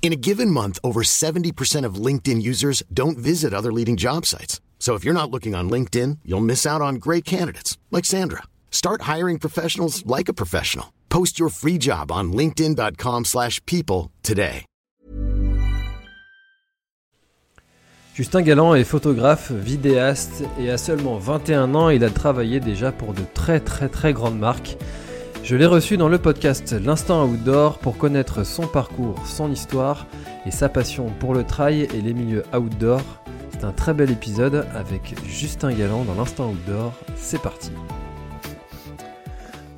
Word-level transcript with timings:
In 0.00 0.10
a 0.12 0.16
given 0.16 0.50
month, 0.50 0.78
over 0.82 1.02
70% 1.02 1.84
of 1.84 1.96
LinkedIn 2.06 2.40
users 2.40 2.82
don't 2.90 3.18
visit 3.18 3.52
other 3.52 3.70
leading 3.70 3.98
job 3.98 4.24
sites. 4.24 4.62
So 4.78 4.94
if 4.94 5.04
you're 5.04 5.12
not 5.12 5.30
looking 5.30 5.54
on 5.54 5.68
LinkedIn, 5.68 6.20
you'll 6.24 6.40
miss 6.40 6.64
out 6.64 6.80
on 6.80 6.94
great 6.94 7.26
candidates 7.26 7.76
like 7.90 8.06
Sandra. 8.06 8.44
Start 8.70 9.02
hiring 9.02 9.38
professionals 9.38 10.06
like 10.06 10.30
a 10.30 10.32
professional. 10.32 10.94
Post 11.10 11.38
your 11.38 11.50
free 11.50 11.76
job 11.76 12.10
on 12.10 12.32
linkedin.com/people 12.32 14.10
today. 14.22 14.64
Justin 18.18 18.42
Galland 18.42 18.74
est 18.74 18.82
photographe, 18.82 19.52
vidéaste 19.52 20.42
et 20.58 20.70
à 20.70 20.76
seulement 20.76 21.18
21 21.18 21.76
ans, 21.76 21.88
il 21.88 22.02
a 22.02 22.10
travaillé 22.10 22.58
déjà 22.58 22.90
pour 22.90 23.14
de 23.14 23.22
très 23.32 23.60
très 23.60 23.88
très 23.88 24.12
grandes 24.12 24.40
marques. 24.40 24.76
Je 25.42 25.56
l'ai 25.56 25.66
reçu 25.66 25.96
dans 25.96 26.08
le 26.08 26.18
podcast 26.18 26.72
L'Instant 26.72 27.26
Outdoor 27.26 27.78
pour 27.78 27.96
connaître 27.96 28.44
son 28.44 28.66
parcours, 28.66 29.26
son 29.26 29.50
histoire 29.50 30.06
et 30.46 30.50
sa 30.50 30.68
passion 30.68 31.06
pour 31.20 31.34
le 31.34 31.44
trail 31.44 31.88
et 31.94 32.00
les 32.00 32.12
milieux 32.12 32.44
outdoor. 32.54 33.00
C'est 33.50 33.64
un 33.64 33.72
très 33.72 33.94
bel 33.94 34.10
épisode 34.10 34.66
avec 34.74 35.14
Justin 35.26 35.72
Galland 35.72 36.04
dans 36.04 36.14
l'Instant 36.14 36.50
Outdoor. 36.50 36.92
C'est 37.16 37.40
parti. 37.40 37.70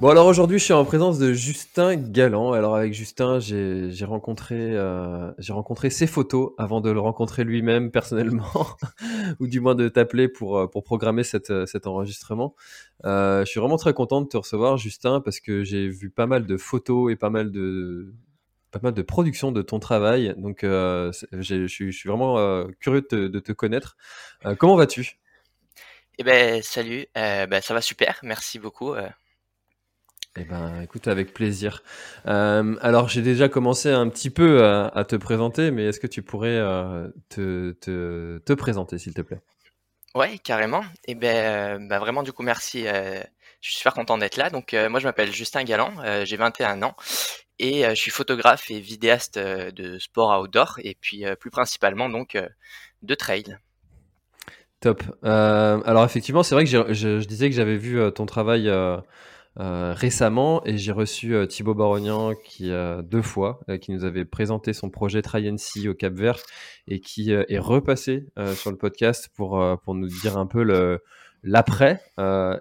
Bon 0.01 0.09
alors 0.09 0.27
aujourd'hui 0.27 0.59
je 0.59 0.65
suis 0.65 0.73
en 0.73 0.87
présence 0.87 1.19
de 1.19 1.35
Justin 1.35 1.95
Galland. 1.95 2.53
Alors 2.53 2.75
avec 2.75 2.95
Justin 2.95 3.39
j'ai 3.39 4.05
rencontré 4.07 4.57
euh, 4.59 5.31
rencontré 5.51 5.91
ses 5.91 6.07
photos 6.07 6.53
avant 6.57 6.81
de 6.81 6.91
le 6.91 6.99
rencontrer 7.01 7.45
lui-même 7.45 7.91
personnellement 7.91 8.67
ou 9.41 9.47
du 9.47 9.61
moins 9.61 9.75
de 9.75 9.91
t'appeler 9.91 10.27
pour 10.27 10.57
euh, 10.59 10.67
pour 10.67 10.85
programmer 10.85 11.23
cette, 11.23 11.51
euh, 11.51 11.67
cet 11.67 11.87
enregistrement. 11.87 12.55
Euh, 13.05 13.41
je 13.45 13.51
suis 13.51 13.61
vraiment 13.61 13.77
très 13.77 13.95
content 13.95 14.21
de 14.21 14.29
te 14.29 14.37
recevoir 14.37 14.77
Justin 14.77 15.21
parce 15.21 15.41
que 15.41 15.65
j'ai 15.65 15.89
vu 15.89 16.11
pas 16.11 16.27
mal 16.27 16.47
de 16.47 16.57
photos 16.57 17.11
et 17.13 17.17
pas 17.17 17.31
mal 17.31 17.51
de 17.51 18.13
pas 18.71 18.81
mal 18.83 18.95
de 18.95 19.03
productions 19.03 19.53
de 19.53 19.63
ton 19.63 19.79
travail. 19.81 20.35
Donc 20.37 20.65
euh, 20.65 21.11
je 21.33 21.67
suis 21.67 21.93
vraiment 22.07 22.39
euh, 22.39 22.67
curieux 22.79 23.01
de 23.01 23.07
te, 23.07 23.29
de 23.29 23.41
te 23.41 23.53
connaître. 23.53 23.97
Comment 24.59 24.77
vas-tu? 24.77 25.19
Eh 26.19 26.23
ben 26.23 26.63
salut, 26.63 27.07
ben, 27.15 27.61
ça 27.63 27.75
va 27.75 27.81
super, 27.81 28.21
merci 28.23 28.59
beaucoup. 28.59 28.95
Eh 30.37 30.45
ben, 30.45 30.83
écoute, 30.83 31.09
avec 31.09 31.33
plaisir. 31.33 31.83
Alors, 32.25 33.09
j'ai 33.09 33.23
déjà 33.23 33.49
commencé 33.49 33.91
un 33.91 34.09
petit 34.09 34.31
peu 34.31 34.63
à, 34.65 34.87
à 34.89 35.05
te 35.05 35.17
présenter, 35.17 35.71
mais 35.71 35.87
est-ce 35.87 35.99
que 35.99 36.07
tu 36.07 36.23
pourrais 36.23 36.59
te, 37.31 37.73
te, 37.73 38.39
te 38.39 38.53
présenter, 38.53 38.99
s'il 38.99 39.15
te 39.15 39.23
plaît? 39.23 39.41
Ouais, 40.15 40.39
carrément. 40.39 40.85
Et 41.07 41.15
ben, 41.15 41.37
euh, 41.37 41.89
ben, 41.89 41.99
vraiment 41.99 42.23
du 42.23 42.33
coup 42.33 42.43
merci. 42.43 42.87
euh, 42.87 43.21
je 43.61 43.69
suis 43.69 43.79
super 43.79 43.95
content 43.95 44.19
d'être 44.19 44.37
là. 44.37 44.51
Donc 44.51 44.75
euh, 44.75 44.89
moi 44.89 44.99
je 45.01 45.07
m'appelle 45.07 45.33
Justin 45.33 45.65
Galland, 45.65 45.93
j'ai 46.25 46.37
21 46.37 46.83
ans 46.83 46.97
et 47.59 47.85
je 47.91 47.95
suis 47.95 48.11
photographe 48.11 48.71
et 48.71 48.81
vidéaste 48.81 49.39
de 49.39 49.99
sport 49.99 50.41
outdoor 50.41 50.79
et 50.83 50.97
puis 50.99 51.25
plus 51.39 51.51
principalement 51.51 52.09
donc 52.09 52.39
de 53.03 53.15
trail. 53.15 53.59
Top. 54.81 55.03
Alors, 55.23 56.05
effectivement, 56.07 56.43
c'est 56.43 56.55
vrai 56.55 56.65
que 56.65 56.71
je, 56.71 57.23
disais 57.27 57.51
que 57.51 57.55
j'avais 57.55 57.77
vu 57.77 58.01
ton 58.15 58.25
travail 58.25 58.71
euh, 59.59 59.93
récemment 59.95 60.65
et 60.65 60.79
j'ai 60.79 60.93
reçu 60.93 61.35
euh, 61.35 61.47
Thibaut 61.47 61.75
Barognan 61.75 62.35
qui, 62.45 62.71
euh, 62.71 63.03
deux 63.03 63.23
fois, 63.23 63.61
euh, 63.69 63.79
qui 63.79 63.91
nous 63.91 64.05
avait 64.05 64.25
présenté 64.25 64.73
son 64.73 64.91
projet 64.91 65.23
Try 65.23 65.51
and 65.51 65.59
See 65.59 65.89
au 65.89 65.95
Cap 65.95 66.13
Vert 66.13 66.39
et 66.87 67.01
qui 67.01 67.33
euh, 67.33 67.45
est 67.49 67.59
repassé 67.59 68.27
sur 68.55 68.71
le 68.71 68.77
podcast 68.77 69.29
pour, 69.35 69.63
pour 69.83 69.95
nous 69.95 70.09
dire 70.09 70.39
un 70.39 70.47
peu 70.47 70.63
le 70.63 71.03
l'après. 71.43 72.03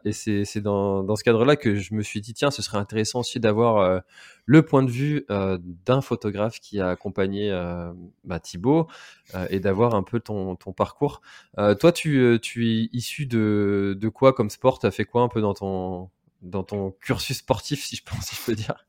Et 0.06 0.14
c'est 0.14 0.62
dans, 0.62 1.04
dans 1.04 1.18
ce 1.18 1.24
cadre-là 1.26 1.58
que 1.58 1.76
je 1.76 1.94
me 1.94 2.02
suis 2.02 2.22
dit, 2.22 2.34
tiens, 2.34 2.50
ce 2.50 2.62
serait 2.62 2.78
intéressant 2.78 3.20
aussi 3.20 3.42
d'avoir 3.42 4.02
le 4.46 4.62
point 4.64 4.84
de 4.84 4.90
vue 4.90 5.26
d'un 5.86 6.00
photographe 6.00 6.62
qui 6.62 6.80
a 6.80 6.88
accompagné 6.90 7.52
bah, 8.24 8.40
Thibaut 8.40 8.88
et 9.50 9.60
d'avoir 9.60 9.96
un 9.96 10.04
peu 10.04 10.22
ton, 10.22 10.56
ton 10.56 10.72
parcours. 10.72 11.20
Toi, 11.58 11.92
tu, 11.92 12.40
tu 12.42 12.70
es 12.70 12.90
issu 12.94 13.26
de, 13.26 13.98
de 14.00 14.08
quoi 14.08 14.32
comme 14.32 14.50
sport? 14.50 14.80
Tu 14.80 14.86
as 14.88 14.92
fait 14.92 15.04
quoi 15.06 15.24
un 15.24 15.28
peu 15.28 15.42
dans 15.42 15.54
ton, 15.54 16.10
dans 16.42 16.64
ton 16.64 16.92
cursus 16.92 17.38
sportif, 17.40 17.86
si 17.86 17.96
je, 17.98 18.04
peux, 18.04 18.16
si 18.22 18.36
je 18.36 18.42
peux 18.44 18.56
dire 18.56 18.86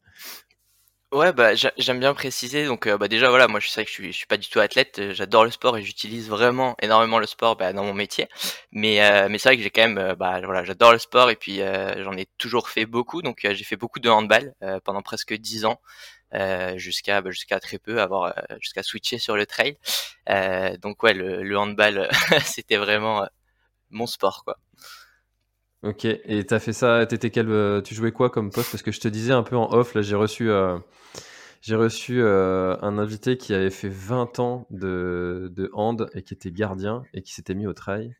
Ouais, 1.12 1.32
bah 1.32 1.56
j'a- 1.56 1.72
j'aime 1.76 1.98
bien 1.98 2.14
préciser. 2.14 2.66
Donc 2.66 2.86
euh, 2.86 2.96
bah 2.96 3.08
déjà 3.08 3.30
voilà, 3.30 3.48
moi 3.48 3.58
je 3.58 3.68
sais 3.68 3.82
que 3.84 3.88
je 3.90 3.94
suis, 3.94 4.12
suis 4.12 4.26
pas 4.26 4.36
du 4.36 4.48
tout 4.48 4.60
athlète. 4.60 5.00
euh, 5.00 5.12
J'adore 5.12 5.44
le 5.44 5.50
sport 5.50 5.76
et 5.76 5.82
j'utilise 5.82 6.28
vraiment 6.28 6.76
énormément 6.80 7.18
le 7.18 7.26
sport 7.26 7.56
bah, 7.56 7.72
dans 7.72 7.82
mon 7.82 7.94
métier. 7.94 8.28
Mais 8.70 9.02
euh, 9.02 9.28
mais 9.28 9.38
c'est 9.38 9.48
vrai 9.48 9.56
que 9.56 9.62
j'ai 9.64 9.70
quand 9.70 9.88
même 9.88 10.14
bah 10.14 10.40
voilà, 10.44 10.62
j'adore 10.62 10.92
le 10.92 10.98
sport 11.00 11.28
et 11.30 11.34
puis 11.36 11.58
j'en 11.58 12.16
ai 12.16 12.26
toujours 12.38 12.68
fait 12.68 12.86
beaucoup. 12.86 13.22
Donc 13.22 13.40
j'ai 13.42 13.64
fait 13.64 13.74
beaucoup 13.76 13.98
de 13.98 14.08
handball 14.08 14.54
pendant 14.84 15.02
presque 15.02 15.34
dix 15.34 15.64
ans. 15.64 15.80
jusqu'à 16.76 17.22
bah, 17.22 17.30
jusqu'à 17.32 17.60
très 17.60 17.78
peu 17.78 18.02
avoir 18.02 18.34
jusqu'à 18.60 18.82
switcher 18.84 19.18
sur 19.18 19.36
le 19.36 19.46
trail 19.46 19.78
donc 20.82 21.02
ouais 21.02 21.14
le, 21.14 21.42
le 21.42 21.58
handball 21.58 22.08
c'était 22.44 22.76
vraiment 22.78 23.26
mon 23.90 24.06
sport 24.06 24.44
quoi 24.44 24.58
Ok, 25.82 26.04
et 26.04 26.44
t'as 26.44 26.58
fait 26.58 26.74
ça, 26.74 27.06
t'étais 27.06 27.30
quel, 27.30 27.48
euh, 27.48 27.80
tu 27.80 27.94
jouais 27.94 28.12
quoi 28.12 28.28
comme 28.28 28.50
poste? 28.50 28.70
Parce 28.70 28.82
que 28.82 28.92
je 28.92 29.00
te 29.00 29.08
disais 29.08 29.32
un 29.32 29.42
peu 29.42 29.56
en 29.56 29.72
off, 29.72 29.94
là 29.94 30.02
j'ai 30.02 30.14
reçu, 30.14 30.50
euh, 30.50 30.78
j'ai 31.62 31.74
reçu 31.74 32.20
euh, 32.22 32.76
un 32.82 32.98
invité 32.98 33.38
qui 33.38 33.54
avait 33.54 33.70
fait 33.70 33.88
20 33.88 34.40
ans 34.40 34.66
de, 34.70 35.50
de 35.56 35.70
hand 35.72 36.10
et 36.14 36.22
qui 36.22 36.34
était 36.34 36.50
gardien 36.52 37.02
et 37.14 37.22
qui 37.22 37.32
s'était 37.32 37.54
mis 37.54 37.66
au 37.66 37.72
trail. 37.72 38.14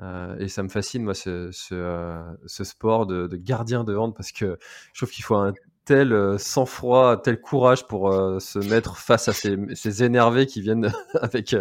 Euh, 0.00 0.36
et 0.38 0.48
ça 0.48 0.62
me 0.64 0.68
fascine, 0.68 1.04
moi, 1.04 1.14
ce, 1.14 1.50
ce, 1.52 1.74
euh, 1.74 2.20
ce 2.46 2.64
sport 2.64 3.06
de, 3.06 3.28
de 3.28 3.36
gardien 3.36 3.84
de 3.84 3.96
hand 3.96 4.14
parce 4.16 4.32
que 4.32 4.58
je 4.92 5.00
trouve 5.00 5.10
qu'il 5.12 5.24
faut 5.24 5.36
un 5.36 5.54
tel 5.84 6.12
euh, 6.12 6.36
sang-froid, 6.38 7.22
tel 7.22 7.40
courage 7.40 7.86
pour 7.86 8.12
se 8.40 8.58
mettre 8.58 8.96
face 8.98 9.28
à 9.28 9.32
ces, 9.32 9.56
ces 9.74 10.02
énervés 10.02 10.46
qui 10.46 10.60
viennent 10.60 10.92
avec, 11.20 11.54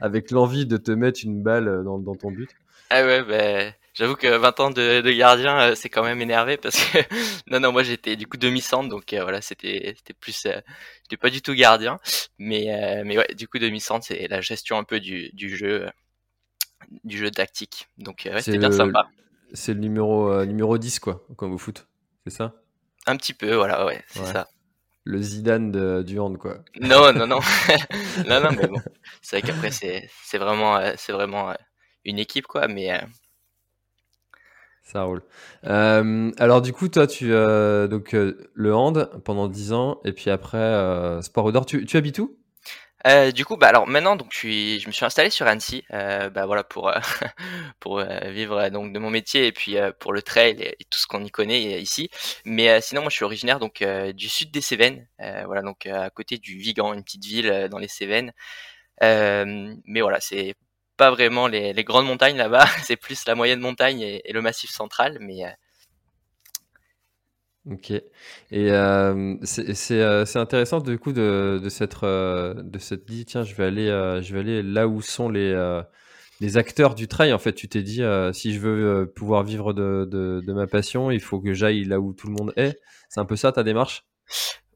avec 0.00 0.30
l'envie 0.30 0.66
de 0.66 0.76
te 0.76 0.92
mettre 0.92 1.20
une 1.24 1.42
balle 1.42 1.82
dans, 1.84 1.98
dans 1.98 2.14
ton 2.14 2.30
but. 2.30 2.50
Ah 2.90 3.04
ouais, 3.04 3.24
ben, 3.24 3.72
j'avoue 3.96 4.16
que 4.16 4.28
20 4.28 4.60
ans 4.60 4.70
de, 4.70 5.00
de 5.02 5.12
gardien, 5.12 5.58
euh, 5.72 5.74
c'est 5.76 5.90
quand 5.90 6.04
même 6.04 6.22
énervé 6.22 6.56
parce 6.58 6.76
que 6.84 6.98
non, 7.50 7.60
non, 7.60 7.72
moi 7.72 7.82
j'étais 7.84 8.16
du 8.16 8.26
coup 8.28 8.36
demi-centre, 8.38 8.88
donc 8.90 9.12
euh, 9.14 9.22
voilà, 9.24 9.42
c'était 9.42 9.94
c'était 9.96 10.14
plus, 10.14 10.46
euh, 10.46 10.60
j'étais 11.04 11.16
pas 11.18 11.30
du 11.30 11.42
tout 11.42 11.54
gardien, 11.54 11.98
mais 12.38 12.72
euh, 12.74 13.02
mais 13.06 13.18
ouais, 13.18 13.34
du 13.34 13.48
coup 13.48 13.58
demi-centre, 13.58 14.06
c'est 14.06 14.28
la 14.28 14.40
gestion 14.42 14.78
un 14.78 14.84
peu 14.84 15.00
du 15.00 15.30
du 15.34 15.56
jeu, 15.56 15.88
du 17.04 17.16
jeu 17.18 17.30
tactique, 17.30 17.88
donc 17.98 18.22
ouais, 18.26 18.42
c'était 18.42 18.58
bien 18.58 18.70
sympa, 18.70 19.08
C'est 19.54 19.74
le 19.74 19.80
numéro, 19.80 20.44
numéro 20.44 20.78
10, 20.78 20.98
quoi, 21.00 21.26
quand 21.36 21.48
vous 21.48 21.58
foot. 21.58 21.88
C'est 22.26 22.32
ça? 22.32 22.54
Un 23.06 23.16
petit 23.16 23.34
peu, 23.34 23.54
voilà, 23.56 23.84
ouais, 23.84 24.04
c'est 24.06 24.18
Ouais. 24.20 24.32
ça. 24.32 24.48
Le 25.04 25.22
Zidane 25.22 25.72
de- 25.72 26.02
du 26.06 26.18
hand, 26.20 26.38
quoi. 26.38 26.64
Non, 26.80 27.12
non, 27.12 27.26
non, 27.26 27.40
non, 28.26 28.40
non, 28.40 28.52
mais 28.52 28.66
bon, 28.66 28.80
c'est 29.22 29.36
vrai 29.36 29.42
qu'après 29.42 29.70
c'est 29.70 30.10
vraiment 30.38 30.78
c'est 30.96 31.12
vraiment 31.12 31.54
une 32.04 32.18
équipe 32.18 32.46
quoi, 32.46 32.68
mais 32.68 32.90
Ça 34.86 35.02
roule. 35.02 35.22
Euh, 35.64 36.30
alors, 36.38 36.62
du 36.62 36.72
coup, 36.72 36.88
toi, 36.88 37.08
tu 37.08 37.32
euh, 37.32 37.88
donc 37.88 38.14
euh, 38.14 38.48
le 38.54 38.72
hand 38.72 39.10
pendant 39.24 39.48
10 39.48 39.72
ans, 39.72 40.00
et 40.04 40.12
puis 40.12 40.30
après, 40.30 41.20
sport 41.22 41.46
outdoor. 41.46 41.66
Tu, 41.66 41.84
tu 41.86 41.96
habites 41.96 42.20
où? 42.20 42.38
Du 43.34 43.44
coup, 43.44 43.56
bah 43.56 43.68
alors 43.68 43.86
maintenant, 43.86 44.16
donc 44.16 44.32
je 44.32 44.84
me 44.86 44.92
suis 44.92 45.04
installé 45.04 45.30
sur 45.30 45.46
Annecy, 45.46 45.84
bah 45.90 46.46
voilà 46.46 46.64
pour 46.64 46.92
pour 47.80 48.00
vivre 48.00 48.68
donc 48.70 48.92
de 48.92 48.98
mon 48.98 49.10
métier 49.10 49.46
et 49.46 49.52
puis 49.52 49.76
pour 50.00 50.12
le 50.12 50.22
trail 50.22 50.60
et, 50.60 50.84
tout 50.90 50.98
ce 50.98 51.06
qu'on 51.06 51.24
y 51.24 51.30
connaît 51.30 51.80
ici. 51.80 52.10
Mais 52.44 52.80
sinon, 52.80 53.02
moi, 53.02 53.10
je 53.10 53.14
suis 53.14 53.24
originaire 53.24 53.60
donc 53.60 53.84
du 54.14 54.28
sud 54.28 54.50
des 54.50 54.60
Cévennes, 54.60 55.06
voilà 55.20 55.62
donc 55.62 55.86
à 55.86 56.10
côté 56.10 56.38
du 56.38 56.58
Vigan, 56.58 56.94
une 56.94 57.04
petite 57.04 57.24
ville 57.24 57.68
dans 57.70 57.78
les 57.78 57.88
Cévennes. 57.88 58.32
Mais 59.00 60.00
voilà, 60.00 60.20
c'est 60.20 60.56
pas 60.96 61.10
vraiment 61.10 61.46
les, 61.46 61.72
grandes 61.84 62.06
montagnes 62.06 62.36
là-bas, 62.36 62.66
c'est 62.84 62.96
plus 62.96 63.26
la 63.26 63.34
moyenne 63.34 63.60
montagne 63.60 64.00
et, 64.00 64.32
le 64.32 64.42
massif 64.42 64.70
central. 64.70 65.18
Mais 65.20 65.44
euh, 65.44 65.50
Ok. 67.68 67.90
Et 67.90 68.04
euh, 68.52 69.34
euh, 69.90 70.24
c'est 70.24 70.38
intéressant 70.38 70.78
du 70.80 70.98
coup 70.98 71.12
de, 71.12 71.60
de 71.60 71.68
s'être 71.68 72.04
euh, 72.04 72.54
de 72.54 72.78
s'être 72.78 73.04
dit 73.04 73.24
tiens 73.24 73.42
je 73.42 73.56
vais 73.56 73.64
aller 73.64 73.86
je 74.22 74.32
vais 74.32 74.38
aller 74.40 74.62
là 74.62 74.86
où 74.86 75.02
sont 75.02 75.28
les 75.28 75.82
les 76.40 76.56
acteurs 76.58 76.94
du 76.94 77.08
trail. 77.08 77.32
En 77.32 77.38
fait, 77.38 77.54
tu 77.54 77.68
t'es 77.68 77.82
dit 77.82 78.02
si 78.32 78.52
je 78.54 78.60
veux 78.60 79.12
pouvoir 79.16 79.42
vivre 79.42 79.72
de, 79.72 80.06
de 80.08 80.52
ma 80.52 80.66
passion, 80.68 81.10
il 81.10 81.20
faut 81.20 81.40
que 81.40 81.54
j'aille 81.54 81.84
là 81.84 81.98
où 81.98 82.12
tout 82.12 82.28
le 82.28 82.34
monde 82.34 82.52
est. 82.56 82.78
C'est 83.08 83.20
un 83.20 83.24
peu 83.24 83.36
ça 83.36 83.52
ta 83.52 83.64
démarche? 83.64 84.04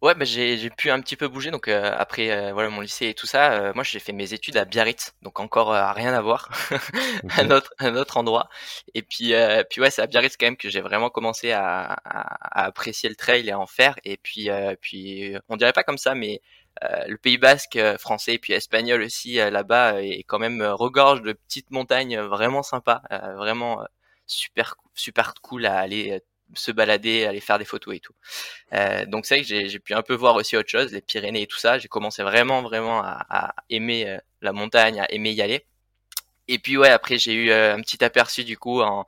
Ouais, 0.03 0.15
bah, 0.15 0.25
j'ai 0.25 0.57
j'ai 0.57 0.71
pu 0.71 0.91
un 0.91 0.99
petit 1.03 1.15
peu 1.15 1.29
bouger 1.29 1.51
donc 1.51 1.69
euh, 1.69 1.95
après 1.99 2.31
euh, 2.31 2.55
voilà 2.55 2.71
mon 2.71 2.81
lycée 2.81 3.09
et 3.09 3.15
tout 3.15 3.27
ça, 3.27 3.53
euh, 3.53 3.73
moi 3.75 3.85
j'ai 3.85 3.99
fait 3.99 4.13
mes 4.15 4.33
études 4.33 4.57
à 4.57 4.65
Biarritz, 4.65 5.13
donc 5.21 5.41
encore 5.41 5.69
rien 5.95 6.15
à 6.15 6.23
voir, 6.23 6.49
un 7.39 7.51
autre 7.51 7.75
un 7.79 7.95
autre 7.97 8.17
endroit. 8.17 8.49
Et 8.95 9.03
puis 9.03 9.35
puis 9.69 9.81
ouais, 9.83 9.91
c'est 9.91 10.01
à 10.01 10.07
Biarritz 10.07 10.39
quand 10.39 10.47
même 10.47 10.57
que 10.57 10.71
j'ai 10.71 10.81
vraiment 10.81 11.11
commencé 11.11 11.53
à, 11.53 11.83
à, 12.05 12.65
apprécier 12.65 13.11
le 13.11 13.15
trail 13.15 13.47
et 13.47 13.53
à 13.53 13.59
en 13.59 13.67
faire. 13.67 13.97
Et 14.05 14.17
puis 14.17 14.49
puis 14.81 15.35
on 15.51 15.57
dirait 15.59 15.75
pas 15.75 15.83
comme 15.85 15.99
ça, 15.99 16.15
mais 16.15 16.41
le 16.83 17.17
Pays 17.19 17.37
Basque, 17.37 17.79
français 17.99 18.35
et 18.35 18.39
puis 18.39 18.55
espagnol 18.55 19.03
aussi 19.03 19.35
là-bas 19.35 20.03
est 20.03 20.23
quand 20.23 20.39
même 20.39 20.63
regorge 20.63 21.21
de 21.23 21.35
petites 21.35 21.71
montagnes 21.71 22.19
vraiment 22.21 22.63
sympas, 22.63 23.03
vraiment 23.37 23.85
super 24.27 24.77
super 24.95 25.35
cool 25.43 25.67
à 25.67 25.79
aller 25.79 26.23
se 26.55 26.71
balader, 26.73 27.25
aller 27.27 27.41
faire 27.41 27.59
des 27.59 27.65
photos 27.65 27.95
et 27.97 28.01
tout. 28.01 28.15
Euh, 28.73 29.07
donc 29.07 29.27
c'est 29.27 29.37
vrai 29.37 29.45
que 29.45 29.69
j'ai 29.69 29.79
pu 29.79 29.95
un 29.95 30.03
peu 30.03 30.15
voir 30.15 30.37
aussi 30.37 30.57
autre 30.57 30.69
chose, 30.69 30.93
les 30.93 31.01
Pyrénées 31.01 31.43
et 31.43 31.47
tout 31.47 31.59
ça. 31.59 31.79
J'ai 31.79 31.89
commencé 31.89 32.23
vraiment 32.23 32.63
vraiment 32.63 33.01
à, 33.03 33.25
à 33.29 33.55
aimer 33.71 34.09
euh, 34.09 34.19
la 34.43 34.53
montagne, 34.53 35.01
à 35.01 35.11
aimer 35.13 35.33
y 35.33 35.43
aller. 35.43 35.65
Et 36.51 36.59
puis 36.59 36.77
ouais, 36.77 36.91
après 36.91 37.17
j'ai 37.19 37.33
eu 37.33 37.51
euh, 37.51 37.75
un 37.77 37.81
petit 37.81 38.03
aperçu 38.05 38.43
du 38.45 38.59
coup 38.59 38.81
en 38.81 39.07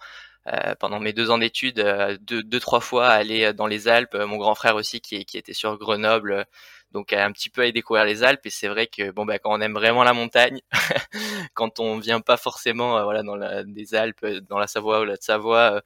euh, 0.49 0.75
pendant 0.81 1.01
mes 1.01 1.13
deux 1.13 1.31
ans 1.31 1.39
d'études, 1.39 1.79
euh, 1.81 2.17
deux, 2.21 2.43
deux, 2.43 2.61
trois 2.61 2.81
fois 2.81 3.09
aller 3.09 3.53
dans 3.53 3.67
les 3.67 3.89
Alpes. 3.89 4.15
Mon 4.15 4.37
grand 4.37 4.55
frère 4.55 4.77
aussi 4.77 5.01
qui, 5.01 5.25
qui 5.25 5.39
était 5.39 5.53
sur 5.53 5.79
Grenoble, 5.79 6.47
donc 6.93 7.13
un 7.13 7.33
petit 7.33 7.51
peu 7.51 7.63
à 7.63 7.71
découvrir 7.73 8.05
les 8.05 8.23
Alpes. 8.25 8.47
Et 8.47 8.51
c'est 8.51 8.69
vrai 8.69 8.87
que 8.87 9.11
bon 9.11 9.25
bah 9.25 9.39
quand 9.41 9.53
on 9.53 9.61
aime 9.61 9.75
vraiment 9.75 10.05
la 10.05 10.13
montagne, 10.15 10.61
quand 11.55 11.81
on 11.81 11.99
vient 11.99 12.21
pas 12.21 12.37
forcément 12.37 13.03
voilà 13.05 13.23
dans 13.25 13.37
la, 13.37 13.65
des 13.65 13.95
Alpes, 13.95 14.25
dans 14.49 14.59
la 14.59 14.69
Savoie 14.69 15.01
ou 15.01 15.05
la 15.05 15.17
Savoie, 15.17 15.83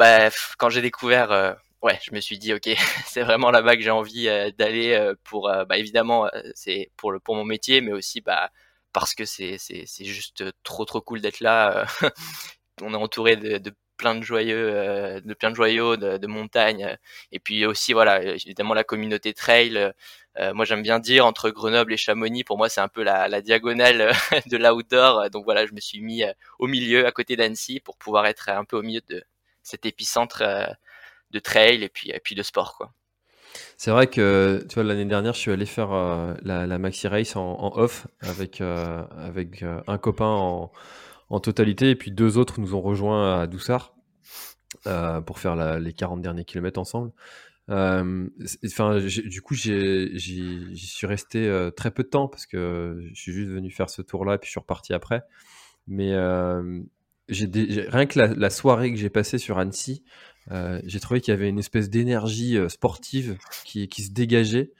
bah, 0.00 0.30
quand 0.58 0.70
j'ai 0.70 0.80
découvert, 0.80 1.30
euh, 1.30 1.52
ouais, 1.82 1.98
je 2.02 2.14
me 2.14 2.20
suis 2.20 2.38
dit 2.38 2.54
ok, 2.54 2.70
c'est 3.06 3.22
vraiment 3.22 3.50
là-bas 3.50 3.76
que 3.76 3.82
j'ai 3.82 3.90
envie 3.90 4.28
euh, 4.28 4.50
d'aller 4.56 4.94
euh, 4.94 5.14
pour, 5.24 5.50
bah 5.68 5.76
évidemment, 5.76 6.26
c'est 6.54 6.90
pour 6.96 7.12
le 7.12 7.20
pour 7.20 7.34
mon 7.36 7.44
métier, 7.44 7.82
mais 7.82 7.92
aussi 7.92 8.22
bah 8.22 8.50
parce 8.94 9.14
que 9.14 9.26
c'est 9.26 9.58
c'est 9.58 9.84
c'est 9.86 10.06
juste 10.06 10.44
trop 10.62 10.86
trop 10.86 11.02
cool 11.02 11.20
d'être 11.20 11.40
là. 11.40 11.86
on 12.82 12.94
est 12.94 12.96
entouré 12.96 13.36
de, 13.36 13.60
plein 13.98 14.14
de 14.14 14.22
joyeux, 14.22 15.20
de 15.22 15.34
plein 15.34 15.50
de 15.50 15.56
joyaux, 15.56 15.96
de, 15.98 16.16
de, 16.16 16.26
montagnes, 16.26 16.96
et 17.32 17.38
puis 17.40 17.66
aussi 17.66 17.92
voilà, 17.92 18.22
évidemment 18.22 18.72
la 18.74 18.84
communauté 18.84 19.34
trail. 19.34 19.92
moi 20.54 20.64
j'aime 20.64 20.82
bien 20.82 20.98
dire 20.98 21.26
entre 21.26 21.50
Grenoble 21.50 21.92
et 21.92 21.98
Chamonix, 21.98 22.44
pour 22.44 22.56
moi 22.58 22.68
c'est 22.70 22.80
un 22.80 22.88
peu 22.88 23.02
la, 23.02 23.28
la 23.28 23.42
diagonale 23.42 24.12
de 24.46 24.56
l'outdoor. 24.56 25.28
Donc 25.30 25.44
voilà, 25.44 25.66
je 25.66 25.74
me 25.74 25.80
suis 25.80 26.00
mis 26.00 26.24
au 26.58 26.66
milieu, 26.68 27.06
à 27.06 27.12
côté 27.12 27.36
d'Annecy, 27.36 27.80
pour 27.80 27.98
pouvoir 27.98 28.26
être 28.26 28.48
un 28.48 28.64
peu 28.64 28.78
au 28.78 28.82
milieu 28.82 29.02
de 29.08 29.22
cet 29.70 29.86
épicentre 29.86 30.42
euh, 30.42 30.66
de 31.30 31.38
trail 31.38 31.84
et 31.84 31.88
puis, 31.88 32.34
de 32.34 32.42
sport. 32.42 32.76
Quoi. 32.76 32.92
C'est 33.76 33.90
vrai 33.90 34.08
que 34.08 34.66
l'année 34.76 35.04
dernière, 35.04 35.32
je 35.32 35.38
suis 35.38 35.52
allé 35.52 35.66
faire 35.66 35.92
euh, 35.92 36.34
la, 36.42 36.78
maxi 36.78 37.08
race 37.08 37.36
en, 37.36 37.72
off 37.76 38.06
avec 38.20 38.60
euh, 38.60 39.04
un 39.86 39.98
copain 39.98 40.26
en, 40.26 40.72
en, 41.28 41.40
totalité 41.40 41.90
et 41.90 41.96
puis 41.96 42.10
deux 42.10 42.36
autres 42.36 42.60
nous 42.60 42.74
ont 42.74 42.80
rejoints 42.80 43.40
à 43.40 43.46
Doussard 43.46 43.94
pour 45.26 45.38
faire 45.38 45.78
les 45.78 45.92
40 45.92 46.22
derniers 46.22 46.44
kilomètres 46.44 46.80
ensemble. 46.80 47.12
Enfin, 47.68 48.98
du 48.98 49.42
coup, 49.42 49.54
j'y 49.54 50.76
suis 50.76 51.06
resté 51.06 51.70
très 51.76 51.92
peu 51.92 52.02
de 52.02 52.08
temps 52.08 52.26
parce 52.28 52.46
que 52.46 53.00
je 53.12 53.20
suis 53.20 53.32
juste 53.32 53.50
venu 53.50 53.70
faire 53.70 53.90
ce 53.90 54.02
tour-là 54.02 54.34
et 54.34 54.38
puis 54.38 54.46
je 54.46 54.52
suis 54.52 54.60
reparti 54.60 54.94
après. 54.94 55.22
Mais 55.86 56.12
rien 57.30 58.06
que 58.06 58.18
la, 58.18 58.50
soirée 58.50 58.92
que 58.92 58.98
j'ai 58.98 59.10
passée 59.10 59.38
sur 59.38 59.58
Annecy, 59.58 60.02
euh, 60.50 60.80
j'ai 60.84 61.00
trouvé 61.00 61.20
qu'il 61.20 61.32
y 61.32 61.36
avait 61.36 61.48
une 61.48 61.58
espèce 61.58 61.90
d'énergie 61.90 62.56
euh, 62.56 62.68
sportive 62.68 63.38
qui, 63.64 63.88
se 64.02 64.10
dégageait. 64.10 64.72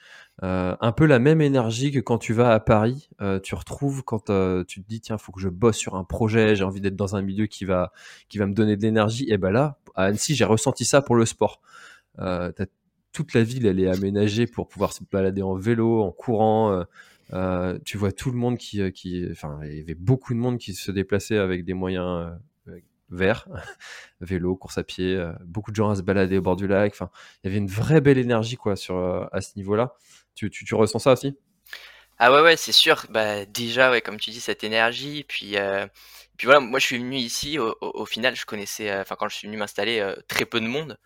Euh, 0.43 0.75
un 0.81 0.93
peu 0.93 1.05
la 1.05 1.19
même 1.19 1.43
énergie 1.43 1.93
que 1.93 1.99
quand 1.99 2.17
tu 2.17 2.32
vas 2.32 2.52
à 2.52 2.61
Paris, 2.61 3.11
tu 3.43 3.55
retrouves 3.55 4.02
quand 4.02 4.31
tu 4.67 4.82
te 4.82 4.88
dis 4.88 5.00
tiens 5.00 5.19
faut 5.19 5.32
que 5.32 5.41
je 5.41 5.50
bosse 5.50 5.76
sur 5.76 5.97
un 5.97 6.05
projet, 6.05 6.56
j'ai 6.56 6.64
envie 6.64 6.81
d'être 6.81 6.97
dans 6.97 7.14
un 7.14 7.20
milieu 7.20 7.47
qui 7.47 7.67
va 7.67 7.93
qui 8.31 8.38
va 8.38 8.47
me 8.47 8.55
donner 8.55 8.76
de 8.76 8.82
l'énergie. 8.82 9.26
Et 9.29 9.37
ben 9.37 9.50
là 9.50 9.79
à 9.94 10.05
Annecy 10.05 10.35
j'ai 10.35 10.47
ressenti 10.47 10.87
ça 10.87 11.02
pour 11.02 11.14
le 11.14 11.26
sport. 11.26 11.61
toute 13.12 13.35
la 13.35 13.43
ville 13.43 13.67
elle 13.67 13.81
est 13.81 13.91
aménagée 13.91 14.47
pour 14.47 14.67
pouvoir 14.69 14.94
se 14.94 15.00
balader 15.12 15.43
en 15.43 15.56
vélo, 15.56 16.02
en 16.02 16.11
courant. 16.11 16.85
Euh, 17.32 17.79
tu 17.85 17.97
vois 17.97 18.12
tout 18.12 18.31
le 18.31 18.37
monde 18.37 18.59
qui, 18.59 18.81
euh, 18.81 18.91
qui, 18.91 19.27
enfin, 19.31 19.61
il 19.65 19.77
y 19.77 19.81
avait 19.81 19.94
beaucoup 19.94 20.35
de 20.35 20.38
monde 20.38 20.59
qui 20.59 20.75
se 20.75 20.91
déplaçait 20.91 21.38
avec 21.38 21.65
des 21.65 21.75
moyens 21.75 22.32
euh, 22.69 22.79
verts, 23.11 23.47
vélo, 24.21 24.56
course 24.56 24.79
à 24.79 24.85
pied, 24.85 25.23
beaucoup 25.44 25.71
de 25.71 25.77
gens 25.77 25.91
à 25.91 25.97
se 25.97 26.03
balader 26.03 26.38
au 26.38 26.43
bord 26.43 26.56
du 26.56 26.67
lac. 26.67 26.93
Enfin, 26.93 27.11
il 27.43 27.49
y 27.49 27.50
avait 27.50 27.59
une 27.59 27.69
vraie 27.69 28.00
belle 28.00 28.19
énergie 28.19 28.56
quoi 28.56 28.77
sur 28.77 29.29
à 29.32 29.41
ce 29.41 29.53
niveau-là. 29.56 29.94
Tu, 30.35 30.50
tu, 30.50 30.65
tu, 30.65 30.75
ressens 30.75 31.00
ça 31.00 31.12
aussi? 31.12 31.37
Ah 32.19 32.32
ouais 32.32 32.43
ouais, 32.43 32.56
c'est 32.56 32.73
sûr. 32.73 33.06
Bah 33.11 33.47
déjà 33.47 33.91
ouais, 33.91 34.00
comme 34.00 34.19
tu 34.19 34.31
dis 34.31 34.41
cette 34.41 34.62
énergie, 34.65 35.25
puis 35.26 35.56
puis 36.37 36.47
voilà, 36.47 36.61
moi 36.61 36.79
je 36.79 36.87
suis 36.87 36.99
venu 36.99 37.17
ici 37.17 37.59
au, 37.59 37.76
au, 37.81 38.06
final, 38.06 38.35
je 38.37 38.47
connaissais, 38.47 38.97
enfin 39.00 39.17
quand 39.19 39.29
je 39.29 39.37
suis 39.37 39.49
venu 39.49 39.59
m'installer, 39.59 40.15
très 40.29 40.44
peu 40.44 40.61
de 40.61 40.67
monde. 40.67 40.99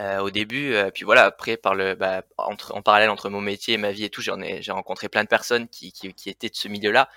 Euh, 0.00 0.20
au 0.20 0.30
début. 0.30 0.74
Euh, 0.74 0.92
puis 0.92 1.04
voilà, 1.04 1.24
après, 1.24 1.56
par 1.56 1.74
le, 1.74 1.96
bah, 1.96 2.22
entre, 2.36 2.72
en 2.72 2.82
parallèle 2.82 3.10
entre 3.10 3.30
mon 3.30 3.40
métier 3.40 3.74
et 3.74 3.78
ma 3.78 3.90
vie 3.90 4.04
et 4.04 4.10
tout, 4.10 4.22
j'en 4.22 4.40
ai, 4.40 4.62
j'ai 4.62 4.70
rencontré 4.70 5.08
plein 5.08 5.24
de 5.24 5.28
personnes 5.28 5.66
qui, 5.66 5.90
qui, 5.90 6.14
qui, 6.14 6.30
étaient 6.30 6.48
de 6.48 6.54
ce 6.54 6.68
milieu-là. 6.68 7.08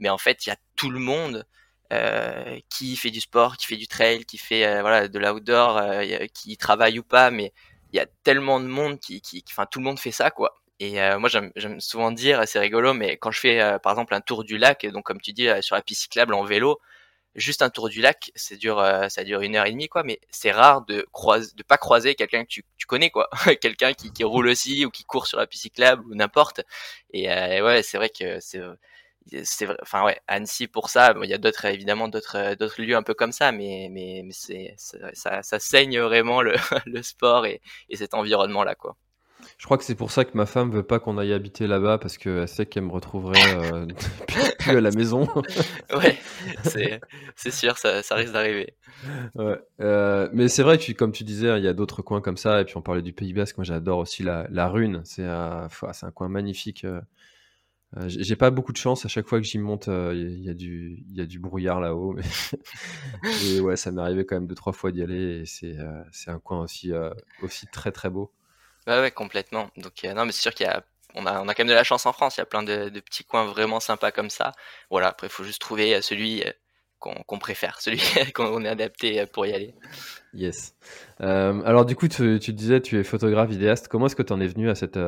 Mais 0.00 0.10
en 0.10 0.18
fait, 0.18 0.44
il 0.44 0.50
y 0.50 0.52
a 0.52 0.56
tout 0.76 0.90
le 0.90 0.98
monde 0.98 1.46
euh, 1.94 2.58
qui 2.68 2.94
fait 2.96 3.10
du 3.10 3.22
sport, 3.22 3.56
qui 3.56 3.64
fait 3.66 3.76
du 3.76 3.88
trail, 3.88 4.26
qui 4.26 4.36
fait 4.36 4.66
euh, 4.66 4.82
voilà 4.82 5.08
de 5.08 5.18
l'outdoor, 5.18 5.80
qui 6.34 6.58
travaille 6.58 6.98
ou 6.98 7.02
pas. 7.02 7.30
Mais 7.30 7.54
il 7.92 7.96
y 7.96 8.00
a 8.00 8.06
tellement 8.22 8.60
de 8.60 8.66
monde 8.66 9.00
qui, 9.00 9.22
qui, 9.22 9.42
enfin, 9.48 9.64
tout 9.64 9.78
le 9.78 9.86
monde 9.86 9.98
fait 9.98 10.12
ça, 10.12 10.30
quoi. 10.30 10.60
Et 10.78 10.98
moi, 11.18 11.30
j'aime, 11.30 11.52
souvent 11.80 12.12
dire, 12.12 12.42
c'est 12.46 12.58
rigolo, 12.58 12.92
mais 12.92 13.16
quand 13.16 13.30
je 13.30 13.40
fais 13.40 13.78
par 13.82 13.92
exemple 13.92 14.14
un 14.14 14.20
tour 14.20 14.44
du 14.44 14.58
lac, 14.58 14.84
donc 14.86 15.04
comme 15.04 15.22
tu 15.22 15.32
dis 15.32 15.48
sur 15.62 15.74
la 15.74 15.80
piste 15.80 16.02
cyclable 16.02 16.34
en 16.34 16.44
vélo, 16.44 16.80
juste 17.36 17.62
un 17.62 17.70
tour 17.70 17.88
du 17.88 18.00
lac, 18.00 18.32
c'est 18.34 18.56
dure, 18.56 18.80
euh, 18.80 19.08
ça 19.08 19.24
dure 19.24 19.40
une 19.42 19.56
heure 19.56 19.66
et 19.66 19.70
demie, 19.70 19.88
quoi. 19.88 20.02
Mais 20.02 20.20
c'est 20.30 20.50
rare 20.52 20.84
de 20.86 21.06
croiser, 21.12 21.52
de 21.56 21.62
pas 21.62 21.76
croiser 21.78 22.14
quelqu'un 22.14 22.44
que 22.44 22.48
tu, 22.48 22.64
tu, 22.78 22.86
connais, 22.86 23.10
quoi. 23.10 23.28
quelqu'un 23.60 23.92
qui, 23.94 24.12
qui, 24.12 24.24
roule 24.24 24.48
aussi 24.48 24.84
ou 24.86 24.90
qui 24.90 25.04
court 25.04 25.26
sur 25.26 25.38
la 25.38 25.46
piste 25.46 25.62
cyclable 25.64 26.04
ou 26.06 26.14
n'importe. 26.14 26.62
Et 27.12 27.30
euh, 27.30 27.64
ouais, 27.64 27.82
c'est 27.82 27.98
vrai 27.98 28.10
que 28.10 28.40
c'est, 28.40 28.60
c'est, 29.44 29.68
enfin 29.82 30.04
ouais, 30.04 30.20
Annecy 30.28 30.68
pour 30.68 30.88
ça. 30.90 31.14
il 31.22 31.30
y 31.30 31.34
a 31.34 31.38
d'autres, 31.38 31.64
évidemment, 31.66 32.08
d'autres, 32.08 32.54
d'autres 32.54 32.80
lieux 32.82 32.96
un 32.96 33.02
peu 33.02 33.14
comme 33.14 33.32
ça, 33.32 33.52
mais 33.52 33.88
mais, 33.90 34.22
mais 34.24 34.32
c'est, 34.32 34.74
ça, 34.78 35.42
ça, 35.42 35.58
saigne 35.58 36.00
vraiment 36.00 36.42
le, 36.42 36.54
le 36.86 37.02
sport 37.02 37.46
et, 37.46 37.60
et 37.88 37.96
cet 37.96 38.14
environnement 38.14 38.64
là, 38.64 38.74
quoi. 38.74 38.96
Je 39.58 39.64
crois 39.64 39.78
que 39.78 39.84
c'est 39.84 39.94
pour 39.94 40.10
ça 40.10 40.24
que 40.24 40.36
ma 40.36 40.46
femme 40.46 40.70
veut 40.70 40.82
pas 40.82 40.98
qu'on 40.98 41.18
aille 41.18 41.32
habiter 41.32 41.66
là-bas 41.66 41.98
parce 41.98 42.18
qu'elle 42.18 42.46
sait 42.48 42.66
qu'elle 42.66 42.84
me 42.84 42.92
retrouverait 42.92 43.72
euh, 43.72 43.86
plus 44.58 44.76
à 44.76 44.80
la 44.80 44.90
maison. 44.90 45.28
ouais, 45.94 46.18
c'est 46.64 47.50
sûr, 47.50 47.78
ça, 47.78 48.02
ça 48.02 48.14
risque 48.16 48.32
d'arriver. 48.32 48.74
Ouais, 49.34 49.58
euh, 49.80 50.28
mais 50.32 50.48
c'est 50.48 50.62
vrai 50.62 50.78
que 50.78 50.92
comme 50.92 51.12
tu 51.12 51.24
disais, 51.24 51.58
il 51.58 51.64
y 51.64 51.68
a 51.68 51.72
d'autres 51.72 52.02
coins 52.02 52.20
comme 52.20 52.36
ça. 52.36 52.60
Et 52.60 52.64
puis 52.64 52.76
on 52.76 52.82
parlait 52.82 53.02
du 53.02 53.12
Pays 53.12 53.32
Basque. 53.32 53.56
Moi, 53.56 53.64
j'adore 53.64 53.98
aussi 53.98 54.22
la, 54.22 54.46
la 54.50 54.68
Rune. 54.68 55.02
C'est 55.04 55.24
un 55.24 55.68
coin 56.14 56.28
magnifique. 56.28 56.84
Euh, 56.84 57.00
euh, 57.96 58.04
j'ai 58.08 58.36
pas 58.36 58.50
beaucoup 58.50 58.72
de 58.72 58.76
chance 58.76 59.06
à 59.06 59.08
chaque 59.08 59.26
fois 59.26 59.38
que 59.38 59.46
j'y 59.46 59.58
monte, 59.58 59.86
il 59.86 60.40
y, 60.40 60.50
a 60.50 60.54
du 60.54 61.04
il 61.08 61.16
y 61.16 61.20
a 61.20 61.24
du 61.24 61.38
brouillard 61.38 61.80
là-haut, 61.80 62.12
mais 62.12 62.24
et 63.46 63.60
ouais, 63.60 63.76
ça 63.76 63.92
m'est 63.92 64.02
arrivé 64.02 64.26
quand 64.26 64.34
même 64.34 64.48
deux 64.48 64.56
trois 64.56 64.72
fois 64.72 64.90
d'y 64.90 65.02
aller 65.02 65.40
et 65.40 65.46
c'est 65.46 65.76
c'est 66.10 66.32
un 66.32 66.40
coin 66.40 66.62
aussi 66.62 66.90
aussi 67.42 67.66
très 67.68 67.92
très 67.92 68.10
beau. 68.10 68.32
Ouais, 68.86 69.00
ouais, 69.00 69.10
complètement. 69.10 69.70
Donc, 69.76 70.04
euh, 70.04 70.14
non, 70.14 70.24
mais 70.24 70.32
c'est 70.32 70.42
sûr 70.42 70.54
qu'il 70.54 70.66
y 70.66 70.68
a, 70.68 70.82
on 71.16 71.26
a, 71.26 71.40
on 71.40 71.48
a 71.48 71.54
quand 71.54 71.64
même 71.64 71.68
de 71.68 71.74
la 71.74 71.84
chance 71.84 72.06
en 72.06 72.12
France. 72.12 72.36
Il 72.36 72.40
y 72.40 72.42
a 72.42 72.46
plein 72.46 72.62
de, 72.62 72.88
de 72.88 73.00
petits 73.00 73.24
coins 73.24 73.46
vraiment 73.46 73.80
sympas 73.80 74.12
comme 74.12 74.30
ça. 74.30 74.52
Voilà. 74.90 75.08
Après, 75.08 75.26
il 75.26 75.30
faut 75.30 75.44
juste 75.44 75.60
trouver 75.60 75.94
euh, 75.94 76.00
celui 76.02 76.42
euh, 76.42 76.50
qu'on 76.98 77.38
préfère, 77.38 77.80
celui 77.80 78.00
qu'on 78.32 78.64
est 78.64 78.68
adapté 78.68 79.24
pour 79.26 79.46
y 79.46 79.52
aller. 79.52 79.74
Yes. 80.34 80.74
Euh, 81.22 81.62
alors, 81.64 81.86
du 81.86 81.96
coup, 81.96 82.06
tu, 82.06 82.38
tu, 82.38 82.52
disais, 82.52 82.80
tu 82.80 82.98
es 82.98 83.04
photographe, 83.04 83.48
vidéaste. 83.48 83.88
Comment 83.88 84.06
est-ce 84.06 84.16
que 84.16 84.22
tu 84.22 84.32
en 84.32 84.40
es 84.40 84.46
venu 84.46 84.68
à 84.68 84.74
cette, 84.74 84.98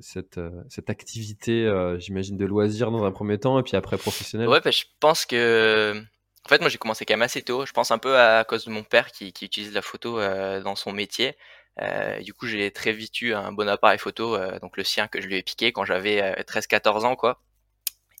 cette, 0.00 0.38
cette 0.68 0.90
activité, 0.90 1.70
j'imagine, 1.98 2.36
de 2.36 2.44
loisir 2.44 2.90
dans 2.90 3.04
un 3.04 3.12
premier 3.12 3.38
temps 3.38 3.58
et 3.58 3.62
puis 3.62 3.76
après 3.76 3.96
professionnel? 3.96 4.48
Ouais, 4.48 4.60
bah, 4.60 4.70
je 4.70 4.84
pense 5.00 5.26
que. 5.26 6.00
En 6.44 6.48
fait, 6.48 6.60
moi, 6.60 6.70
j'ai 6.70 6.78
commencé 6.78 7.04
quand 7.04 7.14
même 7.14 7.22
assez 7.22 7.42
tôt. 7.42 7.66
Je 7.66 7.72
pense 7.72 7.90
un 7.90 7.98
peu 7.98 8.18
à, 8.18 8.44
cause 8.44 8.64
de 8.64 8.70
mon 8.70 8.82
père 8.82 9.10
qui, 9.12 9.32
qui 9.32 9.44
utilise 9.44 9.72
la 9.72 9.82
photo 9.82 10.18
dans 10.62 10.76
son 10.76 10.92
métier. 10.92 11.36
Euh, 11.82 12.20
du 12.20 12.34
coup, 12.34 12.46
j'ai 12.46 12.70
très 12.70 12.92
vite 12.92 13.20
eu 13.22 13.34
un 13.34 13.52
bon 13.52 13.68
appareil 13.68 13.98
photo, 13.98 14.34
euh, 14.34 14.58
donc 14.60 14.76
le 14.76 14.84
sien 14.84 15.08
que 15.08 15.20
je 15.20 15.26
lui 15.26 15.36
ai 15.36 15.42
piqué 15.42 15.72
quand 15.72 15.84
j'avais 15.84 16.20
13-14 16.42 17.04
euh, 17.04 17.08
ans, 17.08 17.16
quoi. 17.16 17.40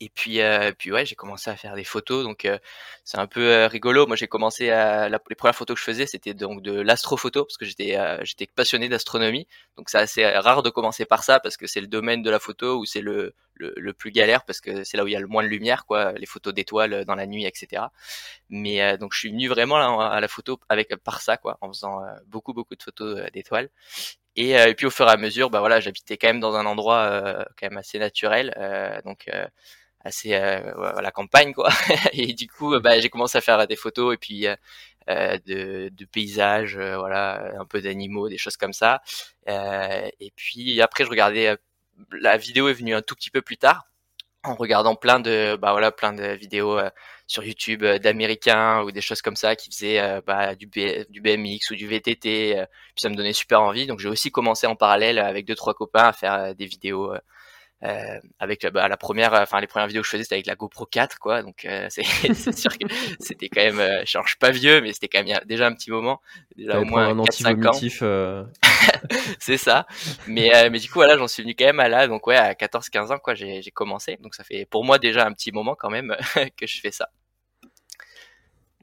Et 0.00 0.10
puis, 0.10 0.38
puis 0.78 0.92
ouais, 0.92 1.04
j'ai 1.04 1.16
commencé 1.16 1.50
à 1.50 1.56
faire 1.56 1.74
des 1.74 1.82
photos, 1.82 2.22
donc 2.22 2.48
c'est 3.02 3.18
un 3.18 3.26
peu 3.26 3.64
rigolo. 3.66 4.06
Moi, 4.06 4.14
j'ai 4.14 4.28
commencé 4.28 4.70
à 4.70 5.08
les 5.08 5.34
premières 5.34 5.56
photos 5.56 5.74
que 5.74 5.80
je 5.80 5.84
faisais, 5.84 6.06
c'était 6.06 6.34
donc 6.34 6.62
de 6.62 6.80
l'astrophoto 6.80 7.44
parce 7.44 7.56
que 7.56 7.64
j'étais 7.64 7.98
j'étais 8.22 8.46
passionné 8.46 8.88
d'astronomie. 8.88 9.48
Donc 9.76 9.90
c'est 9.90 9.98
assez 9.98 10.24
rare 10.24 10.62
de 10.62 10.70
commencer 10.70 11.04
par 11.04 11.24
ça 11.24 11.40
parce 11.40 11.56
que 11.56 11.66
c'est 11.66 11.80
le 11.80 11.88
domaine 11.88 12.22
de 12.22 12.30
la 12.30 12.38
photo 12.38 12.78
où 12.78 12.84
c'est 12.84 13.00
le 13.00 13.34
le, 13.58 13.92
plus 13.92 14.10
galère 14.10 14.44
parce 14.44 14.60
que 14.60 14.84
c'est 14.84 14.96
là 14.96 15.04
où 15.04 15.08
il 15.08 15.12
y 15.12 15.16
a 15.16 15.20
le 15.20 15.26
moins 15.26 15.42
de 15.42 15.48
lumière, 15.48 15.86
quoi, 15.86 16.12
les 16.12 16.26
photos 16.26 16.54
d'étoiles 16.54 17.04
dans 17.04 17.14
la 17.14 17.26
nuit, 17.26 17.44
etc. 17.46 17.82
Mais 18.48 18.96
donc 18.98 19.12
je 19.14 19.18
suis 19.18 19.30
venu 19.30 19.48
vraiment 19.48 20.00
à 20.00 20.20
la 20.20 20.28
photo 20.28 20.60
avec 20.68 20.94
par 20.96 21.20
ça, 21.20 21.36
quoi, 21.36 21.58
en 21.60 21.68
faisant 21.68 22.00
beaucoup 22.26 22.52
beaucoup 22.54 22.76
de 22.76 22.82
photos 22.82 23.30
d'étoiles. 23.32 23.68
Et, 24.36 24.50
et, 24.52 24.74
puis 24.74 24.86
au 24.86 24.90
fur 24.90 25.08
et 25.08 25.10
à 25.10 25.16
mesure, 25.16 25.50
bah 25.50 25.60
voilà, 25.60 25.80
j'habitais 25.80 26.16
quand 26.16 26.28
même 26.28 26.40
dans 26.40 26.54
un 26.54 26.66
endroit 26.66 27.46
quand 27.58 27.68
même 27.68 27.78
assez 27.78 27.98
naturel, 27.98 28.54
donc 29.04 29.28
assez 30.04 30.34
euh, 30.34 31.00
la 31.00 31.10
campagne 31.10 31.52
quoi 31.52 31.70
et 32.12 32.32
du 32.34 32.48
coup 32.48 32.78
bah, 32.80 32.98
j'ai 33.00 33.08
commencé 33.08 33.38
à 33.38 33.40
faire 33.40 33.66
des 33.66 33.76
photos 33.76 34.14
et 34.14 34.16
puis 34.16 34.46
euh, 34.46 34.56
de, 35.46 35.90
de, 35.92 36.04
paysages 36.04 36.78
voilà 36.78 37.52
un 37.58 37.64
peu 37.64 37.80
d'animaux 37.80 38.28
des 38.28 38.38
choses 38.38 38.56
comme 38.56 38.72
ça 38.72 39.02
et 39.46 40.32
puis 40.36 40.80
après 40.82 41.04
je 41.04 41.10
regardais 41.10 41.56
la 42.12 42.36
vidéo 42.36 42.68
est 42.68 42.74
venue 42.74 42.94
un 42.94 43.02
tout 43.02 43.14
petit 43.14 43.30
peu 43.30 43.42
plus 43.42 43.56
tard 43.58 43.84
en 44.44 44.54
regardant 44.54 44.94
plein 44.94 45.20
de 45.20 45.56
bah 45.60 45.72
voilà 45.72 45.90
plein 45.90 46.12
de 46.12 46.24
vidéos 46.34 46.78
sur 47.26 47.44
YouTube 47.44 47.84
d'américains 47.84 48.82
ou 48.82 48.92
des 48.92 49.00
choses 49.00 49.20
comme 49.20 49.36
ça 49.36 49.56
qui 49.56 49.70
faisaient 49.70 50.22
bah, 50.26 50.54
du, 50.54 50.66
BMX 50.66 51.70
ou 51.70 51.74
du 51.74 51.86
VTT 51.88 52.54
puis 52.94 53.02
ça 53.02 53.08
me 53.08 53.16
donnait 53.16 53.32
super 53.32 53.60
envie. 53.62 53.86
Donc 53.86 53.98
j'ai 53.98 54.08
aussi 54.08 54.30
commencé 54.30 54.66
en 54.66 54.76
parallèle 54.76 55.18
avec 55.18 55.44
deux 55.46 55.56
trois 55.56 55.74
copains 55.74 56.04
à 56.04 56.12
faire 56.12 56.54
des 56.54 56.66
vidéos 56.66 57.12
euh, 57.84 58.18
avec 58.38 58.66
bah, 58.66 58.88
la 58.88 58.96
première, 58.96 59.32
enfin 59.34 59.60
les 59.60 59.66
premières 59.66 59.86
vidéos 59.86 60.02
que 60.02 60.06
je 60.06 60.10
faisais 60.10 60.24
c'était 60.24 60.34
avec 60.34 60.46
la 60.46 60.56
GoPro 60.56 60.84
4 60.86 61.18
quoi, 61.18 61.42
donc 61.42 61.64
euh, 61.64 61.86
c'est 61.90 62.56
sûr 62.56 62.76
que 62.76 62.86
c'était 63.20 63.48
quand 63.48 63.62
même, 63.62 63.78
euh, 63.78 64.00
je 64.00 64.10
change 64.10 64.36
pas 64.38 64.50
vieux, 64.50 64.80
mais 64.80 64.92
c'était 64.92 65.08
quand 65.08 65.24
même 65.24 65.38
déjà 65.46 65.66
un 65.66 65.74
petit 65.74 65.90
moment, 65.90 66.20
déjà 66.56 66.80
au 66.80 66.84
moins 66.84 67.08
un 67.08 67.14
4-5 67.14 67.66
ans. 67.66 68.02
Euh. 68.02 68.44
c'est 69.38 69.58
ça, 69.58 69.86
mais 70.26 70.54
euh, 70.56 70.70
mais 70.70 70.78
du 70.78 70.88
coup 70.88 70.98
voilà 70.98 71.16
j'en 71.16 71.28
suis 71.28 71.42
venu 71.42 71.54
quand 71.56 71.66
même 71.66 71.80
à 71.80 71.88
là, 71.88 72.08
donc 72.08 72.26
ouais 72.26 72.36
à 72.36 72.52
14-15 72.54 73.12
ans 73.12 73.18
quoi 73.18 73.34
j'ai 73.34 73.62
commencé, 73.72 74.18
donc 74.20 74.34
ça 74.34 74.42
fait 74.42 74.66
pour 74.66 74.84
moi 74.84 74.98
déjà 74.98 75.24
un 75.26 75.32
petit 75.32 75.52
moment 75.52 75.76
quand 75.78 75.90
même 75.90 76.16
que 76.56 76.66
je 76.66 76.80
fais 76.80 76.90
ça. 76.90 77.08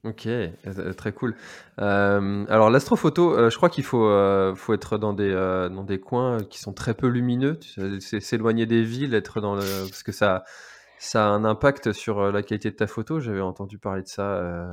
Ok, 0.06 0.28
euh, 0.28 0.94
très 0.94 1.14
cool. 1.14 1.36
Euh, 1.80 2.46
alors 2.48 2.70
l'astrophoto, 2.70 3.36
euh, 3.36 3.50
je 3.50 3.58
crois 3.58 3.70
qu'il 3.70 3.84
faut, 3.84 4.08
faut 4.56 4.74
être 4.76 5.00
dans 5.00 5.14
des, 5.14 5.34
dans 5.34 5.84
des 5.84 6.00
coins 6.00 6.44
qui 6.44 6.60
sont 6.60 6.74
très 6.74 6.94
peu 6.94 7.08
lumineux, 7.08 7.60
s'éloigner 8.00 8.68
des 8.68 8.84
villes, 8.84 9.16
être 9.16 9.42
dans 9.42 9.56
le, 9.56 9.62
parce 9.90 10.04
que 10.04 10.12
ça, 10.12 10.44
ça 11.00 11.26
a 11.26 11.30
un 11.30 11.44
impact 11.44 11.92
sur 11.92 12.32
la 12.32 12.44
qualité 12.44 12.70
de 12.70 12.76
ta 12.76 12.86
photo. 12.86 13.20
J'avais 13.20 13.42
entendu 13.42 13.80
parler 13.80 14.04
de 14.04 14.08
ça. 14.08 14.70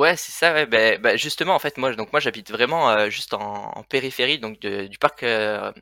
Ouais, 0.00 0.16
c'est 0.16 0.32
ça. 0.32 0.54
Ouais. 0.54 0.64
Ben, 0.64 0.98
ben, 0.98 1.18
justement, 1.18 1.54
en 1.54 1.58
fait, 1.58 1.76
moi, 1.76 1.94
donc 1.94 2.10
moi, 2.10 2.20
j'habite 2.20 2.50
vraiment 2.50 2.88
euh, 2.90 3.10
juste 3.10 3.34
en, 3.34 3.70
en, 3.76 3.82
périphérie, 3.82 4.38
donc 4.38 4.58
du 4.58 4.98
parc 4.98 5.22
euh, 5.22 5.72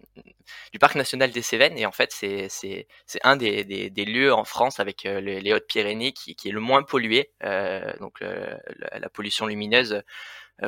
du 0.73 0.81
parc 0.81 0.97
national 0.97 1.31
des 1.31 1.41
Cévennes, 1.41 1.79
et 1.79 1.87
en 1.87 1.93
fait, 1.93 2.11
c'est 2.13 2.49
c'est 2.49 2.89
c'est 3.07 3.21
un 3.23 3.37
des, 3.37 3.63
des, 3.63 3.91
des, 3.91 4.05
lieux 4.05 4.33
en 4.35 4.43
France 4.43 4.81
avec 4.81 5.07
euh, 5.07 5.21
les, 5.21 5.53
Hautes-Pyrénées 5.53 6.11
qui, 6.13 6.35
qui 6.35 6.49
est 6.49 6.53
le 6.53 6.59
moins 6.59 6.83
pollué, 6.83 7.31
donc 8.01 8.21
la, 8.21 9.09
pollution 9.11 9.47
lumineuse 9.47 10.03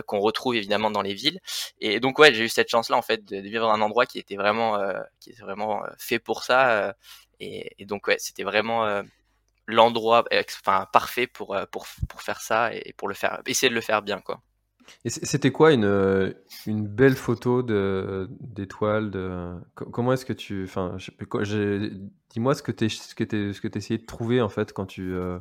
qu'on 0.07 0.21
retrouve 0.21 0.55
évidemment 0.55 0.93
dans 0.93 1.03
les 1.03 1.15
villes. 1.15 1.41
Et 1.81 1.99
donc 1.99 2.21
ouais, 2.21 2.33
j'ai 2.33 2.45
eu 2.45 2.49
cette 2.49 2.69
chance-là 2.71 2.97
en 2.97 3.03
fait 3.03 3.25
de, 3.25 3.39
vivre 3.39 3.67
dans 3.67 3.73
un 3.73 3.81
endroit 3.81 4.07
qui 4.07 4.21
était 4.21 4.37
vraiment 4.37 4.79
qui 5.21 5.31
était 5.31 5.43
vraiment 5.43 5.83
fait 5.99 6.21
pour 6.21 6.45
ça. 6.45 6.95
Et, 7.41 7.73
et, 7.79 7.87
donc 7.87 8.07
ouais, 8.07 8.17
c'était 8.19 8.45
vraiment 8.45 9.03
l'endroit 9.71 10.25
enfin 10.61 10.87
parfait 10.93 11.27
pour, 11.27 11.55
euh, 11.55 11.65
pour 11.71 11.87
pour 12.09 12.23
faire 12.23 12.41
ça 12.41 12.75
et 12.75 12.95
pour 12.97 13.09
le 13.09 13.15
faire 13.15 13.41
essayer 13.47 13.71
de 13.71 13.75
le 13.75 13.81
faire 13.81 14.03
bien 14.03 14.21
quoi. 14.21 14.41
Et 15.05 15.11
c'était 15.11 15.53
quoi 15.53 15.73
une, 15.73 16.35
une 16.67 16.87
belle 16.87 17.15
photo 17.15 17.63
de 17.63 18.29
d'étoile 18.41 19.11
de 19.11 19.55
comment 19.75 20.13
est-ce 20.13 20.25
que 20.25 20.33
tu 20.33 20.65
enfin 20.65 20.97
dis-moi 22.31 22.55
ce 22.55 22.63
que 22.63 22.73
tu 22.73 22.91
ce 22.91 23.15
que 23.15 23.25
tu 23.25 23.55
ce 23.55 23.61
que 23.61 23.69
essayé 23.77 23.99
de 23.99 24.07
trouver 24.07 24.41
en 24.41 24.49
fait 24.49 24.73
quand 24.73 24.87
tu 24.87 25.15
euh, 25.15 25.39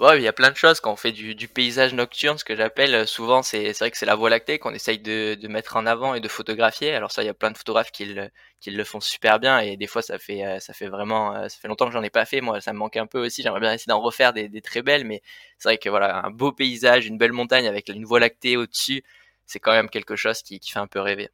Ouais, 0.00 0.18
il 0.18 0.24
y 0.24 0.28
a 0.28 0.32
plein 0.32 0.50
de 0.50 0.56
choses 0.56 0.80
quand 0.80 0.92
on 0.92 0.96
fait 0.96 1.12
du, 1.12 1.36
du 1.36 1.46
paysage 1.46 1.94
nocturne, 1.94 2.36
ce 2.36 2.44
que 2.44 2.56
j'appelle 2.56 2.92
euh, 2.96 3.06
souvent, 3.06 3.44
c'est 3.44 3.70
vrai 3.78 3.92
que 3.92 3.96
c'est 3.96 4.06
la 4.06 4.16
Voie 4.16 4.28
lactée 4.28 4.58
qu'on 4.58 4.74
essaye 4.74 4.98
de, 4.98 5.36
de, 5.36 5.46
mettre 5.46 5.76
en 5.76 5.86
avant 5.86 6.14
et 6.16 6.20
de 6.20 6.26
photographier. 6.26 6.92
Alors 6.92 7.12
ça, 7.12 7.22
il 7.22 7.26
y 7.26 7.28
a 7.28 7.34
plein 7.34 7.52
de 7.52 7.56
photographes 7.56 7.92
qui 7.92 8.06
le, 8.06 8.28
qui 8.58 8.72
le 8.72 8.82
font 8.82 8.98
super 8.98 9.38
bien 9.38 9.60
et 9.60 9.76
des 9.76 9.86
fois 9.86 10.02
ça 10.02 10.18
fait 10.18 10.44
euh, 10.44 10.58
ça 10.58 10.72
fait 10.72 10.88
vraiment 10.88 11.36
euh, 11.36 11.48
ça 11.48 11.58
fait 11.60 11.68
longtemps 11.68 11.86
que 11.86 11.92
j'en 11.92 12.02
ai 12.02 12.10
pas 12.10 12.24
fait. 12.24 12.40
Moi, 12.40 12.60
ça 12.60 12.72
me 12.72 12.78
manque 12.78 12.96
un 12.96 13.06
peu 13.06 13.24
aussi. 13.24 13.42
J'aimerais 13.42 13.60
bien 13.60 13.72
essayer 13.72 13.90
d'en 13.90 14.00
refaire 14.00 14.32
des, 14.32 14.48
des, 14.48 14.62
très 14.62 14.82
belles, 14.82 15.04
mais 15.06 15.22
c'est 15.58 15.68
vrai 15.68 15.78
que 15.78 15.88
voilà, 15.88 16.26
un 16.26 16.30
beau 16.30 16.50
paysage, 16.50 17.06
une 17.06 17.16
belle 17.16 17.32
montagne 17.32 17.68
avec 17.68 17.88
une 17.88 18.04
Voie 18.04 18.18
lactée 18.18 18.56
au-dessus, 18.56 19.04
c'est 19.46 19.60
quand 19.60 19.72
même 19.72 19.88
quelque 19.88 20.16
chose 20.16 20.42
qui, 20.42 20.58
qui 20.58 20.72
fait 20.72 20.80
un 20.80 20.88
peu 20.88 20.98
rêver. 20.98 21.30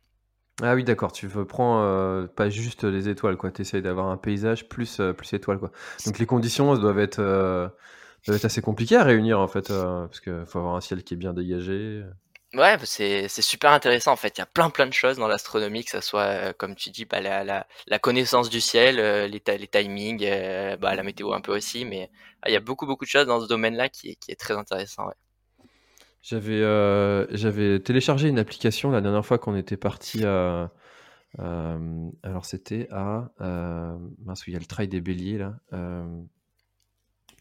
Ah 0.62 0.74
oui, 0.74 0.84
d'accord. 0.84 1.12
Tu 1.12 1.26
veux 1.26 1.46
prendre 1.46 2.26
pas 2.26 2.50
juste 2.50 2.84
les 2.84 3.08
étoiles, 3.08 3.38
quoi. 3.38 3.50
Tu 3.50 3.62
essayes 3.62 3.80
d'avoir 3.80 4.08
un 4.08 4.18
paysage 4.18 4.68
plus 4.68 5.00
plus 5.16 5.32
étoiles, 5.32 5.58
quoi. 5.58 5.72
Donc 6.04 6.18
les 6.18 6.26
conditions 6.26 6.74
doivent 6.76 6.98
être 6.98 7.22
ça 8.22 8.32
va 8.32 8.36
être 8.36 8.44
assez 8.44 8.60
compliqué 8.60 8.96
à 8.96 9.04
réunir 9.04 9.40
en 9.40 9.48
fait, 9.48 9.70
euh, 9.70 10.06
parce 10.06 10.20
qu'il 10.20 10.44
faut 10.46 10.58
avoir 10.58 10.76
un 10.76 10.80
ciel 10.80 11.02
qui 11.02 11.14
est 11.14 11.16
bien 11.16 11.32
dégagé. 11.32 12.04
Ouais, 12.52 12.76
bah, 12.76 12.84
c'est 12.84 13.28
super 13.28 13.70
intéressant 13.70 14.12
en 14.12 14.16
fait. 14.16 14.36
Il 14.36 14.40
y 14.40 14.42
a 14.42 14.46
plein 14.46 14.70
plein 14.70 14.86
de 14.86 14.92
choses 14.92 15.16
dans 15.18 15.28
l'astronomie, 15.28 15.84
que 15.84 15.90
ça 15.90 16.00
soit 16.00 16.22
euh, 16.22 16.52
comme 16.52 16.74
tu 16.74 16.90
dis, 16.90 17.04
bah, 17.04 17.20
la, 17.20 17.44
la, 17.44 17.66
la, 17.86 17.98
connaissance 17.98 18.50
du 18.50 18.60
ciel, 18.60 18.98
euh, 18.98 19.26
les, 19.28 19.42
les 19.56 19.68
timings, 19.68 20.28
bah, 20.78 20.94
la 20.94 21.02
météo 21.02 21.32
un 21.32 21.40
peu 21.40 21.56
aussi, 21.56 21.84
mais 21.84 22.10
ah, 22.42 22.50
il 22.50 22.52
y 22.52 22.56
a 22.56 22.60
beaucoup 22.60 22.86
beaucoup 22.86 23.04
de 23.04 23.10
choses 23.10 23.26
dans 23.26 23.40
ce 23.40 23.46
domaine-là 23.46 23.88
qui, 23.88 24.16
qui, 24.16 24.32
est 24.32 24.38
très 24.38 24.54
intéressant. 24.54 25.06
Ouais. 25.06 25.14
J'avais 26.22 27.80
téléchargé 27.80 28.28
une 28.28 28.38
application 28.38 28.90
la 28.90 29.00
dernière 29.00 29.24
fois 29.24 29.38
qu'on 29.38 29.56
était 29.56 29.78
parti 29.78 30.24
à 30.24 30.70
alors 31.38 32.44
c'était 32.44 32.88
à 32.90 33.30
mince 33.38 34.42
il 34.48 34.52
y 34.52 34.56
a 34.56 34.58
le 34.58 34.66
trail 34.66 34.88
des 34.88 35.00
béliers 35.00 35.38
là 35.38 35.54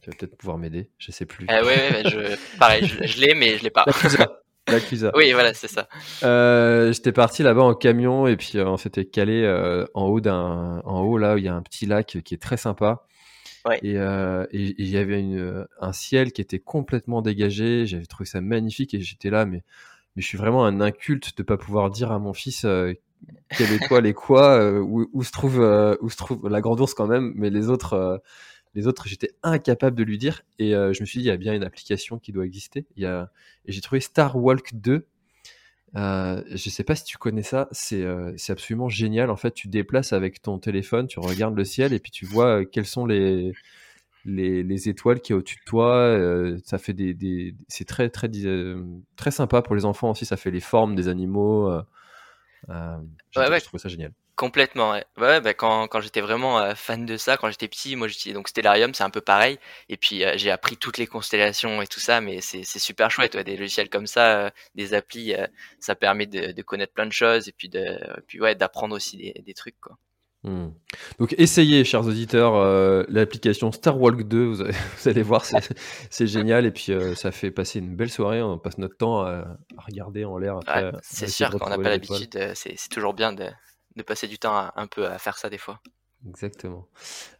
tu 0.02 0.10
vas 0.10 0.16
peut-être 0.16 0.38
pouvoir 0.38 0.58
m'aider, 0.58 0.90
je 0.98 1.12
sais 1.12 1.26
plus. 1.26 1.46
Ah 1.50 1.64
ouais, 1.64 2.04
je, 2.06 2.58
pareil, 2.58 2.86
je, 2.86 3.20
l'ai, 3.20 3.34
mais 3.36 3.58
je 3.58 3.64
l'ai 3.64 3.70
pas. 3.70 3.86
La 4.68 4.80
Clusa. 4.80 5.12
oui, 5.16 5.32
voilà, 5.34 5.54
c'est 5.54 5.68
ça. 5.68 5.88
Euh, 6.24 6.92
J'étais 6.92 7.12
parti 7.12 7.44
là-bas 7.44 7.64
en 7.64 7.74
camion 7.74 8.28
et 8.28 8.38
puis 8.38 8.54
euh, 8.56 8.68
on 8.68 8.78
s'était 8.78 9.06
calé 9.06 9.44
euh, 9.44 9.86
en 9.94 10.06
haut 10.06 10.22
d'un, 10.22 10.82
en 10.86 11.02
haut 11.02 11.18
là 11.18 11.36
où 11.36 11.38
il 11.38 11.44
y 11.44 11.48
a 11.48 11.56
un 11.56 11.62
petit 11.62 11.86
lac 11.86 12.18
qui 12.24 12.34
est 12.34 12.42
très 12.42 12.58
sympa. 12.58 13.04
Ouais. 13.66 13.80
Et 13.84 13.98
euh, 13.98 14.46
il 14.54 14.88
y 14.90 14.98
avait 14.98 15.20
une, 15.20 15.68
un 15.82 15.92
ciel 15.92 16.32
qui 16.32 16.42
était 16.42 16.60
complètement 16.60 17.22
dégagé. 17.22 17.86
J'avais 17.86 18.06
trouvé 18.06 18.26
ça 18.26 18.42
magnifique 18.42 18.94
et 18.94 19.02
j'étais 19.02 19.30
là, 19.30 19.46
mais, 19.46 19.64
mais 20.16 20.22
je 20.22 20.28
suis 20.28 20.38
vraiment 20.38 20.66
un 20.66 20.80
inculte 20.80 21.38
de 21.38 21.44
pas 21.44 21.58
pouvoir 21.58 21.90
dire 21.90 22.12
à 22.12 22.20
mon 22.20 22.34
fils 22.34 22.62
quelle 22.62 23.74
étoile 23.74 24.06
et 24.06 24.14
quoi, 24.14 24.80
où, 24.80 25.10
où, 25.12 25.24
se 25.24 25.32
trouve, 25.32 25.60
où 26.00 26.10
se 26.10 26.16
trouve 26.16 26.48
la 26.48 26.62
grande 26.62 26.80
ours 26.80 26.94
quand 26.94 27.08
même, 27.08 27.34
mais 27.36 27.50
les 27.50 27.68
autres 27.68 28.22
les 28.76 28.88
autres, 28.88 29.08
j'étais 29.08 29.32
incapable 29.44 29.98
de 29.98 30.04
lui 30.04 30.18
dire. 30.18 30.44
Et 30.60 30.76
euh, 30.76 30.94
je 30.94 31.02
me 31.02 31.06
suis 31.06 31.20
dit, 31.20 31.26
il 31.26 31.28
y 31.28 31.32
a 31.32 31.38
bien 31.38 31.54
une 31.54 31.64
application 31.64 32.20
qui 32.20 32.32
doit 32.32 32.46
exister. 32.46 32.86
Il 32.96 33.04
y 33.04 33.06
a... 33.06 33.32
Et 33.66 33.72
j'ai 33.72 33.82
trouvé 33.82 34.00
Star 34.00 34.36
Walk 34.36 34.74
2. 34.74 35.06
Euh, 35.96 36.44
je 36.50 36.70
sais 36.70 36.84
pas 36.84 36.96
si 36.96 37.04
tu 37.04 37.18
connais 37.18 37.44
ça, 37.44 37.68
c'est 37.72 38.04
euh, 38.04 38.36
absolument 38.50 38.90
génial. 38.90 39.30
En 39.30 39.36
fait, 39.36 39.52
tu 39.52 39.68
déplaces 39.68 40.14
avec 40.14 40.42
ton 40.42 40.60
téléphone, 40.60 41.08
tu 41.08 41.20
regardes 41.20 41.56
le 41.56 41.64
ciel 41.64 41.94
et 41.94 42.00
puis 42.00 42.12
tu 42.12 42.26
vois 42.26 42.62
euh, 42.62 42.66
quelles 42.66 42.86
sont 42.86 43.06
les, 43.06 43.54
les, 44.26 44.62
les 44.62 44.90
étoiles 44.90 45.20
qui 45.20 45.32
est 45.32 45.36
au-dessus 45.36 45.58
de 45.58 45.66
toi. 45.66 46.16
ça 46.64 46.78
fait 46.78 46.94
des, 46.94 47.14
des 47.14 47.56
c'est 47.68 47.86
très 47.86 48.10
très 48.10 48.30
très 49.16 49.32
sympa 49.32 49.62
pour 49.62 49.76
les 49.76 49.86
enfants 49.86 50.12
aussi. 50.12 50.26
Ça 50.26 50.38
fait 50.38 50.52
les 50.52 50.60
formes 50.60 50.96
des 50.96 51.08
animaux. 51.08 51.72
ouais, 52.68 52.76
ouais. 53.36 53.60
Je 53.60 53.66
trouve 53.66 53.80
ça 53.80 53.90
génial. 53.90 54.12
Complètement, 54.40 54.92
ouais. 54.92 55.04
ouais 55.18 55.42
bah 55.42 55.54
quand, 55.54 55.90
quand 55.90 56.00
j'étais 56.00 56.22
vraiment 56.22 56.62
euh, 56.62 56.74
fan 56.74 57.06
de 57.06 57.18
ça, 57.18 57.36
quand 57.36 57.50
j'étais 57.50 57.68
petit, 57.68 57.98
moi 57.98 58.08
j'utilisais 58.08 58.34
donc 58.34 58.48
Stellarium, 58.48 58.94
c'est 58.94 59.04
un 59.04 59.10
peu 59.10 59.20
pareil. 59.20 59.60
Et 59.90 59.98
puis 59.98 60.24
euh, 60.24 60.32
j'ai 60.38 60.50
appris 60.50 60.78
toutes 60.78 60.98
les 60.98 61.08
constellations 61.08 61.82
et 61.82 61.88
tout 61.88 62.00
ça, 62.00 62.22
mais 62.22 62.40
c'est 62.40 62.64
super 62.64 63.12
chouette, 63.12 63.36
ouais, 63.36 63.44
des 63.44 63.58
logiciels 63.58 63.90
comme 63.90 64.08
ça, 64.08 64.46
euh, 64.46 64.50
des 64.76 64.94
applis, 64.94 65.34
ça 65.82 65.94
permet 65.94 66.26
de, 66.26 66.54
de, 66.54 66.62
connaître 66.62 66.94
plein 66.94 67.06
de 67.06 67.12
choses 67.12 67.50
et 67.50 67.52
puis 67.52 67.68
de, 67.68 68.00
puis 68.28 68.40
ouais, 68.40 68.56
d'apprendre 68.56 68.96
aussi 68.96 69.18
des, 69.18 69.34
des, 69.46 69.54
trucs, 69.54 69.78
quoi. 69.82 69.98
Hmm. 70.44 70.70
Donc 71.20 71.36
essayez, 71.38 71.84
chers 71.84 72.08
auditeurs, 72.08 72.54
l'application 73.10 73.74
Star 73.74 74.00
Walk 74.00 74.24
2, 74.24 74.46
vous, 74.54 75.10
allez 75.10 75.22
voir, 75.22 75.44
c'est 76.10 76.28
génial 76.28 76.66
et 76.66 76.72
puis 76.72 76.94
ça 77.16 77.34
fait 77.34 77.52
passer 77.52 77.80
une 77.80 77.94
belle 77.94 78.10
soirée. 78.10 78.42
On 78.42 78.58
passe 78.58 78.78
notre 78.78 78.96
temps 78.96 79.20
à, 79.20 79.58
regarder 79.86 80.24
en 80.24 80.38
l'air. 80.38 80.60
c'est 81.02 81.28
sûr, 81.28 81.50
quand 81.50 81.66
on 81.66 81.70
n'a 81.72 81.78
pas 81.78 81.90
l'habitude, 81.90 82.54
c'est 82.54 82.78
toujours 82.90 83.14
bien 83.14 83.34
de 83.34 83.50
de 83.96 84.04
passer 84.04 84.28
du 84.28 84.40
temps 84.40 84.72
un 84.76 84.88
peu 84.88 85.06
à 85.06 85.18
faire 85.18 85.38
ça 85.38 85.50
des 85.50 85.58
fois. 85.58 85.82
Exactement. 86.28 86.88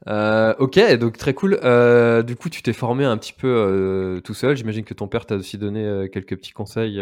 Euh, 0.08 0.54
ok, 0.58 0.80
donc 0.96 1.18
très 1.18 1.34
cool. 1.34 1.60
Euh, 1.64 2.24
du 2.24 2.36
coup, 2.36 2.50
tu 2.50 2.62
t'es 2.62 2.74
formé 2.74 3.04
un 3.04 3.18
petit 3.18 3.34
peu 3.34 3.48
euh, 3.48 4.22
tout 4.22 4.34
seul. 4.34 4.56
J'imagine 4.56 4.86
que 4.86 4.94
ton 4.94 5.08
père 5.08 5.26
t'a 5.26 5.36
aussi 5.36 5.58
donné 5.58 6.10
quelques 6.12 6.38
petits 6.38 6.54
conseils. 6.54 7.00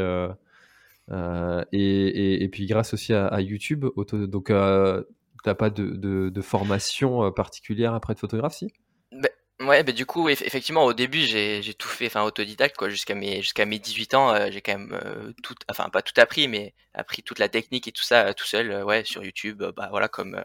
Et, 1.71 2.49
puis 2.51 2.65
grâce 2.65 2.93
aussi 2.93 3.13
à, 3.13 3.41
YouTube, 3.41 3.85
donc 4.11 4.47
t'as 4.47 5.55
pas 5.55 5.69
de, 5.69 6.41
formation 6.41 7.31
particulière 7.31 7.93
après 7.93 8.15
de 8.15 8.19
photographe, 8.19 8.55
si? 8.55 8.73
Ben, 9.11 9.29
Ouais, 9.59 9.81
bah 9.81 9.91
du 9.91 10.05
coup, 10.05 10.29
effectivement, 10.29 10.85
au 10.85 10.93
début, 10.93 11.21
j'ai 11.21 11.73
tout 11.73 11.87
fait, 11.87 12.05
enfin 12.05 12.21
autodidacte 12.21 12.77
quoi, 12.77 12.89
jusqu'à 12.89 13.15
mes 13.15 13.41
jusqu'à 13.41 13.65
mes 13.65 13.79
18 13.79 14.13
ans, 14.13 14.31
euh, 14.31 14.49
j'ai 14.51 14.61
quand 14.61 14.77
même 14.77 14.93
euh, 14.93 15.33
tout, 15.41 15.55
enfin 15.67 15.89
pas 15.89 16.03
tout 16.03 16.13
appris, 16.21 16.47
mais 16.47 16.75
appris 16.93 17.23
toute 17.23 17.39
la 17.39 17.49
technique 17.49 17.87
et 17.87 17.91
tout 17.91 18.03
ça 18.03 18.27
euh, 18.27 18.33
tout 18.33 18.45
seul, 18.45 18.83
ouais, 18.83 19.03
sur 19.03 19.23
YouTube, 19.23 19.63
bah 19.75 19.87
voilà, 19.89 20.07
comme 20.09 20.43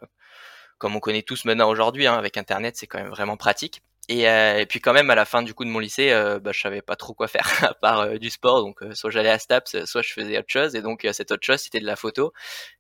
comme 0.79 0.97
on 0.97 1.01
connaît 1.01 1.23
tous 1.23 1.45
maintenant 1.45 1.69
aujourd'hui, 1.71 2.07
hein, 2.07 2.15
avec 2.15 2.37
Internet, 2.39 2.77
c'est 2.77 2.87
quand 2.87 2.99
même 2.99 3.11
vraiment 3.11 3.37
pratique. 3.37 3.83
Et, 4.09 4.29
euh, 4.29 4.59
et, 4.59 4.67
puis 4.67 4.81
quand 4.81 4.93
même 4.93 5.11
à 5.11 5.15
la 5.15 5.25
fin 5.25 5.43
du 5.43 5.55
coup 5.55 5.65
de 5.65 5.71
mon 5.71 5.79
lycée, 5.79 6.11
euh, 6.13 6.41
bah, 6.41 6.51
je 6.53 6.61
savais 6.61 6.83
pas 6.83 6.97
trop 6.97 7.15
quoi 7.15 7.29
faire 7.29 7.47
à 7.65 7.75
part 7.75 8.01
euh, 8.01 8.19
du 8.19 8.31
sport. 8.31 8.63
Donc 8.63 8.81
soit 8.95 9.11
j'allais 9.11 9.31
à 9.31 9.39
Staps, 9.39 9.85
soit 9.85 10.03
je 10.03 10.13
faisais 10.13 10.39
autre 10.39 10.51
chose. 10.51 10.75
Et 10.75 10.83
donc 10.83 11.07
cette 11.13 11.31
autre 11.31 11.45
chose 11.47 11.61
c'était 11.61 11.81
de 11.81 11.87
la 11.87 11.97
photo. 11.97 12.33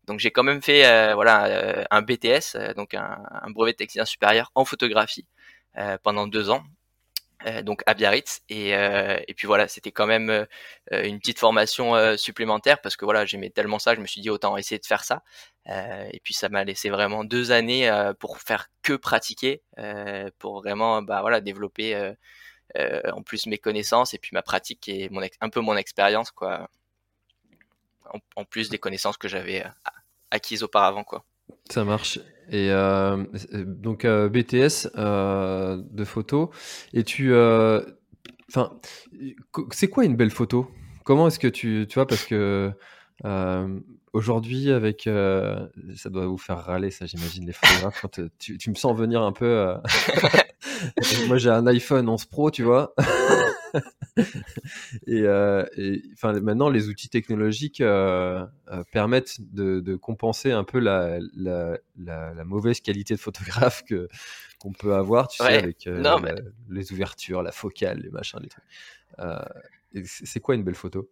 Donc 0.06 0.18
j'ai 0.18 0.30
quand 0.32 0.42
même 0.42 0.62
fait 0.62 1.14
voilà 1.14 1.86
un 1.90 2.02
BTS, 2.02 2.74
donc 2.76 2.94
un, 2.94 3.18
un 3.30 3.50
brevet 3.50 3.72
de 3.72 3.76
technicien 3.76 4.04
supérieur 4.04 4.50
en 4.54 4.64
photographie 4.64 5.26
pendant 6.02 6.26
deux 6.26 6.50
ans. 6.50 6.64
Euh, 7.46 7.62
donc 7.62 7.82
à 7.86 7.94
Biarritz. 7.94 8.42
Et, 8.48 8.74
euh, 8.76 9.18
et 9.28 9.34
puis 9.34 9.46
voilà 9.46 9.68
c'était 9.68 9.92
quand 9.92 10.06
même 10.06 10.30
euh, 10.30 10.46
une 10.90 11.18
petite 11.18 11.38
formation 11.38 12.16
supplémentaire 12.16 12.80
parce 12.80 12.96
que 12.96 13.04
voilà 13.04 13.26
j'aimais 13.26 13.50
tellement 13.50 13.78
ça 13.78 13.94
je 13.94 14.00
me 14.00 14.06
suis 14.06 14.20
dit 14.20 14.30
autant 14.30 14.56
essayer 14.56 14.78
de 14.78 14.86
faire 14.86 15.04
ça. 15.04 15.22
Et 15.66 16.20
puis 16.24 16.34
ça 16.34 16.48
m'a 16.48 16.64
laissé 16.64 16.90
vraiment 16.90 17.24
deux 17.24 17.52
années 17.52 17.90
pour 18.18 18.40
faire 18.40 18.68
que 18.82 18.94
pratiquer 18.94 19.62
pour 20.38 20.60
vraiment 20.62 21.02
bah 21.02 21.20
voilà 21.20 21.40
développer 21.40 22.14
en 22.76 23.22
plus 23.22 23.46
mes 23.46 23.58
connaissances 23.58 24.14
et 24.14 24.18
puis 24.18 24.30
ma 24.34 24.42
pratique 24.42 24.88
et 24.88 25.08
mon 25.10 25.22
un 25.40 25.50
peu 25.50 25.60
mon 25.60 25.76
expérience 25.76 26.30
quoi. 26.30 26.68
En, 28.12 28.18
en, 28.36 28.44
plus 28.44 28.68
des 28.68 28.78
connaissances 28.78 29.16
que 29.16 29.28
j'avais 29.28 29.64
acquises 30.30 30.64
auparavant 30.64 31.04
quoi 31.04 31.24
ça 31.70 31.84
marche. 31.84 32.18
Et 32.50 32.70
euh, 32.70 33.24
donc 33.64 34.04
euh, 34.04 34.28
BTS 34.28 34.90
euh, 34.96 35.82
de 35.90 36.04
photos. 36.04 36.48
Et 36.92 37.04
tu, 37.04 37.34
enfin, 37.34 38.78
c'est 39.70 39.88
quoi 39.88 40.04
une 40.04 40.16
belle 40.16 40.30
photo? 40.30 40.70
Comment 41.04 41.28
est-ce 41.28 41.38
que 41.38 41.48
tu, 41.48 41.86
tu 41.88 41.94
vois? 41.94 42.06
Parce 42.06 42.24
que 42.24 42.72
aujourd'hui 44.12 44.70
avec, 44.70 45.04
ça 45.04 46.10
doit 46.10 46.26
vous 46.26 46.38
faire 46.38 46.58
râler 46.58 46.90
ça, 46.90 47.06
j'imagine 47.06 47.46
les 47.46 47.52
photographes. 47.52 48.00
quand 48.02 48.20
tu, 48.38 48.58
tu, 48.58 48.70
me 48.70 48.74
sens 48.74 48.96
venir 48.96 49.22
un 49.22 49.32
peu. 49.32 49.74
Moi 51.28 51.38
j'ai 51.38 51.50
un 51.50 51.66
iPhone 51.66 52.08
11 52.08 52.26
Pro, 52.26 52.50
tu 52.50 52.62
vois. 52.62 52.94
Euh, 55.08 55.64
et, 55.76 56.02
enfin, 56.12 56.32
maintenant, 56.40 56.68
les 56.68 56.88
outils 56.88 57.08
technologiques 57.08 57.80
euh, 57.80 58.44
euh, 58.70 58.84
permettent 58.92 59.36
de, 59.40 59.96
compenser 59.96 60.52
un 60.52 60.64
peu 60.64 60.78
la, 60.78 61.18
mauvaise 62.44 62.80
qualité 62.80 63.14
de 63.14 63.20
photographe 63.20 63.82
que 63.84 64.08
qu'on 64.58 64.72
peut 64.72 64.94
avoir, 64.94 65.28
tu 65.28 65.38
sais, 65.38 65.58
avec 65.58 65.88
les 66.68 66.92
ouvertures, 66.92 67.42
la 67.42 67.52
focale, 67.52 68.00
les 68.00 68.10
machins, 68.10 68.38
les 68.40 68.48
trucs. 68.48 70.06
c'est 70.06 70.40
quoi 70.40 70.54
une 70.54 70.62
belle 70.62 70.74
photo? 70.74 71.10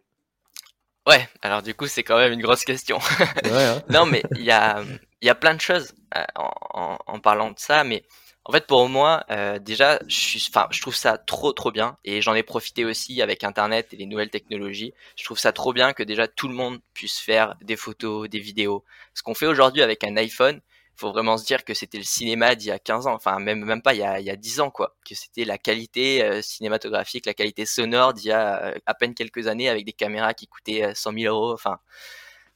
Ouais, 1.07 1.27
alors 1.41 1.63
du 1.63 1.73
coup, 1.73 1.87
c'est 1.87 2.03
quand 2.03 2.17
même 2.17 2.33
une 2.33 2.41
grosse 2.41 2.63
question. 2.63 2.99
Hein. 3.45 3.81
non, 3.89 4.05
mais 4.05 4.21
il 4.35 4.43
y 4.43 4.51
a, 4.51 4.83
y 5.21 5.29
a 5.29 5.35
plein 5.35 5.55
de 5.55 5.61
choses 5.61 5.93
en, 6.35 6.97
en, 7.07 7.19
parlant 7.19 7.49
de 7.51 7.59
ça, 7.59 7.83
mais 7.83 8.03
en 8.45 8.51
fait, 8.51 8.65
pour 8.65 8.89
moi, 8.89 9.23
euh, 9.29 9.59
déjà, 9.59 9.99
je, 10.07 10.39
je 10.39 10.81
trouve 10.81 10.95
ça 10.95 11.17
trop, 11.17 11.53
trop 11.53 11.71
bien. 11.71 11.97
Et 12.03 12.21
j'en 12.21 12.33
ai 12.33 12.43
profité 12.43 12.85
aussi 12.85 13.21
avec 13.21 13.43
Internet 13.43 13.93
et 13.93 13.97
les 13.97 14.07
nouvelles 14.07 14.31
technologies. 14.31 14.93
Je 15.15 15.23
trouve 15.23 15.37
ça 15.39 15.51
trop 15.51 15.73
bien 15.73 15.93
que 15.93 16.03
déjà 16.03 16.27
tout 16.27 16.47
le 16.47 16.55
monde 16.55 16.79
puisse 16.93 17.19
faire 17.19 17.55
des 17.61 17.75
photos, 17.75 18.27
des 18.29 18.39
vidéos. 18.39 18.83
Ce 19.13 19.21
qu'on 19.23 19.35
fait 19.35 19.45
aujourd'hui 19.45 19.83
avec 19.83 20.03
un 20.03 20.17
iPhone, 20.17 20.59
faut 20.95 21.11
vraiment 21.11 21.37
se 21.37 21.45
dire 21.45 21.63
que 21.65 21.73
c'était 21.73 21.97
le 21.97 22.03
cinéma 22.03 22.55
d'il 22.55 22.67
y 22.67 22.71
a 22.71 22.79
15 22.79 23.07
ans, 23.07 23.13
enfin 23.13 23.39
même 23.39 23.63
même 23.65 23.81
pas 23.81 23.93
il 23.93 23.99
y 23.99 24.03
a, 24.03 24.19
il 24.19 24.25
y 24.25 24.29
a 24.29 24.35
10 24.35 24.59
ans 24.59 24.69
quoi, 24.69 24.95
que 25.07 25.15
c'était 25.15 25.45
la 25.45 25.57
qualité 25.57 26.23
euh, 26.23 26.41
cinématographique, 26.41 27.25
la 27.25 27.33
qualité 27.33 27.65
sonore 27.65 28.13
d'il 28.13 28.27
y 28.27 28.31
a 28.31 28.65
euh, 28.65 28.75
à 28.85 28.93
peine 28.93 29.15
quelques 29.15 29.47
années 29.47 29.67
avec 29.69 29.85
des 29.85 29.93
caméras 29.93 30.33
qui 30.35 30.47
coûtaient 30.47 30.93
100 30.93 31.13
000 31.13 31.35
euros. 31.35 31.53
Enfin, 31.53 31.79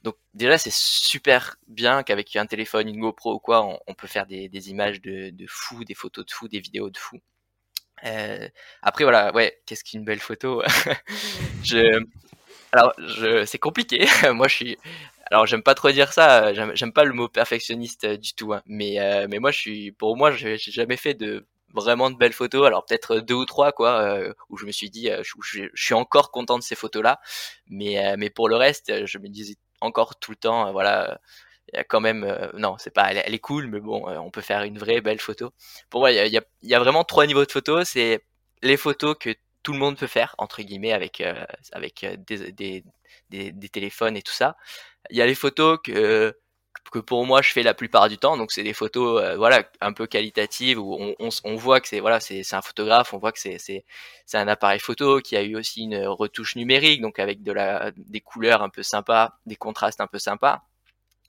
donc 0.06 0.16
déjà 0.34 0.56
c'est 0.56 0.72
super 0.72 1.56
bien 1.66 2.04
qu'avec 2.04 2.36
un 2.36 2.46
téléphone, 2.46 2.88
une 2.88 3.00
GoPro 3.00 3.34
ou 3.34 3.38
quoi, 3.40 3.66
on, 3.88 3.94
peut 3.94 4.06
faire 4.06 4.24
des, 4.24 4.70
images 4.70 5.00
de, 5.00 5.32
fou, 5.48 5.84
des 5.84 5.94
photos 5.94 6.24
de 6.24 6.30
fou, 6.30 6.46
des 6.46 6.60
vidéos 6.60 6.90
de 6.90 6.96
fou. 6.96 7.18
Euh, 8.04 8.48
après 8.82 9.02
voilà, 9.02 9.34
ouais, 9.34 9.60
qu'est-ce 9.66 9.82
qu'une 9.82 10.04
belle 10.04 10.20
photo? 10.20 10.62
Je, 11.64 12.00
alors 12.70 12.92
je, 12.98 13.44
c'est 13.46 13.58
compliqué. 13.58 14.06
moi 14.32 14.46
je 14.46 14.54
suis, 14.54 14.78
alors 15.28 15.46
j'aime 15.46 15.64
pas 15.64 15.74
trop 15.74 15.90
dire 15.90 16.12
ça. 16.12 16.52
J'aime 16.54 16.92
pas 16.92 17.02
le 17.02 17.12
mot 17.12 17.28
perfectionniste 17.28 18.04
euh, 18.04 18.16
du 18.16 18.32
tout. 18.34 18.52
Hein. 18.52 18.62
mais 18.66 19.00
euh, 19.00 19.26
mais 19.28 19.40
moi 19.40 19.50
je 19.50 19.58
suis, 19.58 19.90
pour 19.92 20.16
moi 20.16 20.30
j'ai 20.30 20.56
jamais 20.58 20.96
fait 20.96 21.14
de 21.14 21.46
vraiment 21.74 22.12
de 22.12 22.16
belles 22.16 22.32
photos. 22.32 22.64
Alors 22.64 22.84
peut-être 22.86 23.18
deux 23.18 23.34
ou 23.34 23.44
trois 23.44 23.72
quoi, 23.72 24.20
où 24.50 24.56
je 24.56 24.66
me 24.66 24.72
suis 24.72 24.90
dit, 24.90 25.10
je, 25.22 25.32
je, 25.42 25.68
suis 25.74 25.94
encore 25.94 26.30
content 26.30 26.58
de 26.58 26.62
ces 26.62 26.76
photos 26.76 27.02
là. 27.02 27.18
Mais 27.68 28.16
mais 28.16 28.30
pour 28.30 28.48
le 28.48 28.56
reste, 28.56 29.06
je 29.06 29.18
me 29.18 29.28
disais 29.28 29.56
encore 29.80 30.16
tout 30.16 30.30
le 30.30 30.36
temps, 30.36 30.68
euh, 30.68 30.72
voilà, 30.72 31.20
il 31.72 31.76
y 31.76 31.78
a 31.80 31.84
quand 31.84 32.00
même, 32.00 32.24
euh, 32.24 32.50
non, 32.54 32.76
c'est 32.78 32.92
pas, 32.92 33.12
elle, 33.12 33.34
est 33.34 33.38
cool, 33.38 33.68
mais 33.68 33.80
bon, 33.80 34.08
euh, 34.08 34.18
on 34.18 34.30
peut 34.30 34.40
faire 34.40 34.62
une 34.62 34.78
vraie 34.78 35.00
belle 35.00 35.20
photo. 35.20 35.52
Pour 35.90 36.00
moi, 36.00 36.12
il 36.12 36.16
y 36.16 36.38
a, 36.38 36.42
y 36.62 36.74
a, 36.74 36.78
vraiment 36.78 37.04
trois 37.04 37.26
niveaux 37.26 37.44
de 37.44 37.52
photos. 37.52 37.88
C'est 37.88 38.24
les 38.62 38.76
photos 38.76 39.16
que 39.18 39.34
tout 39.62 39.72
le 39.72 39.78
monde 39.78 39.98
peut 39.98 40.06
faire 40.06 40.34
entre 40.38 40.62
guillemets 40.62 40.92
avec 40.92 41.22
avec 41.72 42.06
des, 42.26 42.52
des, 42.52 42.84
des, 43.30 43.68
téléphones 43.68 44.16
et 44.16 44.22
tout 44.22 44.32
ça. 44.32 44.56
Il 45.10 45.16
y 45.16 45.22
a 45.22 45.26
les 45.26 45.34
photos 45.34 45.78
que 45.82 46.38
que 46.90 46.98
pour 46.98 47.24
moi 47.26 47.42
je 47.42 47.52
fais 47.52 47.62
la 47.62 47.74
plupart 47.74 48.08
du 48.08 48.18
temps 48.18 48.36
donc 48.36 48.52
c'est 48.52 48.62
des 48.62 48.72
photos 48.72 49.22
euh, 49.22 49.36
voilà 49.36 49.68
un 49.80 49.92
peu 49.92 50.06
qualitatives 50.06 50.78
où 50.78 50.96
on, 50.98 51.14
on, 51.18 51.28
on 51.44 51.56
voit 51.56 51.80
que 51.80 51.88
c'est 51.88 52.00
voilà 52.00 52.20
c'est 52.20 52.42
un 52.52 52.62
photographe 52.62 53.14
on 53.14 53.18
voit 53.18 53.32
que 53.32 53.38
c'est 53.38 53.58
c'est 53.58 53.84
un 54.38 54.48
appareil 54.48 54.80
photo 54.80 55.20
qui 55.20 55.36
a 55.36 55.42
eu 55.42 55.56
aussi 55.56 55.82
une 55.82 56.06
retouche 56.06 56.56
numérique 56.56 57.00
donc 57.00 57.18
avec 57.18 57.42
de 57.42 57.52
la 57.52 57.92
des 57.96 58.20
couleurs 58.20 58.62
un 58.62 58.68
peu 58.68 58.82
sympas 58.82 59.38
des 59.46 59.56
contrastes 59.56 60.00
un 60.00 60.06
peu 60.06 60.18
sympas 60.18 60.62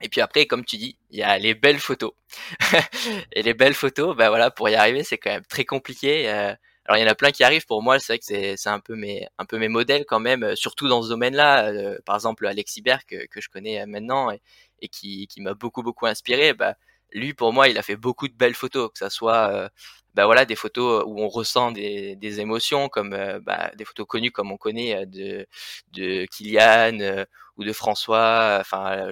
et 0.02 0.10
puis 0.10 0.22
après, 0.22 0.46
comme 0.46 0.64
tu 0.64 0.78
dis, 0.78 0.98
il 1.10 1.20
y 1.20 1.24
a 1.24 1.38
les 1.40 1.56
belles 1.56 1.80
photos. 1.80 2.12
et 3.32 3.42
les 3.42 3.54
belles 3.54 3.74
photos, 3.74 4.16
ben 4.16 4.30
voilà, 4.30 4.52
pour 4.52 4.70
y 4.70 4.76
arriver, 4.76 5.04
c'est 5.04 5.18
quand 5.18 5.32
même 5.32 5.46
très 5.46 5.66
compliqué. 5.66 6.30
Euh, 6.30 6.54
alors 6.88 6.98
il 6.98 7.02
y 7.02 7.06
en 7.06 7.12
a 7.12 7.16
plein 7.16 7.32
qui 7.32 7.44
arrivent. 7.44 7.66
Pour 7.66 7.84
moi, 7.84 8.00
c'est 8.00 8.14
vrai 8.14 8.20
que 8.20 8.56
c'est 8.58 8.70
un 8.70 8.80
peu 8.80 8.96
mes 8.96 9.28
un 9.38 9.46
peu 9.46 9.58
mes 9.58 9.68
modèles 9.68 10.06
quand 10.06 10.20
même, 10.20 10.44
euh, 10.44 10.56
surtout 10.56 10.88
dans 10.88 11.04
ce 11.04 11.10
domaine-là. 11.10 11.72
par 12.06 12.16
exemple, 12.16 12.48
Alexis 12.48 12.82
Berg 12.82 13.02
que, 13.08 13.28
que 13.28 13.42
je 13.42 13.50
connais 13.50 13.86
maintenant 13.86 14.32
et, 14.32 14.88
qui, 14.90 15.28
qui 15.28 15.42
m'a 15.42 15.54
beaucoup 15.54 15.84
beaucoup 15.84 16.06
inspiré, 16.06 16.54
bah, 16.54 16.76
lui 17.12 17.34
pour 17.34 17.54
moi 17.54 17.68
il 17.70 17.78
a 17.78 17.84
fait 17.84 17.96
beaucoup 17.96 18.28
de 18.28 18.34
belles 18.34 18.54
photos, 18.56 18.92
que 18.92 18.98
ça 19.00 19.10
soit 19.10 19.52
euh, 19.54 19.70
bah 20.14 20.26
voilà 20.26 20.46
des 20.46 20.56
photos 20.56 21.04
où 21.08 21.22
on 21.22 21.28
ressent 21.30 21.72
des, 21.72 22.16
des 22.16 22.40
émotions 22.40 22.90
comme 22.90 23.14
euh, 23.14 23.40
bah, 23.40 23.72
des 23.76 23.86
photos 23.86 24.06
connues 24.08 24.32
comme 24.32 24.52
on 24.52 24.58
connaît 24.58 24.96
euh, 24.96 25.06
de 25.06 25.48
de 25.94 26.26
Kylian 26.26 27.26
ou 27.58 27.64
de 27.64 27.74
François, 27.74 28.58
enfin 28.62 29.08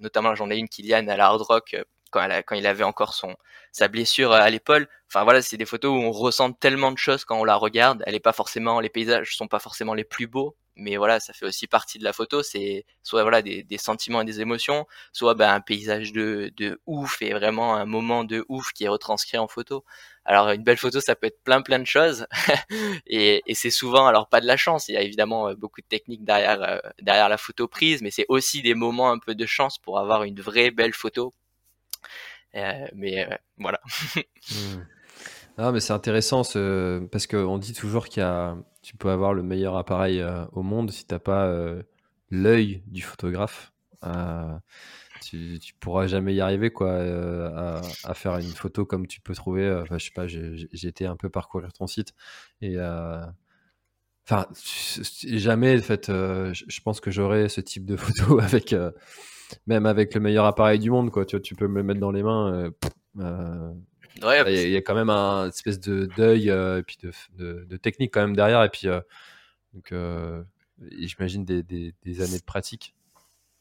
notamment 0.00 0.34
j'en 0.34 0.50
ai 0.50 0.56
une 0.56 0.68
Kylian 0.68 1.08
à 1.08 1.16
la 1.16 1.26
Hard 1.26 1.42
Rock 1.42 1.76
quand, 2.10 2.22
elle 2.22 2.44
quand 2.44 2.54
il 2.56 2.66
avait 2.66 2.84
encore 2.84 3.14
son 3.14 3.34
sa 3.72 3.88
blessure 3.88 4.32
à 4.32 4.48
l'épaule. 4.50 4.88
Enfin 5.08 5.24
voilà, 5.24 5.42
c'est 5.42 5.56
des 5.56 5.66
photos 5.66 5.90
où 5.90 6.02
on 6.02 6.12
ressent 6.12 6.52
tellement 6.52 6.92
de 6.92 6.98
choses 6.98 7.24
quand 7.24 7.38
on 7.38 7.44
la 7.44 7.56
regarde. 7.56 8.02
Elle 8.06 8.14
est 8.14 8.20
pas 8.20 8.32
forcément, 8.32 8.80
les 8.80 8.88
paysages 8.88 9.36
sont 9.36 9.48
pas 9.48 9.58
forcément 9.58 9.94
les 9.94 10.04
plus 10.04 10.26
beaux, 10.26 10.56
mais 10.76 10.96
voilà, 10.96 11.20
ça 11.20 11.32
fait 11.32 11.46
aussi 11.46 11.66
partie 11.66 11.98
de 11.98 12.04
la 12.04 12.12
photo. 12.12 12.42
C'est 12.42 12.84
soit 13.02 13.22
voilà 13.22 13.42
des, 13.42 13.62
des, 13.62 13.78
sentiments 13.78 14.22
et 14.22 14.24
des 14.24 14.40
émotions, 14.40 14.86
soit 15.12 15.34
ben, 15.34 15.52
un 15.52 15.60
paysage 15.60 16.12
de, 16.12 16.52
de 16.56 16.80
ouf 16.86 17.22
et 17.22 17.32
vraiment 17.32 17.76
un 17.76 17.86
moment 17.86 18.24
de 18.24 18.44
ouf 18.48 18.72
qui 18.72 18.84
est 18.84 18.88
retranscrit 18.88 19.38
en 19.38 19.48
photo. 19.48 19.84
Alors 20.24 20.50
une 20.50 20.62
belle 20.62 20.76
photo, 20.76 21.00
ça 21.00 21.16
peut 21.16 21.26
être 21.26 21.42
plein 21.42 21.62
plein 21.62 21.78
de 21.78 21.86
choses, 21.86 22.26
et, 23.06 23.42
et 23.46 23.54
c'est 23.54 23.70
souvent 23.70 24.06
alors 24.06 24.28
pas 24.28 24.40
de 24.40 24.46
la 24.46 24.56
chance. 24.56 24.88
Il 24.88 24.94
y 24.94 24.96
a 24.98 25.02
évidemment 25.02 25.48
euh, 25.48 25.54
beaucoup 25.54 25.80
de 25.80 25.86
techniques 25.86 26.24
derrière 26.24 26.62
euh, 26.62 26.78
derrière 27.02 27.28
la 27.28 27.38
photo 27.38 27.68
prise, 27.68 28.02
mais 28.02 28.10
c'est 28.10 28.26
aussi 28.28 28.62
des 28.62 28.74
moments 28.74 29.10
un 29.10 29.18
peu 29.18 29.34
de 29.34 29.46
chance 29.46 29.78
pour 29.78 29.98
avoir 29.98 30.24
une 30.24 30.40
vraie 30.40 30.70
belle 30.70 30.94
photo. 30.94 31.34
Euh, 32.54 32.86
mais 32.94 33.28
voilà. 33.58 33.80
Mmh. 34.50 34.80
Ah, 35.58 35.72
mais 35.72 35.80
c'est 35.80 35.92
intéressant 35.92 36.42
ce... 36.42 37.04
parce 37.12 37.26
qu'on 37.26 37.58
dit 37.58 37.74
toujours 37.74 38.08
qu'il 38.08 38.22
y 38.22 38.24
a 38.24 38.56
tu 38.82 38.96
peux 38.96 39.10
avoir 39.10 39.34
le 39.34 39.42
meilleur 39.42 39.76
appareil 39.76 40.20
euh, 40.20 40.44
au 40.52 40.62
monde 40.62 40.90
si 40.90 41.06
t'as 41.06 41.18
pas 41.18 41.46
euh, 41.46 41.82
l'œil 42.30 42.82
du 42.86 43.02
photographe. 43.02 43.72
Euh, 44.04 44.56
tu, 45.22 45.58
tu 45.60 45.74
pourras 45.74 46.06
jamais 46.06 46.34
y 46.34 46.40
arriver 46.40 46.70
quoi 46.70 46.94
à, 46.94 47.82
à, 48.04 48.14
faire 48.14 48.38
une 48.38 48.52
photo 48.52 48.86
comme 48.86 49.06
tu 49.06 49.20
peux 49.20 49.34
trouver. 49.34 49.70
Enfin, 49.82 49.98
je 49.98 50.06
sais 50.06 50.12
pas, 50.14 50.26
j'ai 50.26 50.88
été 50.88 51.06
un 51.06 51.16
peu 51.16 51.28
parcourir 51.28 51.72
ton 51.72 51.86
site 51.86 52.14
et 52.62 52.76
enfin 54.30 54.46
jamais 55.24 55.78
en 55.78 55.82
fait. 55.82 56.06
je 56.08 56.80
pense 56.82 57.00
que 57.00 57.10
j'aurais 57.10 57.48
ce 57.48 57.60
type 57.60 57.84
de 57.84 57.96
photo 57.98 58.40
avec 58.40 58.74
même 59.66 59.86
avec 59.86 60.14
le 60.14 60.20
meilleur 60.20 60.44
appareil 60.44 60.78
du 60.78 60.90
monde 60.90 61.10
quoi. 61.10 61.24
Tu, 61.24 61.40
tu 61.42 61.54
peux 61.56 61.66
me 61.66 61.76
le 61.76 61.82
mettre 61.82 62.00
dans 62.00 62.12
les 62.12 62.22
mains. 62.22 62.70
Il 64.16 64.70
y, 64.70 64.76
a 64.76 64.82
quand 64.82 64.94
même 64.94 65.10
un 65.10 65.48
espèce 65.48 65.80
de 65.80 66.06
deuil 66.16 66.50
euh, 66.50 66.78
et 66.78 66.82
puis 66.82 66.98
de, 67.02 67.64
de, 67.64 67.76
technique 67.76 68.12
quand 68.12 68.20
même 68.20 68.36
derrière 68.36 68.62
et 68.64 68.68
puis 68.68 68.88
euh, 68.88 69.00
donc 69.72 69.92
euh, 69.92 70.42
j'imagine 70.98 71.44
des, 71.44 71.62
des, 71.62 71.94
des, 72.02 72.20
années 72.20 72.38
de 72.38 72.44
pratique. 72.44 72.94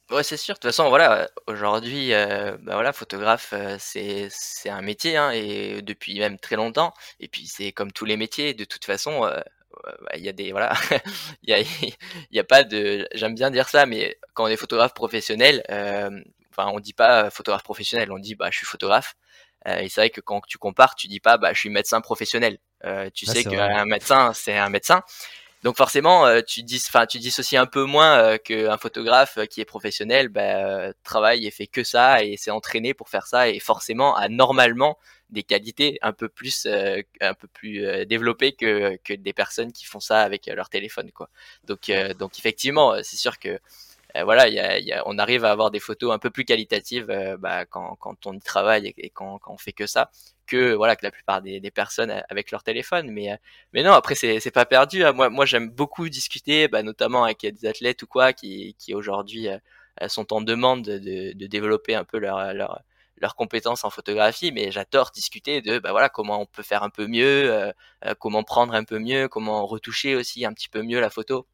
Ouais, 0.10 0.24
c'est 0.24 0.38
sûr. 0.38 0.56
De 0.56 0.60
toute 0.60 0.70
façon, 0.72 0.90
voilà, 0.90 1.30
aujourd'hui, 1.46 2.10
bah 2.10 2.74
voilà, 2.74 2.92
photographe, 2.94 3.54
c'est 3.78 4.28
c'est 4.32 4.70
un 4.70 4.82
métier 4.82 5.18
hein, 5.18 5.30
et 5.30 5.84
depuis 5.84 6.18
même 6.18 6.40
très 6.40 6.56
longtemps. 6.56 6.94
Et 7.20 7.28
puis 7.28 7.46
c'est 7.46 7.72
comme 7.72 7.92
tous 7.92 8.06
les 8.06 8.18
métiers, 8.18 8.56
de 8.56 8.64
toute 8.64 8.86
façon, 8.86 9.30
il 10.16 10.24
y 10.24 10.30
a 10.30 10.32
des 10.32 10.52
voilà, 10.52 10.74
il 11.44 11.50
y 11.50 11.54
a 11.54 11.60
il 11.60 11.96
y 12.32 12.40
a 12.40 12.44
pas 12.44 12.64
de, 12.64 13.08
j'aime 13.14 13.36
bien 13.36 13.52
dire 13.52 13.70
ça, 13.70 13.86
mais 13.86 14.18
quand 14.34 14.46
on 14.46 14.48
est 14.48 14.58
photographe 14.58 14.94
professionnel, 14.94 15.64
enfin 16.52 16.70
on 16.74 16.80
dit 16.80 16.94
pas 16.94 17.30
photographe 17.30 17.64
professionnel, 17.64 18.12
on 18.12 18.20
dit 18.20 18.36
bah 18.36 18.50
je 18.52 18.58
suis 18.58 18.66
photographe. 18.66 19.16
et 19.66 19.90
c'est 19.90 20.02
vrai 20.02 20.10
que 20.10 20.22
quand 20.22 20.42
tu 20.48 20.58
compares, 20.58 20.96
tu 20.96 21.08
dis 21.08 21.20
pas, 21.20 21.38
bah, 21.38 21.54
je 21.54 21.60
suis 21.60 21.70
médecin 21.70 22.02
professionnel. 22.02 22.58
tu 23.14 23.26
sais 23.26 23.44
qu'un 23.44 23.86
médecin, 23.86 24.34
c'est 24.34 24.58
un 24.58 24.70
médecin. 24.70 25.04
Donc 25.64 25.76
forcément, 25.76 26.26
tu 26.44 26.64
dis, 26.64 26.82
enfin, 26.88 27.06
tu 27.06 27.20
dissocies 27.20 27.58
un 27.58 27.66
peu 27.66 27.84
moins 27.84 28.38
qu'un 28.38 28.78
photographe 28.78 29.40
qui 29.50 29.62
est 29.62 29.66
professionnel, 29.66 30.30
bah, 30.30 30.94
travaille 31.04 31.46
et 31.46 31.52
fait 31.52 31.68
que 31.68 31.84
ça 31.84 32.24
et 32.24 32.38
s'est 32.38 32.52
entraîné 32.52 32.94
pour 32.94 33.10
faire 33.10 33.28
ça 33.28 33.50
et 33.50 33.60
forcément 33.60 34.16
a 34.16 34.30
normalement 34.30 34.98
des 35.30 35.44
qualités 35.44 36.00
un 36.02 36.14
peu 36.14 36.30
plus 36.30 36.66
euh, 36.66 37.02
un 37.22 37.34
peu 37.34 37.48
plus 37.48 37.86
euh, 37.86 38.06
développées 38.06 38.54
que, 38.54 38.98
que 39.04 39.14
des 39.14 39.34
personnes 39.34 39.72
qui 39.72 39.86
font 39.86 40.00
ça 40.00 40.22
avec 40.22 40.48
leur 40.48 40.70
téléphone 40.70 41.12
quoi 41.12 41.30
donc 41.66 41.90
euh, 41.90 42.14
donc 42.14 42.38
effectivement 42.40 42.96
c'est 43.04 43.18
sûr 43.18 43.40
que 43.40 43.60
voilà 44.24 44.48
y 44.50 44.60
a, 44.60 44.80
y 44.80 44.92
a, 44.92 45.04
on 45.06 45.20
arrive 45.20 45.46
à 45.46 45.52
avoir 45.52 45.70
des 45.70 45.80
photos 45.80 46.12
un 46.12 46.18
peu 46.18 46.32
plus 46.32 46.44
qualitatives 46.44 47.06
bah, 47.40 47.66
quand, 47.68 47.96
quand 47.98 48.26
on 48.26 48.34
y 48.34 48.40
travaille 48.40 48.92
et, 48.98 49.12
quand, 49.12 49.38
quand 49.38 49.54
on 49.54 49.58
fait 49.58 49.72
que 49.72 49.86
ça 49.86 50.10
que 50.48 50.74
voilà 50.74 50.96
que 50.96 51.06
la 51.06 51.12
plupart 51.12 51.44
des, 51.44 51.60
des 51.60 51.70
personnes 51.70 52.24
avec 52.28 52.50
leur 52.50 52.64
téléphone 52.64 53.12
mais 53.12 53.38
mais 53.72 53.84
non 53.84 53.92
après 53.92 54.16
c'est 54.16 54.40
c'est 54.40 54.50
pas 54.50 54.66
perdu 54.66 55.04
hein. 55.04 55.12
moi 55.12 55.30
moi 55.30 55.46
j'aime 55.46 55.70
beaucoup 55.70 56.10
discuter 56.10 56.68
bah, 56.68 56.82
notamment 56.82 57.24
avec 57.24 57.42
des 57.42 57.68
athlètes 57.68 58.02
ou 58.02 58.08
quoi 58.08 58.34
qui 58.34 58.76
qui 58.80 58.96
aujourd'hui 58.96 59.48
sont 60.08 60.34
en 60.34 60.42
demande 60.42 60.82
de, 60.82 61.34
de 61.34 61.46
développer 61.48 61.94
un 61.94 62.04
peu 62.04 62.18
leur 62.18 62.56
leur 62.56 62.82
leurs 63.22 63.36
compétences 63.36 63.84
en 63.84 63.90
photographie, 63.90 64.52
mais 64.52 64.72
j'adore 64.72 65.12
discuter 65.14 65.62
de 65.62 65.80
bah 65.80 65.92
voilà 65.92 66.10
comment 66.10 66.42
on 66.42 66.46
peut 66.46 66.64
faire 66.64 66.84
un 66.84 66.90
peu 66.90 67.08
mieux, 67.08 67.52
euh, 67.52 67.72
euh, 68.06 68.14
comment 68.20 68.44
prendre 68.44 68.74
un 68.74 68.84
peu 68.84 69.00
mieux, 69.00 69.28
comment 69.28 69.66
retoucher 69.66 70.16
aussi 70.16 70.46
un 70.46 70.54
petit 70.54 70.70
peu 70.70 70.82
mieux 70.82 71.00
la 71.00 71.10
photo. 71.10 71.48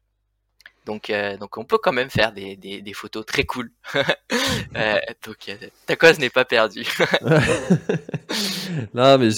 Donc, 0.84 1.10
euh, 1.10 1.36
donc 1.36 1.58
on 1.58 1.64
peut 1.64 1.78
quand 1.82 1.92
même 1.92 2.10
faire 2.10 2.32
des, 2.32 2.54
des, 2.56 2.92
photos 2.92 3.26
très 3.26 3.42
cool. 3.42 3.72
donc 5.26 5.50
ta 5.86 5.96
cause 5.96 6.20
n'est 6.20 6.30
pas 6.30 6.44
perdue. 6.44 6.86
non, 8.94 9.18
mais 9.18 9.30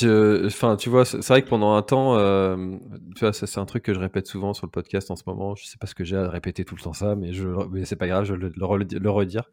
enfin, 0.44 0.76
tu 0.76 0.90
vois, 0.90 1.06
c'est 1.06 1.26
vrai 1.26 1.40
que 1.40 1.48
pendant 1.48 1.72
un 1.72 1.80
temps, 1.80 2.18
tu 3.16 3.20
vois, 3.20 3.32
c'est 3.32 3.58
un 3.58 3.64
truc 3.64 3.82
que 3.82 3.94
je 3.94 3.98
répète 3.98 4.26
souvent 4.26 4.52
sur 4.52 4.66
le 4.66 4.70
podcast 4.70 5.10
en 5.10 5.16
ce 5.16 5.22
moment. 5.26 5.54
Je 5.54 5.64
sais 5.64 5.78
pas 5.78 5.86
ce 5.86 5.94
que 5.94 6.04
j'ai 6.04 6.18
à 6.18 6.28
répéter 6.28 6.66
tout 6.66 6.76
le 6.76 6.82
temps 6.82 6.92
ça, 6.92 7.14
mais 7.16 7.32
je, 7.32 7.48
mais 7.70 7.86
c'est 7.86 7.96
pas 7.96 8.08
grave, 8.08 8.24
je 8.24 8.34
vais 8.34 8.40
le, 8.40 8.52
le 8.54 9.10
redire. 9.10 9.48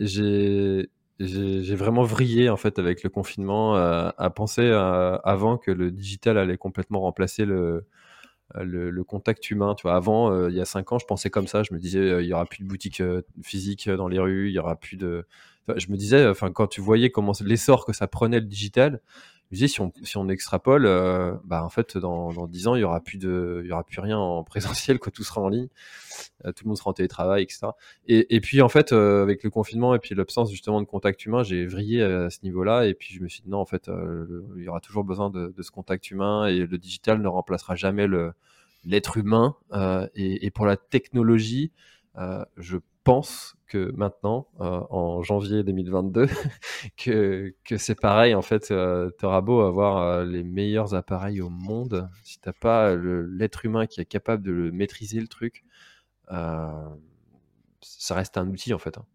j'ai 0.00 0.90
j'ai 1.26 1.74
vraiment 1.74 2.02
vrillé 2.02 2.48
en 2.48 2.56
fait 2.56 2.78
avec 2.78 3.02
le 3.02 3.10
confinement 3.10 3.76
euh, 3.76 4.10
à 4.16 4.30
penser 4.30 4.62
euh, 4.62 5.18
avant 5.18 5.58
que 5.58 5.70
le 5.70 5.90
digital 5.90 6.38
allait 6.38 6.56
complètement 6.56 7.00
remplacer 7.00 7.44
le, 7.44 7.84
le, 8.54 9.04
contact 9.04 9.50
humain. 9.50 9.74
Tu 9.74 9.82
vois, 9.82 9.96
avant, 9.96 10.32
euh, 10.32 10.50
il 10.50 10.56
y 10.56 10.60
a 10.60 10.64
cinq 10.64 10.92
ans, 10.92 10.98
je 10.98 11.04
pensais 11.04 11.28
comme 11.28 11.46
ça. 11.46 11.62
Je 11.62 11.74
me 11.74 11.78
disais, 11.78 12.22
il 12.22 12.26
y 12.26 12.32
aura 12.32 12.46
plus 12.46 12.62
de 12.62 12.68
boutiques 12.68 13.02
physiques 13.42 13.90
dans 13.90 14.08
les 14.08 14.18
rues, 14.18 14.48
il 14.48 14.54
y 14.54 14.58
aura 14.58 14.76
plus 14.76 14.96
de. 14.96 15.26
je 15.76 15.90
me 15.90 15.96
disais, 15.96 16.26
enfin, 16.26 16.50
quand 16.52 16.68
tu 16.68 16.80
voyais 16.80 17.10
comment 17.10 17.32
l'essor 17.44 17.84
que 17.84 17.92
ça 17.92 18.06
prenait 18.06 18.40
le 18.40 18.46
digital, 18.46 19.00
je 19.50 19.56
disais, 19.56 19.68
si 19.68 19.80
on, 19.80 19.92
si 20.02 20.16
on 20.16 20.28
extrapole, 20.28 20.84
bah 21.44 21.64
en 21.64 21.68
fait, 21.68 21.98
dans, 21.98 22.32
dans 22.32 22.46
10 22.46 22.68
ans, 22.68 22.74
il 22.76 22.80
y 22.80 22.84
aura 22.84 23.00
plus 23.00 23.18
y 23.18 23.72
aura 23.72 23.84
plus 23.84 24.00
rien 24.00 24.18
en 24.18 24.44
présentiel, 24.44 24.98
quoi. 24.98 25.10
Tout 25.12 25.24
sera 25.24 25.40
en 25.40 25.48
ligne. 25.48 25.68
Euh, 26.44 26.52
tout 26.52 26.64
le 26.64 26.68
monde 26.68 26.78
sera 26.78 26.90
en 26.90 26.92
télétravail, 26.92 27.42
etc. 27.42 27.68
Et, 28.06 28.34
et 28.34 28.40
puis 28.40 28.62
en 28.62 28.68
fait, 28.68 28.92
euh, 28.92 29.22
avec 29.22 29.42
le 29.42 29.50
confinement 29.50 29.94
et 29.94 29.98
puis 29.98 30.14
l'absence 30.14 30.50
justement 30.50 30.80
de 30.80 30.86
contact 30.86 31.24
humain, 31.26 31.42
j'ai 31.42 31.66
vrillé 31.66 32.02
à 32.02 32.30
ce 32.30 32.38
niveau-là. 32.42 32.86
Et 32.86 32.94
puis 32.94 33.14
je 33.14 33.22
me 33.22 33.28
suis 33.28 33.42
dit 33.42 33.50
non, 33.50 33.58
en 33.58 33.66
fait, 33.66 33.88
euh, 33.88 34.44
il 34.56 34.64
y 34.64 34.68
aura 34.68 34.80
toujours 34.80 35.04
besoin 35.04 35.30
de, 35.30 35.52
de, 35.56 35.62
ce 35.62 35.70
contact 35.70 36.10
humain 36.10 36.46
et 36.46 36.66
le 36.66 36.78
digital 36.78 37.20
ne 37.20 37.28
remplacera 37.28 37.74
jamais 37.74 38.06
le 38.06 38.32
l'être 38.84 39.18
humain. 39.18 39.56
Et, 40.14 40.46
et, 40.46 40.50
pour 40.50 40.64
la 40.64 40.78
technologie, 40.78 41.70
je 42.56 42.78
pense 43.04 43.56
que 43.66 43.92
maintenant, 43.96 44.48
en 44.58 45.22
janvier 45.22 45.62
2022, 45.62 46.26
que, 46.96 47.54
que 47.64 47.78
c'est 47.78 47.94
pareil. 47.94 48.34
En 48.34 48.42
fait, 48.42 48.70
euh, 48.70 49.10
tu 49.18 49.24
auras 49.26 49.40
beau 49.40 49.60
avoir 49.60 50.24
les 50.24 50.42
meilleurs 50.42 50.94
appareils 50.94 51.40
au 51.40 51.48
monde, 51.48 52.08
si 52.24 52.40
t'as 52.40 52.52
pas 52.52 52.94
l'être 52.96 53.64
humain 53.64 53.86
qui 53.86 54.00
est 54.00 54.06
capable 54.06 54.42
de 54.42 54.70
maîtriser 54.70 55.20
le 55.20 55.28
truc, 55.28 55.64
euh, 56.32 56.88
ça 57.80 58.14
reste 58.14 58.36
un 58.36 58.48
outil 58.48 58.74
en 58.74 58.78
fait. 58.78 58.98
Hein. 58.98 59.06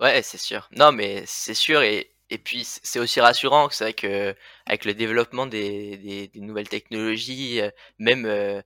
Ouais, 0.00 0.22
c'est 0.22 0.38
sûr. 0.38 0.68
Non, 0.76 0.92
mais 0.92 1.22
c'est 1.26 1.54
sûr 1.54 1.82
et, 1.82 2.10
et 2.30 2.38
puis 2.38 2.64
c'est 2.64 2.98
aussi 3.00 3.20
rassurant 3.20 3.68
c'est 3.70 3.84
vrai 3.84 3.92
que 3.92 4.34
avec 4.66 4.84
le 4.84 4.94
développement 4.94 5.46
des, 5.46 5.96
des, 5.98 6.28
des 6.28 6.40
nouvelles 6.40 6.68
technologies, 6.68 7.60
euh, 7.60 7.70
même 7.98 8.24
euh, 8.26 8.62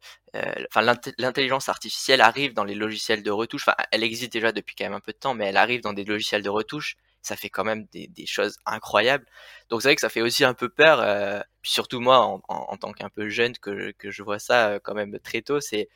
enfin 0.68 0.83
l'intelligence 1.18 1.68
artificielle 1.68 2.20
arrive 2.20 2.55
dans 2.55 2.64
les 2.64 2.74
logiciels 2.74 3.22
de 3.22 3.31
retouche. 3.31 3.62
Enfin, 3.66 3.77
elle 3.92 4.03
existe 4.03 4.33
déjà 4.33 4.53
depuis 4.53 4.74
quand 4.77 4.85
même 4.85 4.92
un 4.94 5.00
peu 5.00 5.12
de 5.12 5.18
temps, 5.18 5.35
mais 5.35 5.46
elle 5.46 5.57
arrive 5.57 5.81
dans 5.83 5.92
des 5.92 6.05
logiciels 6.05 6.42
de 6.42 6.48
retouche. 6.50 6.96
Ça 7.22 7.37
fait 7.37 7.48
quand 7.48 7.64
même 7.64 7.87
des, 7.92 8.07
des 8.09 8.27
choses 8.27 8.59
incroyables. 8.66 9.24
Donc 9.70 9.81
c'est 9.83 9.88
vrai 9.88 9.94
que 9.94 10.00
ça 10.03 10.09
fait 10.11 10.20
aussi 10.22 10.44
un 10.44 10.55
peu 10.55 10.68
peur. 10.68 11.44
surtout 11.62 12.00
moi, 12.00 12.18
en, 12.20 12.42
en, 12.48 12.77
tant 12.77 12.92
qu'un 12.92 13.09
peu 13.09 13.29
jeune, 13.31 13.57
que, 13.59 13.92
que 13.92 14.11
je 14.11 14.22
vois 14.22 14.38
ça 14.38 14.79
quand 14.83 14.94
même 14.94 15.18
très 15.20 15.40
tôt, 15.42 15.61
c'est 15.61 15.88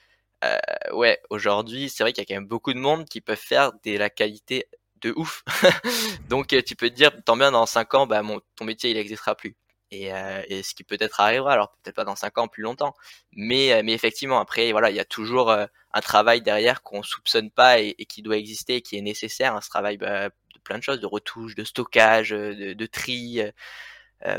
euh, 0.44 0.56
ouais, 0.92 1.20
aujourd'hui, 1.30 1.88
c'est 1.88 2.04
vrai 2.04 2.12
qu'il 2.12 2.22
y 2.22 2.26
a 2.26 2.28
quand 2.28 2.40
même 2.40 2.48
beaucoup 2.48 2.72
de 2.72 2.78
monde 2.78 3.06
qui 3.08 3.20
peuvent 3.20 3.36
faire 3.38 3.72
de 3.84 3.96
la 3.98 4.10
qualité 4.10 4.66
de 5.00 5.12
ouf. 5.16 5.44
Donc 6.28 6.52
euh, 6.52 6.62
tu 6.62 6.76
peux 6.76 6.90
te 6.90 6.94
dire, 6.94 7.10
tant 7.24 7.36
bien 7.36 7.52
dans 7.52 7.66
5 7.66 7.94
ans, 7.94 8.06
bah, 8.06 8.22
mon, 8.22 8.40
ton 8.56 8.64
métier 8.64 8.90
il 8.90 8.96
n'existera 8.96 9.34
plus. 9.34 9.56
Et, 9.90 10.12
euh, 10.12 10.42
et, 10.48 10.62
ce 10.62 10.74
qui 10.74 10.84
peut-être 10.84 11.20
arrivera, 11.20 11.52
alors 11.52 11.72
peut-être 11.82 11.96
pas 11.96 12.04
dans 12.04 12.16
5 12.16 12.36
ans, 12.38 12.48
plus 12.48 12.62
longtemps. 12.62 12.94
Mais, 13.32 13.72
euh, 13.72 13.82
mais 13.84 13.94
effectivement, 13.94 14.38
après, 14.38 14.70
voilà, 14.72 14.90
il 14.90 14.96
y 14.96 15.00
a 15.00 15.04
toujours 15.04 15.50
un 15.50 16.00
travail 16.00 16.42
derrière 16.42 16.82
qu'on 16.82 17.02
soupçonne 17.02 17.50
pas 17.50 17.80
et, 17.80 17.94
qui 18.08 18.22
doit 18.22 18.36
exister, 18.36 18.76
et 18.76 18.82
qui 18.82 18.96
est 18.98 19.02
nécessaire. 19.02 19.54
Hein, 19.54 19.60
travail 19.60 19.96
bah, 19.96 20.28
de 20.28 20.60
plein 20.62 20.78
de 20.78 20.82
choses, 20.82 21.00
de 21.00 21.06
retouche, 21.06 21.54
de 21.54 21.64
stockage, 21.64 22.30
de, 22.30 22.86
tri. 22.86 23.40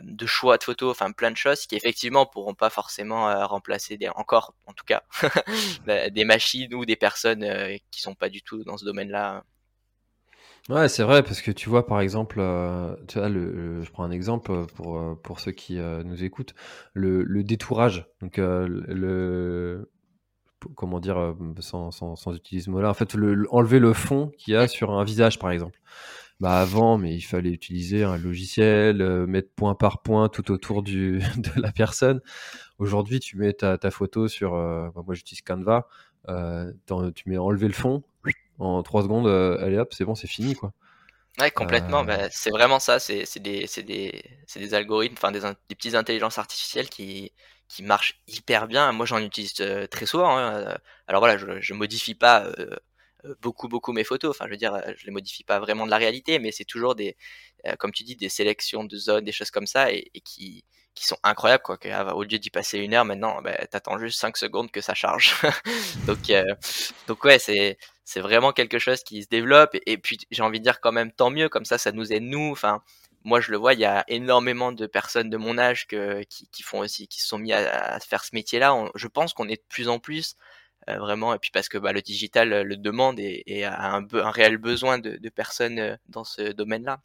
De 0.03 0.25
choix 0.25 0.57
de 0.57 0.63
photos, 0.65 0.91
enfin 0.91 1.13
plein 1.13 1.31
de 1.31 1.37
choses 1.37 1.65
qui 1.65 1.73
effectivement 1.77 2.25
pourront 2.25 2.53
pas 2.53 2.69
forcément 2.69 3.47
remplacer 3.47 3.95
des, 3.95 4.09
encore, 4.09 4.53
en 4.65 4.73
tout 4.73 4.83
cas, 4.83 5.03
bah, 5.85 6.09
des 6.09 6.25
machines 6.25 6.73
ou 6.73 6.85
des 6.85 6.97
personnes 6.97 7.43
euh, 7.43 7.77
qui 7.89 8.01
sont 8.01 8.13
pas 8.13 8.27
du 8.27 8.41
tout 8.41 8.65
dans 8.65 8.77
ce 8.77 8.83
domaine-là. 8.83 9.45
Ouais, 10.67 10.87
c'est 10.87 11.03
vrai 11.03 11.23
parce 11.23 11.41
que 11.41 11.51
tu 11.51 11.69
vois 11.69 11.85
par 11.87 11.99
exemple, 11.99 12.35
tu 13.07 13.17
vois, 13.17 13.29
le, 13.29 13.81
je 13.81 13.89
prends 13.91 14.03
un 14.03 14.11
exemple 14.11 14.65
pour 14.75 15.19
pour 15.23 15.39
ceux 15.39 15.51
qui 15.51 15.77
nous 15.77 16.23
écoutent, 16.23 16.53
le, 16.93 17.23
le 17.23 17.43
détourage, 17.43 18.07
donc 18.21 18.37
le 18.37 19.89
comment 20.75 20.99
dire 20.99 21.35
sans, 21.59 21.91
sans, 21.91 22.15
sans 22.17 22.35
utiliser 22.35 22.65
ce 22.65 22.71
mot-là, 22.71 22.89
en 22.89 22.93
fait, 22.93 23.13
le, 23.15 23.47
enlever 23.51 23.79
le 23.79 23.93
fond 23.93 24.31
qu'il 24.37 24.53
y 24.53 24.57
a 24.57 24.67
sur 24.67 24.91
un 24.91 25.03
visage 25.05 25.39
par 25.39 25.51
exemple 25.51 25.79
bah 26.39 26.59
avant, 26.61 26.97
mais 26.97 27.15
il 27.15 27.21
fallait 27.21 27.51
utiliser 27.51 28.03
un 28.03 28.17
logiciel, 28.17 29.01
euh, 29.01 29.27
mettre 29.27 29.51
point 29.55 29.75
par 29.75 30.01
point 30.03 30.29
tout 30.29 30.51
autour 30.51 30.83
du, 30.83 31.19
de 31.37 31.61
la 31.61 31.71
personne. 31.71 32.21
Aujourd'hui, 32.79 33.19
tu 33.21 33.37
mets 33.37 33.53
ta, 33.53 33.77
ta 33.77 33.91
photo 33.91 34.27
sur, 34.27 34.55
euh, 34.55 34.89
bah, 34.95 35.03
moi 35.05 35.15
j'utilise 35.15 35.41
Canva, 35.43 35.87
euh, 36.29 36.71
tu 37.15 37.29
mets 37.29 37.37
enlever 37.37 37.67
le 37.67 37.73
fond, 37.73 38.03
en 38.59 38.83
trois 38.83 39.01
secondes, 39.03 39.27
euh, 39.27 39.57
allez 39.63 39.77
hop, 39.77 39.93
c'est 39.93 40.05
bon, 40.05 40.15
c'est 40.15 40.27
fini 40.27 40.55
quoi. 40.55 40.71
Ouais, 41.39 41.51
complètement. 41.51 42.03
Bah, 42.03 42.29
c'est 42.31 42.49
vraiment 42.49 42.79
ça. 42.79 42.99
C'est 42.99 43.39
des, 43.39 43.65
des, 43.85 44.23
des 44.55 44.73
algorithmes, 44.73 45.15
enfin 45.17 45.31
des, 45.31 45.39
des 45.39 45.75
petites 45.75 45.95
intelligences 45.95 46.37
artificielles 46.37 46.89
qui, 46.89 47.31
qui 47.69 47.81
marchent 47.83 48.19
hyper 48.27 48.67
bien. 48.67 48.91
Moi, 48.91 49.05
j'en 49.05 49.19
utilise 49.19 49.53
très 49.89 50.05
souvent. 50.05 50.37
Hein. 50.37 50.77
Alors 51.07 51.21
voilà, 51.21 51.37
je, 51.37 51.61
je 51.61 51.73
modifie 51.73 52.15
pas 52.15 52.45
euh, 52.59 52.75
beaucoup 53.41 53.69
beaucoup 53.69 53.93
mes 53.93 54.03
photos. 54.03 54.31
Enfin, 54.35 54.45
je 54.47 54.51
veux 54.51 54.57
dire, 54.57 54.73
euh, 54.73 54.91
je 54.97 55.05
les 55.05 55.11
modifie 55.11 55.45
pas 55.45 55.59
vraiment 55.59 55.85
de 55.85 55.91
la 55.91 55.97
réalité, 55.97 56.39
mais 56.39 56.51
c'est 56.51 56.65
toujours 56.65 56.95
des, 56.95 57.15
euh, 57.65 57.75
comme 57.77 57.91
tu 57.93 58.03
dis, 58.03 58.17
des 58.17 58.29
sélections 58.29 58.83
de 58.83 58.97
zones, 58.97 59.23
des 59.23 59.31
choses 59.31 59.51
comme 59.51 59.67
ça, 59.67 59.91
et, 59.93 60.09
qui 60.25 60.65
qui 60.99 61.05
sont 61.07 61.17
incroyables 61.23 61.63
quoi. 61.63 61.77
Que, 61.77 61.89
ah, 61.89 62.13
au 62.15 62.23
lieu 62.23 62.39
d'y 62.39 62.49
passer 62.49 62.79
une 62.79 62.93
heure, 62.93 63.05
maintenant, 63.05 63.41
bah, 63.41 63.55
t'attends 63.67 63.97
juste 63.97 64.19
5 64.19 64.38
secondes 64.38 64.71
que 64.71 64.81
ça 64.81 64.93
charge. 64.93 65.35
donc 66.07 66.19
donc 67.07 67.23
ouais, 67.23 67.39
c'est 67.39 67.77
c'est 68.03 68.21
vraiment 68.21 68.51
quelque 68.53 68.79
chose 68.79 69.03
qui 69.03 69.23
se 69.23 69.29
développe. 69.29 69.75
Et, 69.85 69.97
puis 69.97 70.17
j'ai 70.31 70.43
envie 70.43 70.59
de 70.59 70.63
dire 70.63 70.81
quand 70.81 70.91
même 70.91 71.12
tant 71.12 71.29
mieux, 71.29 71.49
comme 71.49 71.65
ça, 71.65 71.77
ça 71.77 71.91
nous 71.91 72.12
aide 72.12 72.23
nous. 72.23 72.51
Enfin, 72.51 72.81
moi 73.23 73.39
je 73.41 73.51
le 73.51 73.57
vois, 73.57 73.73
il 73.73 73.79
y 73.79 73.85
a 73.85 74.03
énormément 74.07 74.71
de 74.71 74.88
personnes 74.88 75.29
de 75.29 75.38
mon 75.38 75.57
âge 75.57 75.88
que, 75.88 76.23
qui, 76.23 76.47
qui 76.49 76.63
font 76.63 76.79
aussi, 76.79 77.07
qui 77.07 77.21
se 77.21 77.27
sont 77.27 77.38
mis 77.38 77.53
à, 77.53 77.95
à 77.95 77.99
faire 77.99 78.23
ce 78.23 78.31
métier-là. 78.33 78.75
Je 78.95 79.07
pense 79.07 79.33
qu'on 79.33 79.47
est 79.47 79.57
de 79.57 79.67
plus 79.69 79.88
en 79.89 79.99
plus 79.99 80.35
euh, 80.89 80.97
vraiment. 80.97 81.33
Et 81.33 81.39
puis 81.39 81.51
parce 81.51 81.69
que 81.69 81.77
bah, 81.77 81.93
le 81.93 82.01
digital 82.01 82.53
euh, 82.53 82.63
le 82.63 82.77
demande 82.77 83.19
et, 83.19 83.63
a 83.65 83.95
un, 83.95 84.07
un, 84.13 84.31
réel 84.31 84.57
besoin 84.57 84.97
de, 84.99 85.17
de 85.17 85.29
personnes 85.29 85.79
euh, 85.79 85.95
dans 86.07 86.23
ce 86.23 86.51
domaine-là. 86.51 87.01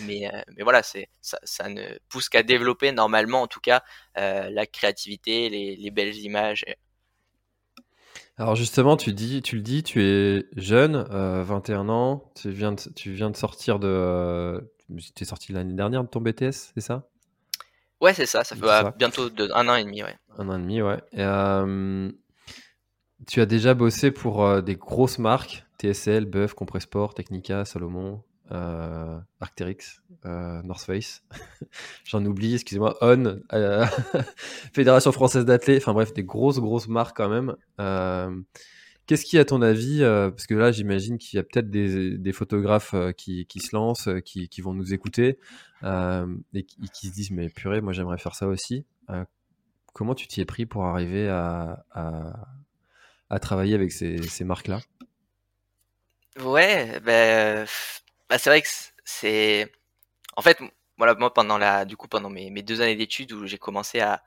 Mais, 0.00 0.30
mais, 0.56 0.62
voilà, 0.62 0.82
c'est 0.82 1.08
ça, 1.20 1.38
ça, 1.42 1.68
ne 1.68 1.82
pousse 2.08 2.28
qu'à 2.28 2.42
développer 2.42 2.92
normalement, 2.92 3.42
en 3.42 3.46
tout 3.46 3.60
cas, 3.60 3.82
euh, 4.18 4.50
la 4.50 4.66
créativité, 4.66 5.48
les, 5.48 5.76
les, 5.76 5.90
belles 5.90 6.16
images. 6.16 6.64
Alors 8.36 8.56
justement, 8.56 8.96
tu 8.96 9.12
dis, 9.12 9.40
tu 9.42 9.56
le 9.56 9.62
dis, 9.62 9.82
tu 9.82 10.02
es 10.02 10.44
jeune, 10.56 11.06
euh, 11.10 11.42
21 11.42 11.88
ans, 11.88 12.30
tu 12.34 12.50
viens 12.50 12.72
de, 12.72 12.80
tu 12.94 13.12
viens 13.12 13.30
de 13.30 13.36
sortir 13.36 13.78
de, 13.78 14.72
tu 15.14 15.22
es 15.22 15.26
sorti 15.26 15.52
l'année 15.52 15.74
dernière 15.74 16.02
de 16.04 16.08
ton 16.08 16.20
BTS, 16.20 16.72
c'est 16.74 16.80
ça? 16.80 17.08
Ouais, 18.00 18.12
c'est 18.12 18.26
ça. 18.26 18.44
Ça 18.44 18.54
fait 18.54 18.62
bah, 18.62 18.94
bientôt 18.98 19.30
de, 19.30 19.50
un 19.54 19.68
an 19.68 19.74
et 19.76 19.84
demi, 19.84 20.02
ouais. 20.02 20.16
Un 20.38 20.48
an 20.48 20.58
et 20.58 20.62
demi, 20.62 20.82
ouais. 20.82 20.98
Et, 21.12 21.22
euh, 21.22 22.10
tu 23.26 23.40
as 23.40 23.46
déjà 23.46 23.74
bossé 23.74 24.10
pour 24.10 24.44
euh, 24.44 24.60
des 24.60 24.76
grosses 24.76 25.18
marques, 25.18 25.64
TSL, 25.78 26.26
Buff, 26.26 26.54
Compressport, 26.54 27.14
Technica, 27.14 27.64
Salomon? 27.64 28.22
Arcteryx, 28.50 30.02
North 30.24 30.84
Face, 30.84 31.22
j'en 32.04 32.24
oublie, 32.24 32.54
excusez-moi, 32.54 32.96
On, 33.00 33.40
Fédération 34.72 35.12
française 35.12 35.44
d'athlètes, 35.44 35.82
enfin 35.82 35.92
bref, 35.92 36.12
des 36.12 36.24
grosses, 36.24 36.58
grosses 36.60 36.88
marques 36.88 37.16
quand 37.16 37.28
même. 37.28 37.56
Qu'est-ce 39.06 39.24
qui, 39.24 39.38
à 39.38 39.44
ton 39.44 39.62
avis, 39.62 40.00
parce 40.00 40.48
que 40.48 40.54
là, 40.54 40.72
j'imagine 40.72 41.16
qu'il 41.16 41.36
y 41.36 41.40
a 41.40 41.44
peut-être 41.44 41.70
des, 41.70 42.32
photographes 42.32 42.94
qui, 43.16 43.46
se 43.60 43.74
lancent, 43.74 44.08
qui, 44.24 44.60
vont 44.60 44.74
nous 44.74 44.92
écouter 44.92 45.38
et 45.84 46.62
qui, 46.92 47.06
se 47.06 47.12
disent 47.12 47.30
Mais 47.30 47.48
purée, 47.48 47.80
moi 47.80 47.92
j'aimerais 47.92 48.18
faire 48.18 48.34
ça 48.34 48.48
aussi. 48.48 48.84
comment 49.92 50.14
tu 50.14 50.26
t'y 50.26 50.40
es 50.40 50.44
pris 50.44 50.66
pour 50.66 50.86
arriver 50.86 51.28
à, 51.28 51.84
travailler 53.40 53.74
avec 53.74 53.92
ces, 53.92 54.44
marques-là? 54.44 54.80
Ouais, 56.44 57.00
ben, 57.00 57.66
c'est 58.30 58.50
vrai 58.50 58.62
que 58.62 58.68
c'est. 59.04 59.72
En 60.36 60.42
fait, 60.42 60.58
voilà, 60.98 61.14
moi, 61.14 61.32
pendant, 61.34 61.58
la, 61.58 61.84
du 61.84 61.96
coup, 61.96 62.08
pendant 62.08 62.30
mes, 62.30 62.50
mes 62.50 62.62
deux 62.62 62.80
années 62.80 62.96
d'études 62.96 63.32
où 63.32 63.46
j'ai 63.46 63.58
commencé 63.58 64.00
à, 64.00 64.22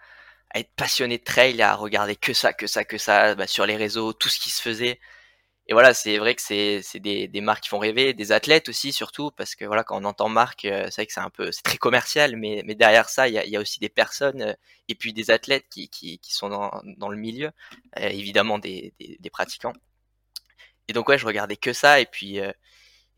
à 0.52 0.60
être 0.60 0.72
passionné 0.76 1.18
de 1.20 1.24
trail, 1.24 1.62
à 1.62 1.76
regarder 1.76 2.16
que 2.16 2.34
ça, 2.34 2.54
que 2.54 2.68
ça, 2.68 2.86
que 2.86 2.98
ça, 2.98 3.36
bah, 3.36 3.48
sur 3.48 3.66
les 3.66 3.78
réseaux, 3.78 4.14
tout 4.14 4.30
ce 4.30 4.40
qui 4.40 4.50
se 4.50 4.62
faisait. 4.62 5.00
Et 5.68 5.74
voilà, 5.74 5.94
c'est 5.94 6.18
vrai 6.18 6.34
que 6.36 6.42
c'est 6.42 6.82
des, 6.96 7.28
des 7.28 7.42
marques 7.42 7.64
qui 7.64 7.70
font 7.70 7.78
rêver, 7.80 8.14
des 8.16 8.32
athlètes 8.32 8.70
aussi 8.70 8.92
surtout, 8.92 9.30
parce 9.32 9.54
que 9.56 9.66
voilà, 9.66 9.84
quand 9.84 10.02
on 10.02 10.06
entend 10.06 10.28
marque, 10.28 10.66
euh, 10.66 10.86
c'est 10.86 10.96
vrai 11.02 11.06
que 11.06 11.14
c'est 11.14 11.20
un 11.20 11.30
peu, 11.30 11.52
c'est 11.52 11.62
très 11.62 11.78
commercial, 11.78 12.36
mais, 12.38 12.64
mais 12.66 12.74
derrière 12.74 13.08
ça, 13.08 13.28
il 13.28 13.36
y 13.36 13.38
a, 13.38 13.46
y 13.46 13.56
a, 13.56 13.60
aussi 13.62 13.80
des 13.80 13.90
personnes 13.90 14.42
euh, 14.42 14.54
et 14.88 14.96
puis 14.96 15.14
des 15.14 15.30
athlètes 15.30 15.68
qui, 15.70 15.88
qui, 15.90 16.18
qui 16.20 16.34
sont 16.34 16.50
dans, 16.50 16.72
dans 16.98 17.10
le 17.10 17.18
milieu, 17.18 17.52
euh, 18.00 18.10
évidemment 18.10 18.58
des, 18.58 18.94
des, 19.00 19.18
des, 19.20 19.30
pratiquants. 19.30 19.74
Et 20.88 20.94
donc 20.94 21.08
ouais, 21.08 21.20
je 21.20 21.28
regardais 21.28 21.58
que 21.58 21.72
ça, 21.74 22.00
et 22.00 22.08
puis 22.08 22.40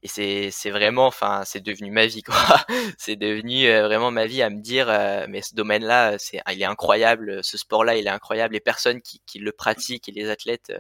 et 0.03 0.07
c'est 0.07 0.49
c'est 0.51 0.71
vraiment 0.71 1.05
enfin 1.07 1.43
c'est 1.45 1.61
devenu 1.61 1.91
ma 1.91 2.05
vie 2.07 2.23
quoi. 2.23 2.35
C'est 2.97 3.15
devenu 3.15 3.67
euh, 3.67 3.85
vraiment 3.85 4.11
ma 4.11 4.25
vie 4.25 4.41
à 4.41 4.49
me 4.49 4.59
dire 4.59 4.89
euh, 4.89 5.25
mais 5.29 5.41
ce 5.41 5.55
domaine 5.55 5.83
là 5.83 6.17
c'est 6.17 6.41
il 6.51 6.61
est 6.61 6.65
incroyable 6.65 7.43
ce 7.43 7.57
sport 7.57 7.83
là 7.83 7.95
il 7.95 8.07
est 8.07 8.09
incroyable 8.09 8.53
les 8.53 8.59
personnes 8.59 9.01
qui, 9.01 9.21
qui 9.25 9.39
le 9.39 9.51
pratiquent 9.51 10.09
et 10.09 10.11
les 10.11 10.29
athlètes 10.29 10.71
euh, 10.71 10.79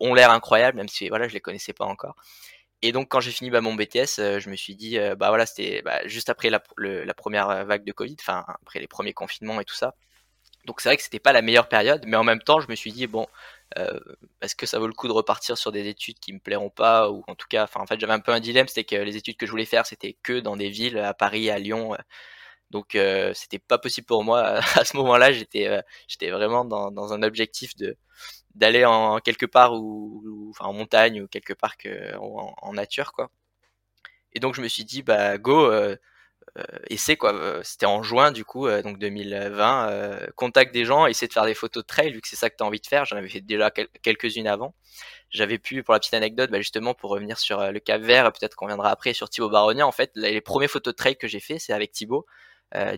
ont 0.00 0.14
l'air 0.14 0.30
incroyables 0.30 0.78
même 0.78 0.88
si 0.88 1.08
voilà 1.08 1.28
je 1.28 1.34
les 1.34 1.40
connaissais 1.40 1.72
pas 1.74 1.84
encore. 1.84 2.16
Et 2.82 2.92
donc 2.92 3.08
quand 3.10 3.20
j'ai 3.20 3.30
fini 3.32 3.50
bah, 3.50 3.60
mon 3.60 3.74
BTS 3.74 4.38
je 4.38 4.50
me 4.50 4.56
suis 4.56 4.74
dit 4.76 4.98
bah 5.16 5.28
voilà 5.28 5.46
c'était 5.46 5.82
bah, 5.82 6.06
juste 6.06 6.30
après 6.30 6.50
la, 6.50 6.62
la 6.78 7.14
première 7.14 7.64
vague 7.66 7.84
de 7.84 7.92
Covid 7.92 8.16
enfin 8.20 8.44
après 8.48 8.80
les 8.80 8.88
premiers 8.88 9.14
confinements 9.14 9.60
et 9.60 9.64
tout 9.64 9.74
ça. 9.74 9.94
Donc 10.66 10.80
c'est 10.80 10.88
vrai 10.88 10.96
que 10.96 11.02
c'était 11.02 11.20
pas 11.20 11.32
la 11.32 11.42
meilleure 11.42 11.68
période 11.68 12.04
mais 12.06 12.16
en 12.16 12.24
même 12.24 12.42
temps 12.42 12.60
je 12.60 12.68
me 12.68 12.74
suis 12.74 12.92
dit 12.92 13.06
bon 13.06 13.26
euh, 13.78 13.98
est-ce 14.40 14.54
que 14.54 14.66
ça 14.66 14.78
vaut 14.78 14.86
le 14.86 14.92
coup 14.92 15.08
de 15.08 15.12
repartir 15.12 15.58
sur 15.58 15.72
des 15.72 15.88
études 15.88 16.18
qui 16.20 16.32
me 16.32 16.38
plairont 16.38 16.70
pas 16.70 17.10
ou 17.10 17.24
en 17.26 17.34
tout 17.34 17.48
cas 17.48 17.64
enfin 17.64 17.80
en 17.80 17.86
fait 17.86 17.98
j'avais 17.98 18.12
un 18.12 18.20
peu 18.20 18.32
un 18.32 18.40
dilemme 18.40 18.68
c'était 18.68 18.84
que 18.84 18.96
les 18.96 19.16
études 19.16 19.36
que 19.36 19.44
je 19.46 19.50
voulais 19.50 19.64
faire 19.64 19.86
c'était 19.86 20.16
que 20.22 20.38
dans 20.38 20.56
des 20.56 20.68
villes 20.70 20.98
à 20.98 21.14
Paris 21.14 21.50
à 21.50 21.58
Lyon 21.58 21.94
euh, 21.94 21.98
donc 22.70 22.94
euh, 22.94 23.32
c'était 23.34 23.58
pas 23.58 23.78
possible 23.78 24.06
pour 24.06 24.24
moi 24.24 24.40
à 24.76 24.84
ce 24.84 24.96
moment-là 24.96 25.32
j'étais 25.32 25.66
euh, 25.66 25.82
j'étais 26.08 26.30
vraiment 26.30 26.64
dans, 26.64 26.90
dans, 26.92 27.12
un 27.12 27.22
objectif 27.22 27.76
de 27.76 27.96
d'aller 28.54 28.84
en 28.84 29.18
quelque 29.20 29.46
part 29.46 29.74
ou, 29.74 30.48
enfin 30.50 30.66
en 30.66 30.72
montagne 30.72 31.22
ou 31.22 31.28
quelque 31.28 31.52
part 31.52 31.76
que, 31.76 32.16
en, 32.16 32.54
en, 32.56 32.72
nature 32.72 33.12
quoi. 33.12 33.30
Et 34.32 34.40
donc 34.40 34.54
je 34.54 34.62
me 34.62 34.68
suis 34.68 34.84
dit 34.84 35.02
bah 35.02 35.38
go 35.38 35.70
euh, 36.58 36.62
essaie 36.88 37.16
quoi. 37.16 37.34
Euh, 37.34 37.60
c'était 37.62 37.86
en 37.86 38.02
juin 38.02 38.32
du 38.32 38.44
coup, 38.44 38.66
euh, 38.66 38.82
donc 38.82 38.98
2020. 38.98 40.30
contact 40.36 40.72
des 40.72 40.84
gens, 40.84 41.06
essaie 41.06 41.26
de 41.26 41.32
faire 41.32 41.44
des 41.44 41.54
photos 41.54 41.82
de 41.82 41.86
trail 41.86 42.12
vu 42.12 42.20
que 42.20 42.28
c'est 42.28 42.36
ça 42.36 42.50
que 42.50 42.56
tu 42.56 42.64
as 42.64 42.66
envie 42.66 42.80
de 42.80 42.86
faire. 42.86 43.04
J'en 43.04 43.16
avais 43.16 43.28
fait 43.28 43.40
déjà 43.40 43.70
quelques-unes 43.70 44.46
avant. 44.46 44.74
J'avais 45.30 45.58
pu, 45.58 45.82
pour 45.82 45.92
la 45.92 46.00
petite 46.00 46.14
anecdote, 46.14 46.50
bah, 46.50 46.58
justement 46.58 46.94
pour 46.94 47.10
revenir 47.10 47.38
sur 47.38 47.60
le 47.72 47.80
Cap 47.80 48.00
Vert, 48.02 48.32
peut-être 48.32 48.54
qu'on 48.54 48.66
viendra 48.66 48.90
après 48.90 49.12
sur 49.12 49.28
Thibaut 49.28 49.50
Baronia. 49.50 49.86
En 49.86 49.92
fait, 49.92 50.12
les 50.14 50.40
premières 50.40 50.70
photos 50.70 50.94
de 50.94 50.96
trail 50.96 51.16
que 51.16 51.28
j'ai 51.28 51.40
fait, 51.40 51.58
c'est 51.58 51.72
avec 51.72 51.92
Thibaut. 51.92 52.26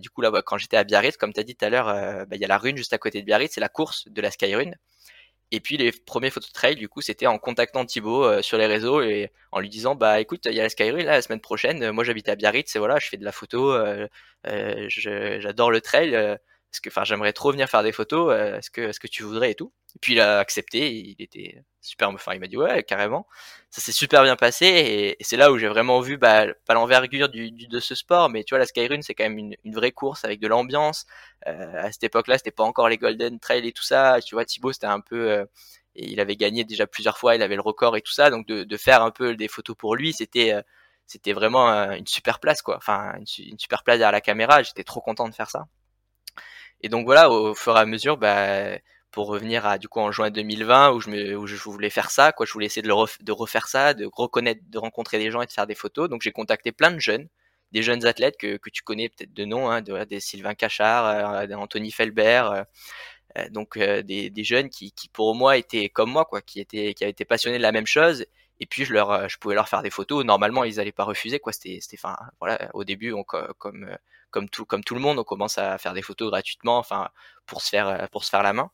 Du 0.00 0.10
coup 0.10 0.20
là, 0.20 0.30
bah, 0.30 0.42
quand 0.42 0.58
j'étais 0.58 0.76
à 0.76 0.84
Biarritz, 0.84 1.16
comme 1.16 1.32
tu 1.32 1.40
as 1.40 1.44
dit 1.44 1.56
tout 1.56 1.64
à 1.64 1.70
l'heure, 1.70 1.86
bah, 2.26 2.36
il 2.36 2.40
y 2.40 2.44
a 2.44 2.48
la 2.48 2.58
rune 2.58 2.76
juste 2.76 2.92
à 2.92 2.98
côté 2.98 3.20
de 3.20 3.26
Biarritz, 3.26 3.52
c'est 3.54 3.60
la 3.60 3.68
course 3.68 4.08
de 4.08 4.20
la 4.20 4.30
Skyrune. 4.30 4.76
Et 5.50 5.60
puis 5.60 5.76
les 5.78 5.92
premiers 5.92 6.30
photos 6.30 6.48
de 6.50 6.52
trail, 6.52 6.76
du 6.76 6.88
coup, 6.88 7.00
c'était 7.00 7.26
en 7.26 7.38
contactant 7.38 7.84
Thibaut 7.86 8.24
euh, 8.24 8.42
sur 8.42 8.58
les 8.58 8.66
réseaux 8.66 9.00
et 9.02 9.30
en 9.50 9.60
lui 9.60 9.70
disant, 9.70 9.94
bah 9.94 10.20
écoute, 10.20 10.46
il 10.46 10.52
y 10.52 10.60
a 10.60 10.62
la 10.62 10.68
Skyrun 10.68 11.04
là 11.04 11.12
la 11.12 11.22
semaine 11.22 11.40
prochaine. 11.40 11.82
Euh, 11.84 11.92
moi, 11.92 12.04
j'habite 12.04 12.28
à 12.28 12.36
Biarritz 12.36 12.74
et 12.76 12.78
voilà, 12.78 12.98
je 12.98 13.08
fais 13.08 13.16
de 13.16 13.24
la 13.24 13.32
photo. 13.32 13.72
Euh, 13.72 14.06
j'adore 14.88 15.70
le 15.70 15.80
trail. 15.80 16.38
Est-ce 16.72 16.80
que, 16.82 16.90
enfin, 16.90 17.04
j'aimerais 17.04 17.32
trop 17.32 17.50
venir 17.50 17.68
faire 17.68 17.82
des 17.82 17.92
photos. 17.92 18.34
Est-ce 18.36 18.70
que, 18.70 18.82
est-ce 18.82 19.00
que 19.00 19.06
tu 19.06 19.22
voudrais 19.22 19.52
et 19.52 19.54
tout. 19.54 19.72
Et 19.96 19.98
puis 20.00 20.12
il 20.14 20.20
a 20.20 20.38
accepté. 20.38 20.92
Il 20.92 21.16
était 21.18 21.62
super. 21.80 22.10
Enfin, 22.10 22.34
il 22.34 22.40
m'a 22.40 22.46
dit 22.46 22.56
ouais, 22.58 22.82
carrément. 22.84 23.26
Ça 23.70 23.80
s'est 23.80 23.92
super 23.92 24.22
bien 24.22 24.36
passé 24.36 24.66
et, 24.66 25.16
c'est 25.24 25.36
là 25.36 25.50
où 25.52 25.58
j'ai 25.58 25.68
vraiment 25.68 26.00
vu 26.00 26.18
bah, 26.18 26.46
pas 26.66 26.74
l'envergure 26.74 27.28
du, 27.28 27.50
de 27.50 27.80
ce 27.80 27.94
sport, 27.94 28.30
mais 28.30 28.44
tu 28.44 28.54
vois, 28.54 28.58
la 28.58 28.66
Skyrun 28.66 29.02
c'est 29.02 29.14
quand 29.14 29.24
même 29.24 29.38
une, 29.38 29.56
une, 29.64 29.74
vraie 29.74 29.92
course 29.92 30.24
avec 30.24 30.40
de 30.40 30.48
l'ambiance. 30.48 31.06
à 31.46 31.90
cette 31.92 32.04
époque-là, 32.04 32.38
c'était 32.38 32.50
pas 32.50 32.64
encore 32.64 32.88
les 32.88 32.98
Golden 32.98 33.38
Trail 33.40 33.66
et 33.66 33.72
tout 33.72 33.82
ça. 33.82 34.20
Tu 34.24 34.34
vois, 34.34 34.44
Thibaut, 34.44 34.72
c'était 34.72 34.86
un 34.86 35.00
peu 35.00 35.46
et 35.96 36.06
il 36.12 36.20
avait 36.20 36.36
gagné 36.36 36.64
déjà 36.64 36.86
plusieurs 36.86 37.18
fois. 37.18 37.34
Il 37.34 37.42
avait 37.42 37.56
le 37.56 37.62
record 37.62 37.96
et 37.96 38.02
tout 38.02 38.12
ça. 38.12 38.30
Donc 38.30 38.46
de, 38.46 38.64
de 38.64 38.76
faire 38.76 39.02
un 39.02 39.10
peu 39.10 39.36
des 39.36 39.48
photos 39.48 39.76
pour 39.76 39.96
lui, 39.96 40.12
c'était 40.12 40.54
c'était 41.06 41.32
vraiment 41.32 41.68
une 41.92 42.06
super 42.06 42.38
place 42.40 42.62
quoi. 42.62 42.76
Enfin, 42.76 43.14
une 43.38 43.58
super 43.58 43.82
place 43.82 43.98
derrière 43.98 44.12
la 44.12 44.20
caméra. 44.20 44.62
J'étais 44.62 44.84
trop 44.84 45.00
content 45.00 45.28
de 45.28 45.34
faire 45.34 45.50
ça. 45.50 45.66
Et 46.80 46.88
donc 46.88 47.04
voilà, 47.06 47.30
au 47.30 47.54
fur 47.54 47.76
et 47.76 47.80
à 47.80 47.86
mesure, 47.86 48.16
bah, 48.16 48.78
pour 49.10 49.26
revenir 49.28 49.66
à 49.66 49.78
du 49.78 49.88
coup 49.88 50.00
en 50.00 50.12
juin 50.12 50.30
2020 50.30 50.92
où 50.92 51.00
je 51.00 51.10
me, 51.10 51.36
où 51.36 51.46
je 51.46 51.56
voulais 51.56 51.90
faire 51.90 52.10
ça, 52.10 52.32
quoi, 52.32 52.46
je 52.46 52.52
voulais 52.52 52.66
essayer 52.66 52.82
de, 52.82 53.32
refaire 53.32 53.68
ça, 53.68 53.94
de 53.94 54.08
reconnaître, 54.12 54.60
de 54.68 54.78
rencontrer 54.78 55.18
des 55.18 55.30
gens 55.30 55.42
et 55.42 55.46
de 55.46 55.52
faire 55.52 55.66
des 55.66 55.74
photos. 55.74 56.08
Donc 56.08 56.22
j'ai 56.22 56.32
contacté 56.32 56.72
plein 56.72 56.90
de 56.90 56.98
jeunes, 57.00 57.28
des 57.72 57.82
jeunes 57.82 58.06
athlètes 58.06 58.36
que, 58.38 58.56
que 58.58 58.70
tu 58.70 58.82
connais 58.82 59.08
peut-être 59.08 59.32
de 59.32 59.44
nom, 59.44 59.70
hein, 59.70 59.82
des 59.82 60.20
Sylvain 60.20 60.54
Cachard, 60.54 61.06
euh, 61.06 61.54
Anthony 61.56 61.90
Felbert. 61.90 62.50
Euh, 62.50 62.62
euh, 63.38 63.48
donc 63.50 63.78
des, 63.78 64.30
des, 64.30 64.44
jeunes 64.44 64.70
qui, 64.70 64.92
qui 64.92 65.08
pour 65.10 65.34
moi 65.34 65.58
étaient 65.58 65.90
comme 65.90 66.10
moi 66.10 66.24
quoi 66.24 66.40
qui 66.40 66.60
étaient 66.60 66.94
qui 66.94 67.04
avaient 67.04 67.10
été 67.10 67.26
passionnés 67.26 67.58
de 67.58 67.62
la 67.62 67.72
même 67.72 67.86
chose 67.86 68.24
et 68.58 68.64
puis 68.64 68.86
je 68.86 68.94
leur 68.94 69.28
je 69.28 69.36
pouvais 69.36 69.54
leur 69.54 69.68
faire 69.68 69.82
des 69.82 69.90
photos 69.90 70.24
normalement 70.24 70.64
ils 70.64 70.80
allaient 70.80 70.92
pas 70.92 71.04
refuser 71.04 71.38
quoi 71.38 71.52
c'était 71.52 71.78
c'était 71.82 71.98
enfin 72.02 72.16
voilà 72.40 72.70
au 72.72 72.84
début 72.84 73.12
on, 73.12 73.24
comme 73.24 73.98
comme 74.30 74.48
tout 74.48 74.64
comme 74.64 74.84
tout 74.84 74.94
le 74.94 75.00
monde 75.00 75.18
on 75.18 75.24
commence 75.24 75.58
à 75.58 75.78
faire 75.78 75.94
des 75.94 76.02
photos 76.02 76.30
gratuitement 76.30 76.78
enfin 76.78 77.08
pour 77.46 77.62
se 77.62 77.70
faire 77.70 78.08
pour 78.10 78.24
se 78.24 78.30
faire 78.30 78.42
la 78.42 78.52
main. 78.52 78.70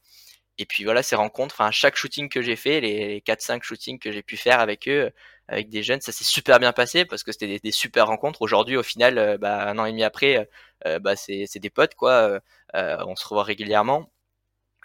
Et 0.59 0.67
puis 0.67 0.85
voilà 0.85 1.03
ces 1.03 1.17
rencontres 1.17 1.57
enfin 1.57 1.71
chaque 1.73 1.97
shooting 1.97 2.29
que 2.29 2.41
j'ai 2.43 2.57
fait 2.57 2.81
les 2.81 3.21
4 3.23 3.41
5 3.43 3.63
shootings 3.65 3.99
que 3.99 4.13
j'ai 4.13 4.23
pu 4.23 4.37
faire 4.37 4.61
avec 4.61 4.89
eux 4.89 5.11
avec 5.49 5.69
des 5.69 5.83
jeunes 5.83 6.01
ça 6.01 6.13
s'est 6.13 6.25
super 6.25 6.61
bien 6.61 6.73
passé 6.73 7.05
parce 7.05 7.23
que 7.25 7.33
c'était 7.33 7.59
des, 7.59 7.73
super 7.73 8.07
rencontres. 8.07 8.43
Aujourd'hui 8.43 8.77
au 8.77 8.83
final 8.85 9.19
euh, 9.19 9.39
bah, 9.39 9.69
un 9.69 9.79
an 9.79 9.87
et 9.87 9.91
demi 9.91 10.05
après 10.05 10.49
euh, 10.87 10.99
bah 11.01 11.17
c'est 11.17 11.47
c'est 11.49 11.59
des 11.61 11.71
potes 11.71 11.95
quoi 11.95 12.41
euh, 12.75 12.97
on 13.07 13.17
se 13.17 13.27
revoit 13.27 13.45
régulièrement 13.45 14.11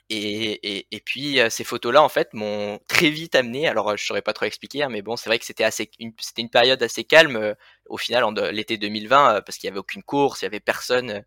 et, 0.10 0.78
et, 0.78 0.88
et, 0.92 1.00
puis 1.00 1.40
ces 1.50 1.64
photos-là, 1.64 2.02
en 2.04 2.10
fait, 2.10 2.34
m'ont 2.34 2.80
très 2.88 3.10
vite 3.10 3.36
amené. 3.36 3.68
Alors, 3.68 3.96
je 3.98 4.04
saurais 4.04 4.22
pas 4.22 4.34
trop 4.34 4.46
expliquer, 4.46 4.84
hein, 4.84 4.90
mais 4.90 5.02
bon, 5.02 5.16
c'est 5.16 5.30
vrai 5.30 5.40
que 5.40 5.46
c'était 5.46 5.64
assez, 5.64 5.92
c'était 6.20 6.42
une 6.42 6.50
période 6.50 6.82
assez 6.82 7.04
calme 7.04 7.56
au 7.88 7.98
final 7.98 8.24
en 8.24 8.32
l'été 8.32 8.78
2020 8.78 9.42
parce 9.42 9.58
qu'il 9.58 9.68
y 9.68 9.72
avait 9.72 9.80
aucune 9.80 10.04
course, 10.04 10.42
il 10.42 10.46
y 10.46 10.48
avait 10.48 10.60
personne 10.60 11.24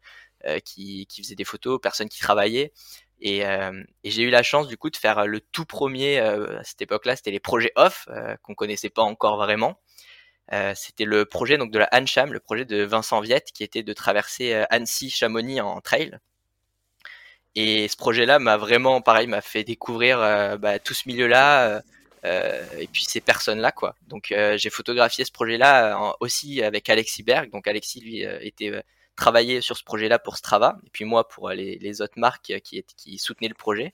qui, 0.65 1.07
qui 1.07 1.23
faisait 1.23 1.37
des 1.37 1.45
photos, 1.45 1.81
personne 1.81 2.09
qui 2.09 2.21
travaillait. 2.21 2.73
Et, 3.23 3.47
euh, 3.47 3.83
et 4.03 4.11
j'ai 4.11 4.23
eu 4.23 4.31
la 4.31 4.43
chance 4.43 4.67
du 4.67 4.77
coup 4.77 4.91
de 4.91 4.97
faire 4.97 5.27
le 5.27 5.41
tout 5.41 5.65
premier 5.65 6.19
euh, 6.19 6.59
à 6.59 6.65
cette 6.65 6.83
époque-là, 6.83 7.15
c'était 7.15 7.31
les 7.31 7.41
projets 7.41 7.73
off 7.77 8.09
euh, 8.09 8.37
qu'on 8.43 8.55
connaissait 8.55 8.91
pas 8.91 9.03
encore 9.03 9.37
vraiment. 9.37 9.81
c'était 10.75 11.05
le 11.05 11.25
projet 11.25 11.57
donc 11.57 11.71
de 11.71 11.79
la 11.79 11.89
Hancham, 11.93 12.33
le 12.33 12.41
projet 12.41 12.65
de 12.65 12.83
Vincent 12.83 13.21
Viette, 13.21 13.53
qui 13.55 13.63
était 13.65 13.85
de 13.85 13.93
traverser 13.93 14.65
Annecy-Chamonix 14.71 15.61
en 15.61 15.81
trail. 15.81 16.19
Et 17.55 17.89
ce 17.89 17.97
projet-là 17.97 18.39
m'a 18.39 18.57
vraiment, 18.57 19.01
pareil, 19.01 19.27
m'a 19.27 19.43
fait 19.43 19.65
découvrir 19.65 20.19
bah, 20.59 20.79
tout 20.79 20.95
ce 20.95 21.09
milieu-là 21.09 21.83
et 22.25 22.87
puis 22.93 23.05
ces 23.05 23.21
personnes-là, 23.21 23.73
quoi. 23.73 23.95
Donc 24.09 24.35
j'ai 24.57 24.71
photographié 24.71 25.25
ce 25.25 25.33
projet-là 25.33 26.15
aussi 26.21 26.63
avec 26.63 26.89
Alexis 26.89 27.23
Berg. 27.23 27.51
Donc 27.51 27.67
Alexis 27.67 28.01
lui 28.01 28.23
était 28.23 28.83
travaillé 29.17 29.61
sur 29.61 29.77
ce 29.77 29.85
projet-là 29.85 30.19
pour 30.19 30.37
Strava, 30.37 30.79
et 30.87 30.91
puis 30.91 31.05
moi 31.05 31.29
pour 31.29 31.51
les, 31.51 31.79
les 31.79 32.01
autres 32.01 32.19
marques 32.19 32.55
qui, 32.65 32.83
qui 32.97 33.19
soutenaient 33.19 33.49
le 33.49 33.55
projet. 33.55 33.93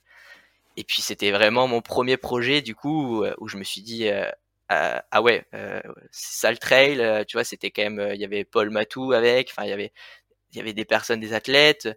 Et 0.77 0.83
puis 0.83 1.01
c'était 1.01 1.31
vraiment 1.31 1.67
mon 1.67 1.81
premier 1.81 2.15
projet 2.15 2.61
du 2.61 2.73
coup 2.75 3.23
où, 3.37 3.47
je 3.47 3.57
me 3.57 3.63
suis 3.63 3.81
dit 3.81 4.07
euh, 4.07 4.29
euh, 4.71 4.99
ah 5.11 5.21
ouais 5.21 5.45
euh, 5.53 5.81
c'est 6.11 6.39
ça 6.39 6.51
le 6.51 6.57
trail, 6.57 7.01
euh, 7.01 7.23
tu 7.25 7.35
vois 7.35 7.43
c'était 7.43 7.71
quand 7.71 7.83
même 7.83 8.11
il 8.13 8.21
y 8.21 8.23
avait 8.23 8.45
Paul 8.45 8.69
Matou 8.69 9.11
avec, 9.11 9.49
enfin 9.51 9.63
il 9.65 9.69
y 9.69 9.73
avait 9.73 9.91
il 10.53 10.57
y 10.57 10.61
avait 10.61 10.73
des 10.73 10.85
personnes 10.85 11.19
des 11.19 11.33
athlètes, 11.33 11.89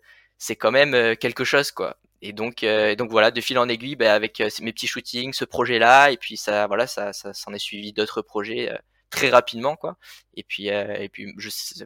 c'est 0.42 0.56
quand 0.56 0.72
même 0.72 1.16
quelque 1.16 1.44
chose 1.44 1.70
quoi. 1.70 1.96
Et 2.20 2.32
donc 2.32 2.64
donc 2.98 3.10
voilà 3.10 3.30
de 3.30 3.40
fil 3.40 3.58
en 3.58 3.68
aiguille 3.68 3.96
bah, 3.96 4.12
avec 4.14 4.42
mes 4.60 4.72
petits 4.72 4.88
shootings, 4.88 5.32
ce 5.32 5.44
projet 5.44 5.78
là 5.78 6.10
et 6.10 6.16
puis 6.16 6.36
ça 6.36 6.66
voilà 6.66 6.86
ça 6.86 7.12
ça 7.12 7.32
s'en 7.32 7.52
est 7.52 7.58
suivi 7.58 7.92
d'autres 7.92 8.22
projets 8.22 8.72
très 9.10 9.30
rapidement 9.30 9.76
quoi. 9.76 9.96
Et 10.34 10.42
puis 10.42 10.70
euh, 10.70 10.96
et 10.98 11.08
puis 11.08 11.32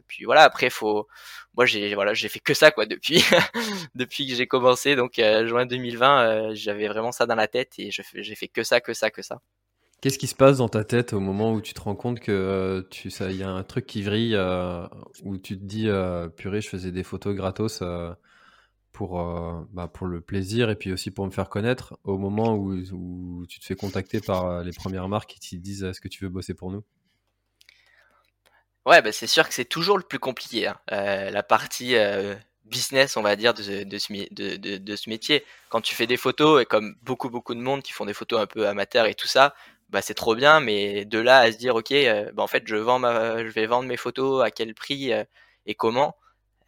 puis 0.07 0.25
voilà 0.25 0.41
après 0.43 0.71
faut 0.71 1.07
moi 1.55 1.65
j'ai 1.67 1.93
voilà 1.93 2.15
j'ai 2.15 2.29
fait 2.29 2.39
que 2.39 2.55
ça 2.55 2.71
quoi 2.71 2.85
depuis 2.93 3.23
depuis 3.93 4.27
que 4.27 4.33
j'ai 4.33 4.47
commencé. 4.47 4.95
Donc 4.95 5.19
euh, 5.19 5.45
juin 5.47 5.67
2020 5.67 6.21
euh, 6.21 6.51
j'avais 6.55 6.87
vraiment 6.87 7.11
ça 7.11 7.27
dans 7.27 7.35
la 7.35 7.47
tête 7.47 7.73
et 7.77 7.91
j'ai 7.91 8.35
fait 8.35 8.47
que 8.47 8.63
ça 8.63 8.81
que 8.81 8.93
ça 8.93 9.11
que 9.11 9.21
ça. 9.21 9.39
Qu'est-ce 9.99 10.19
qui 10.19 10.27
se 10.27 10.35
passe 10.35 10.57
dans 10.57 10.69
ta 10.69 10.83
tête 10.83 11.13
au 11.13 11.19
moment 11.19 11.53
où 11.53 11.61
tu 11.61 11.73
te 11.73 11.81
rends 11.81 11.95
compte 11.95 12.19
que 12.19 12.31
euh, 12.31 12.83
tu 12.91 13.09
ça, 13.09 13.31
il 13.31 13.37
y 13.37 13.43
a 13.43 13.49
un 13.49 13.63
truc 13.63 13.87
qui 13.87 14.03
vrille, 14.03 14.35
euh, 14.35 14.85
où 15.23 15.37
tu 15.37 15.57
te 15.57 15.63
dis 15.63 15.89
euh, 15.89 16.27
purée, 16.27 16.61
je 16.61 16.69
faisais 16.69 16.91
des 16.91 17.03
photos 17.03 17.35
gratos 17.35 17.81
pour, 18.97 19.21
bah, 19.73 19.87
pour 19.87 20.07
le 20.07 20.21
plaisir 20.21 20.71
et 20.71 20.75
puis 20.75 20.91
aussi 20.91 21.11
pour 21.11 21.25
me 21.25 21.31
faire 21.31 21.49
connaître, 21.49 21.99
au 22.03 22.17
moment 22.17 22.55
où, 22.55 23.45
tu 23.47 23.59
te 23.59 23.65
fais 23.65 23.75
contacter 23.75 24.19
par 24.19 24.63
les 24.63 24.71
premières 24.71 25.07
marques 25.07 25.37
qui 25.39 25.57
te 25.57 25.63
disent 25.63 25.83
est-ce 25.83 26.01
que 26.01 26.07
tu 26.07 26.23
veux 26.23 26.29
bosser 26.29 26.55
pour 26.55 26.71
nous? 26.71 26.83
Ouais, 28.87 29.01
bah, 29.01 29.11
c'est 29.11 29.27
sûr 29.27 29.47
que 29.47 29.53
c'est 29.53 29.65
toujours 29.65 29.97
le 29.97 30.03
plus 30.03 30.19
compliqué. 30.19 30.67
Hein. 30.67 30.77
la 30.89 31.43
partie 31.43 31.95
business, 32.67 33.17
on 33.17 33.21
va 33.21 33.35
dire, 33.35 33.53
de, 33.53 33.83
de, 33.83 34.95
ce, 34.95 35.09
métier. 35.09 35.43
Quand 35.69 35.81
tu 35.81 35.95
fais 35.95 36.07
des 36.07 36.17
photos, 36.17 36.61
et 36.61 36.65
comme 36.65 36.95
beaucoup, 37.01 37.29
beaucoup 37.29 37.55
de 37.55 37.59
monde 37.59 37.81
qui 37.81 37.91
font 37.93 38.05
des 38.05 38.13
photos 38.13 38.39
un 38.39 38.47
peu 38.47 38.67
amateurs 38.67 39.05
et 39.05 39.15
tout 39.15 39.27
ça, 39.27 39.53
bah 39.89 40.01
c'est 40.01 40.13
trop 40.13 40.35
bien, 40.35 40.59
mais 40.59 41.05
de 41.05 41.19
là 41.19 41.39
à 41.39 41.51
se 41.51 41.57
dire 41.57 41.75
ok, 41.75 41.91
euh, 41.91 42.29
bah 42.33 42.43
en 42.43 42.47
fait 42.47 42.63
je 42.65 42.75
vends 42.75 42.99
je 42.99 43.49
vais 43.49 43.67
vendre 43.67 43.87
mes 43.87 43.95
photos 43.95 44.43
à 44.43 44.51
quel 44.51 44.73
prix 44.73 45.13
euh, 45.13 45.23
et 45.65 45.75
comment, 45.75 46.15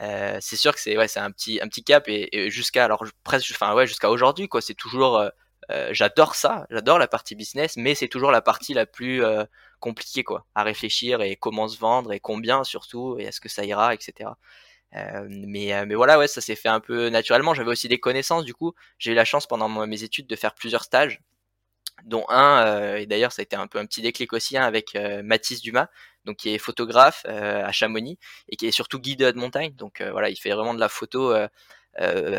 euh, 0.02 0.38
c'est 0.42 0.56
sûr 0.56 0.74
que 0.74 0.80
c'est 0.82 0.98
ouais 0.98 1.08
c'est 1.08 1.20
un 1.20 1.32
petit 1.32 1.60
un 1.62 1.68
petit 1.68 1.84
cap 1.84 2.06
et, 2.08 2.50
jusqu'à 2.50 2.86
alors 2.86 3.04
presque 3.24 3.52
enfin 3.52 3.74
ouais 3.74 3.88
jusqu'à 3.88 4.10
aujourd'hui 4.10 4.48
quoi, 4.48 4.62
c'est 4.62 4.74
toujours 4.74 5.24
j'adore 5.92 6.34
ça, 6.34 6.66
j'adore 6.72 6.98
la 6.98 7.08
partie 7.08 7.36
business, 7.36 7.78
mais 7.78 7.94
c'est 7.94 8.08
toujours 8.08 8.32
la 8.32 8.42
partie 8.42 8.74
la 8.74 8.86
plus 8.88 9.22
compliquée 9.80 10.24
quoi, 10.24 10.46
à 10.56 10.64
réfléchir 10.64 11.22
et 11.22 11.36
comment 11.36 11.68
se 11.68 11.78
vendre 11.78 12.12
et 12.12 12.20
combien 12.20 12.64
surtout 12.64 13.18
et 13.20 13.26
est-ce 13.26 13.40
que 13.40 13.50
ça 13.50 13.66
ira 13.66 13.94
etc. 13.94 14.32
mais 14.94 15.86
mais 15.86 15.96
voilà 15.96 16.18
ouais 16.18 16.28
ça 16.28 16.42
s'est 16.42 16.56
fait 16.56 16.70
un 16.70 16.80
peu 16.80 17.10
naturellement. 17.10 17.54
J'avais 17.54 17.70
aussi 17.70 17.88
des 17.88 18.00
connaissances 18.00 18.46
du 18.46 18.54
coup. 18.54 18.74
J'ai 18.98 19.12
eu 19.12 19.16
la 19.16 19.26
chance 19.26 19.48
pendant 19.48 19.70
mes 19.86 20.04
études 20.04 20.28
de 20.28 20.36
faire 20.36 20.56
plusieurs 20.56 20.84
stages 20.84 21.22
dont 22.06 22.26
un, 22.30 22.66
euh, 22.66 22.98
et 22.98 23.06
d'ailleurs 23.06 23.32
ça 23.32 23.42
a 23.42 23.44
été 23.44 23.56
un 23.56 23.68
peu 23.68 23.80
un 23.80 23.86
petit 23.86 24.02
déclic 24.02 24.34
aussi 24.34 24.58
hein, 24.58 24.64
avec 24.64 24.96
euh, 24.96 25.22
Mathis 25.24 25.62
Dumas, 25.62 25.88
donc 26.26 26.38
qui 26.38 26.54
est 26.54 26.58
photographe 26.58 27.26
euh, 27.28 27.64
à 27.66 27.72
Chamonix 27.72 28.18
et 28.50 28.56
qui 28.56 28.68
est 28.68 28.72
surtout 28.72 29.00
guide 29.00 29.24
de 29.24 29.40
montagne. 29.40 29.74
Donc 29.76 30.02
voilà, 30.02 30.30
il 30.30 30.36
fait 30.36 30.52
vraiment 30.52 30.74
de 30.74 30.80
la 30.80 30.90
photo, 30.90 31.34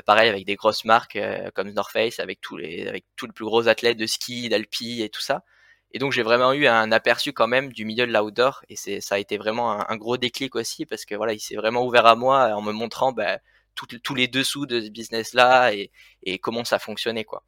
pareil 0.07 0.29
avec 0.29 0.45
des 0.47 0.57
grosses 0.57 0.85
marques 0.85 1.19
comme 1.55 1.71
North 1.71 1.93
Face, 1.93 2.21
avec 2.21 2.41
tous 2.41 2.57
les, 2.57 2.87
avec 2.89 3.05
tous 3.17 3.27
les 3.27 3.33
plus 3.33 3.45
gros 3.45 3.69
athlètes 3.69 3.97
de 3.97 4.07
ski, 4.07 4.49
d'alpi 4.49 5.03
et 5.03 5.09
tout 5.09 5.21
ça. 5.23 5.45
Et 5.93 5.99
donc 5.99 6.13
j'ai 6.13 6.23
vraiment 6.23 6.53
eu 6.53 6.67
un 6.67 6.93
aperçu 6.93 7.33
quand 7.33 7.49
même 7.49 7.73
du 7.73 7.85
milieu 7.85 8.07
de 8.07 8.13
l'outdoor 8.13 8.63
et 8.69 8.77
c'est 8.77 9.01
ça 9.01 9.17
a 9.17 9.19
été 9.19 9.39
vraiment 9.39 9.91
un, 9.91 9.97
gros 9.97 10.17
déclic 10.17 10.55
aussi 10.55 10.87
parce 10.87 11.05
que 11.05 11.17
voilà 11.17 11.33
il 11.33 11.41
s'est 11.41 11.57
vraiment 11.57 11.85
ouvert 11.85 12.07
à 12.07 12.15
moi 12.15 12.55
en 12.55 12.63
me 12.63 12.73
montrant 12.73 13.13
bah, 13.13 13.39
tous 13.75 14.15
les 14.15 14.29
dessous 14.29 14.67
de 14.67 14.81
ce 14.81 14.89
business 14.89 15.35
là 15.35 15.73
et, 15.75 15.91
et 16.23 16.39
comment 16.39 16.65
ça 16.65 16.79
fonctionnait 16.79 17.25
quoi. 17.25 17.43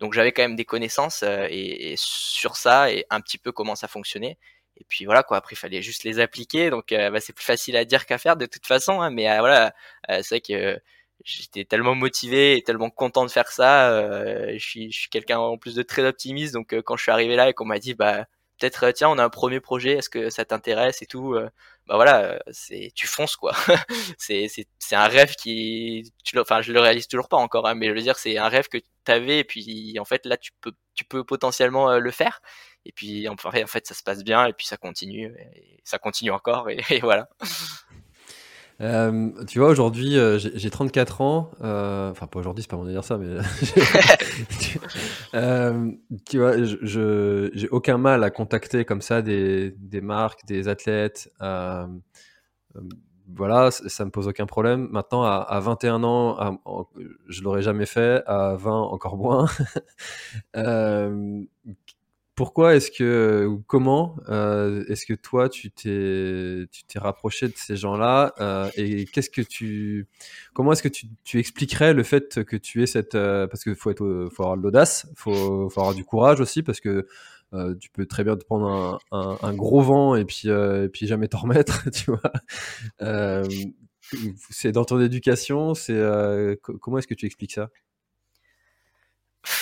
Donc 0.00 0.12
j'avais 0.12 0.32
quand 0.32 0.42
même 0.42 0.56
des 0.56 0.64
connaissances 0.64 1.22
euh, 1.22 1.46
et, 1.50 1.94
sur 1.96 2.56
ça 2.56 2.90
et 2.92 3.06
un 3.10 3.20
petit 3.20 3.38
peu 3.38 3.52
comment 3.52 3.76
ça 3.76 3.88
fonctionnait. 3.88 4.38
Et 4.76 4.84
puis 4.88 5.04
voilà 5.04 5.22
quoi. 5.22 5.36
Après 5.36 5.54
il 5.54 5.58
fallait 5.58 5.82
juste 5.82 6.04
les 6.04 6.18
appliquer. 6.20 6.70
Donc 6.70 6.92
euh, 6.92 7.10
bah, 7.10 7.20
c'est 7.20 7.32
plus 7.32 7.44
facile 7.44 7.76
à 7.76 7.84
dire 7.84 8.06
qu'à 8.06 8.18
faire 8.18 8.36
de 8.36 8.46
toute 8.46 8.66
façon. 8.66 9.00
Hein, 9.00 9.10
mais 9.10 9.30
euh, 9.30 9.38
voilà, 9.38 9.74
c'est 10.08 10.28
vrai 10.28 10.40
que 10.40 10.80
j'étais 11.24 11.64
tellement 11.64 11.94
motivé 11.94 12.56
et 12.56 12.62
tellement 12.62 12.90
content 12.90 13.24
de 13.24 13.30
faire 13.30 13.48
ça. 13.48 14.02
je 14.52 14.58
suis, 14.58 14.90
je 14.92 14.98
suis 15.00 15.10
quelqu'un 15.10 15.38
en 15.38 15.58
plus 15.58 15.74
de 15.74 15.82
très 15.82 16.04
optimiste. 16.04 16.54
Donc 16.54 16.74
quand 16.82 16.96
je 16.96 17.02
suis 17.02 17.12
arrivé 17.12 17.36
là 17.36 17.48
et 17.48 17.54
qu'on 17.54 17.64
m'a 17.66 17.78
dit 17.78 17.94
bah 17.94 18.26
peut-être 18.58 18.90
tiens 18.92 19.08
on 19.08 19.18
a 19.18 19.24
un 19.24 19.30
premier 19.30 19.60
projet, 19.60 19.92
est-ce 19.92 20.08
que 20.10 20.30
ça 20.30 20.44
t'intéresse 20.44 21.02
et 21.02 21.06
tout 21.06 21.36
bah 21.86 21.96
voilà, 21.96 22.42
c'est 22.50 22.92
tu 22.94 23.06
fonces 23.06 23.36
quoi. 23.36 23.52
c'est 24.18 24.48
c'est 24.48 24.66
c'est 24.78 24.96
un 24.96 25.06
rêve 25.06 25.34
qui 25.34 26.12
tu 26.24 26.38
enfin 26.38 26.62
je 26.62 26.72
le 26.72 26.80
réalise 26.80 27.08
toujours 27.08 27.28
pas 27.28 27.36
encore 27.36 27.66
hein, 27.66 27.74
mais 27.74 27.88
je 27.88 27.92
veux 27.92 28.00
dire 28.00 28.16
c'est 28.16 28.38
un 28.38 28.48
rêve 28.48 28.68
que 28.68 28.78
tu 28.78 29.12
avais 29.12 29.40
et 29.40 29.44
puis 29.44 29.98
en 29.98 30.04
fait 30.06 30.24
là 30.24 30.38
tu 30.38 30.52
peux 30.62 30.72
tu 30.94 31.04
peux 31.04 31.24
potentiellement 31.24 31.98
le 31.98 32.10
faire 32.10 32.40
et 32.86 32.92
puis 32.92 33.28
en 33.28 33.36
fait 33.36 33.86
ça 33.86 33.94
se 33.94 34.02
passe 34.02 34.24
bien 34.24 34.46
et 34.46 34.54
puis 34.54 34.66
ça 34.66 34.76
continue 34.78 35.34
et 35.54 35.80
ça 35.84 35.98
continue 35.98 36.30
encore 36.30 36.70
et 36.70 36.80
voilà. 37.02 37.28
Euh, 38.80 39.30
tu 39.46 39.60
vois, 39.60 39.68
aujourd'hui, 39.68 40.18
euh, 40.18 40.38
j'ai 40.38 40.70
34 40.70 41.20
ans. 41.20 41.50
Euh, 41.62 42.10
enfin, 42.10 42.26
pas 42.26 42.40
aujourd'hui, 42.40 42.62
c'est 42.62 42.70
pas 42.70 42.76
mon 42.76 42.84
anniversaire, 42.84 43.18
mais. 43.18 43.36
tu 46.26 46.38
vois, 46.38 46.62
je 46.62 47.50
j'ai 47.52 47.68
aucun 47.68 47.98
mal 47.98 48.24
à 48.24 48.30
contacter 48.30 48.84
comme 48.84 49.00
ça 49.00 49.22
des, 49.22 49.70
des 49.78 50.00
marques, 50.00 50.44
des 50.46 50.68
athlètes. 50.68 51.30
voilà, 53.26 53.70
ça 53.70 54.04
me 54.04 54.10
pose 54.10 54.28
aucun 54.28 54.46
problème. 54.46 54.88
Maintenant, 54.90 55.22
à, 55.22 55.36
à 55.36 55.60
21 55.60 56.02
ans, 56.04 56.58
je 57.28 57.42
l'aurais 57.42 57.62
jamais 57.62 57.86
fait. 57.86 58.22
À 58.26 58.54
20, 58.56 58.72
encore 58.72 59.16
moins. 59.16 59.46
pourquoi 62.34 62.74
est-ce 62.74 62.90
que 62.90 63.46
ou 63.46 63.62
comment 63.66 64.16
euh, 64.28 64.84
est-ce 64.88 65.06
que 65.06 65.14
toi 65.14 65.48
tu 65.48 65.70
t'es 65.70 66.66
rapproché 66.96 67.48
de 67.48 67.54
ces 67.56 67.76
gens-là 67.76 68.34
euh, 68.40 68.70
et 68.76 69.04
qu'est-ce 69.06 69.30
que 69.30 69.42
tu 69.42 70.08
comment 70.52 70.72
est-ce 70.72 70.82
que 70.82 70.88
tu, 70.88 71.06
tu 71.22 71.38
expliquerais 71.38 71.94
le 71.94 72.02
fait 72.02 72.44
que 72.44 72.56
tu 72.56 72.82
aies 72.82 72.86
cette 72.86 73.14
euh, 73.14 73.46
parce 73.46 73.62
que 73.62 73.74
faut 73.74 73.92
faut 73.94 74.42
avoir 74.42 74.56
de 74.56 74.62
l'audace 74.62 75.06
faut, 75.14 75.68
faut 75.70 75.80
avoir 75.80 75.94
du 75.94 76.04
courage 76.04 76.40
aussi 76.40 76.62
parce 76.62 76.80
que 76.80 77.06
euh, 77.52 77.74
tu 77.76 77.88
peux 77.90 78.06
très 78.06 78.24
bien 78.24 78.36
te 78.36 78.44
prendre 78.44 78.66
un, 78.68 78.98
un, 79.12 79.38
un 79.42 79.54
gros 79.54 79.82
vent 79.82 80.16
et 80.16 80.24
puis 80.24 80.48
et 80.48 80.88
puis 80.92 81.06
jamais 81.06 81.28
t'en 81.28 81.38
remettre 81.38 81.88
tu 81.92 82.10
vois. 82.10 82.32
C'est 84.50 84.72
dans 84.72 84.84
ton 84.84 85.00
éducation 85.00 85.74
c'est 85.74 86.00
comment 86.62 86.98
est-ce 86.98 87.06
que 87.06 87.14
tu 87.14 87.26
expliques 87.26 87.52
ça? 87.52 87.70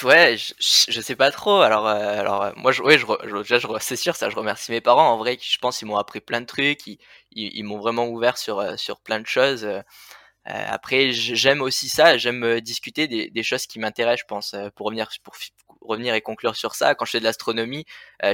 Ouais, 0.05 0.37
je, 0.37 0.55
je, 0.93 1.01
sais 1.01 1.17
pas 1.17 1.31
trop. 1.33 1.61
Alors, 1.61 1.89
euh, 1.89 2.21
alors 2.21 2.43
euh, 2.43 2.53
moi, 2.57 2.71
je, 2.71 2.83
ouais, 2.83 2.99
je, 2.99 3.07
je, 3.25 3.59
je 3.59 3.67
c'est 3.81 3.97
sûr, 3.97 4.15
ça, 4.15 4.31
je 4.31 4.37
remercie 4.37 4.71
mes 4.71 4.81
parents. 4.81 5.11
En 5.11 5.17
vrai, 5.19 5.39
je 5.41 5.59
pense 5.59 5.79
qu'ils 5.79 5.89
m'ont 5.89 5.97
appris 5.97 6.21
plein 6.21 6.41
de 6.41 6.47
trucs. 6.47 6.87
Ils, 6.87 6.99
ils, 7.33 7.65
m'ont 7.65 7.79
vraiment 7.79 8.07
ouvert 8.07 8.39
sur 8.39 8.61
euh, 8.61 8.77
sur 8.77 9.01
plein 9.01 9.19
de 9.21 9.27
choses. 9.27 9.67
après, 10.45 11.13
j'aime 11.13 11.63
aussi 11.63 11.89
ça. 11.89 12.17
J'aime 12.19 12.61
discuter 12.61 13.09
des, 13.09 13.31
des 13.31 13.43
choses 13.43 13.67
qui 13.67 13.79
m'intéressent. 13.81 14.21
Je 14.21 14.27
pense 14.27 14.55
pour 14.77 14.87
revenir 14.87 15.09
pour 15.25 15.35
revenir 15.81 16.15
et 16.15 16.21
conclure 16.21 16.57
sur 16.57 16.75
ça. 16.75 16.95
Quand 16.95 17.05
je 17.05 17.13
fais 17.13 17.21
de 17.21 17.25
l'astronomie, 17.25 17.85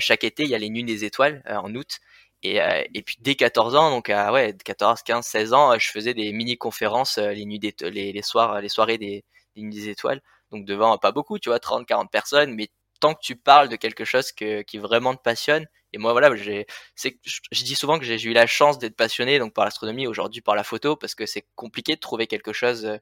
chaque 0.00 0.24
été, 0.24 0.42
il 0.44 0.50
y 0.50 0.54
a 0.54 0.58
les 0.58 0.70
nuits 0.70 0.84
des 0.84 1.04
étoiles 1.04 1.42
en 1.46 1.74
août. 1.74 1.98
Et, 2.42 2.58
et 2.94 3.02
puis 3.02 3.16
dès 3.20 3.34
14 3.36 3.74
ans, 3.76 3.90
donc 3.90 4.10
à 4.10 4.32
ouais, 4.32 4.54
14, 4.64 5.02
15, 5.02 5.26
16 5.26 5.52
ans, 5.54 5.78
je 5.78 5.88
faisais 5.90 6.14
des 6.14 6.32
mini 6.32 6.56
conférences 6.58 7.18
les 7.18 7.44
nuits 7.46 7.58
des 7.58 7.74
les, 7.80 8.12
les 8.12 8.22
soirs, 8.22 8.60
les 8.60 8.68
soirées 8.68 8.98
des, 8.98 9.24
des 9.56 9.62
nuits 9.62 9.74
des 9.74 9.88
étoiles 9.90 10.20
donc 10.52 10.64
devant 10.64 10.96
pas 10.98 11.12
beaucoup, 11.12 11.38
tu 11.38 11.48
vois, 11.48 11.58
30, 11.58 11.86
40 11.86 12.10
personnes, 12.10 12.54
mais 12.54 12.68
tant 13.00 13.14
que 13.14 13.20
tu 13.22 13.36
parles 13.36 13.68
de 13.68 13.76
quelque 13.76 14.04
chose 14.04 14.32
que, 14.32 14.62
qui 14.62 14.78
vraiment 14.78 15.14
te 15.14 15.22
passionne, 15.22 15.66
et 15.92 15.98
moi 15.98 16.12
voilà, 16.12 16.34
j'ai, 16.36 16.66
c'est, 16.94 17.18
je, 17.24 17.64
dis 17.64 17.74
souvent 17.74 17.98
que 17.98 18.04
j'ai 18.04 18.20
eu 18.22 18.32
la 18.32 18.46
chance 18.46 18.78
d'être 18.78 18.96
passionné 18.96 19.38
donc 19.38 19.54
par 19.54 19.64
l'astronomie, 19.64 20.06
aujourd'hui 20.06 20.40
par 20.40 20.54
la 20.54 20.64
photo, 20.64 20.96
parce 20.96 21.14
que 21.14 21.26
c'est 21.26 21.46
compliqué 21.54 21.94
de 21.94 22.00
trouver 22.00 22.26
quelque 22.26 22.52
chose 22.52 22.84
euh, 22.84 22.98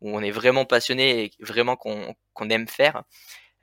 où 0.00 0.16
on 0.16 0.22
est 0.22 0.30
vraiment 0.30 0.64
passionné 0.64 1.24
et 1.24 1.32
vraiment 1.40 1.76
qu'on 1.76 2.14
qu'on 2.34 2.50
aime 2.50 2.68
faire. 2.68 3.02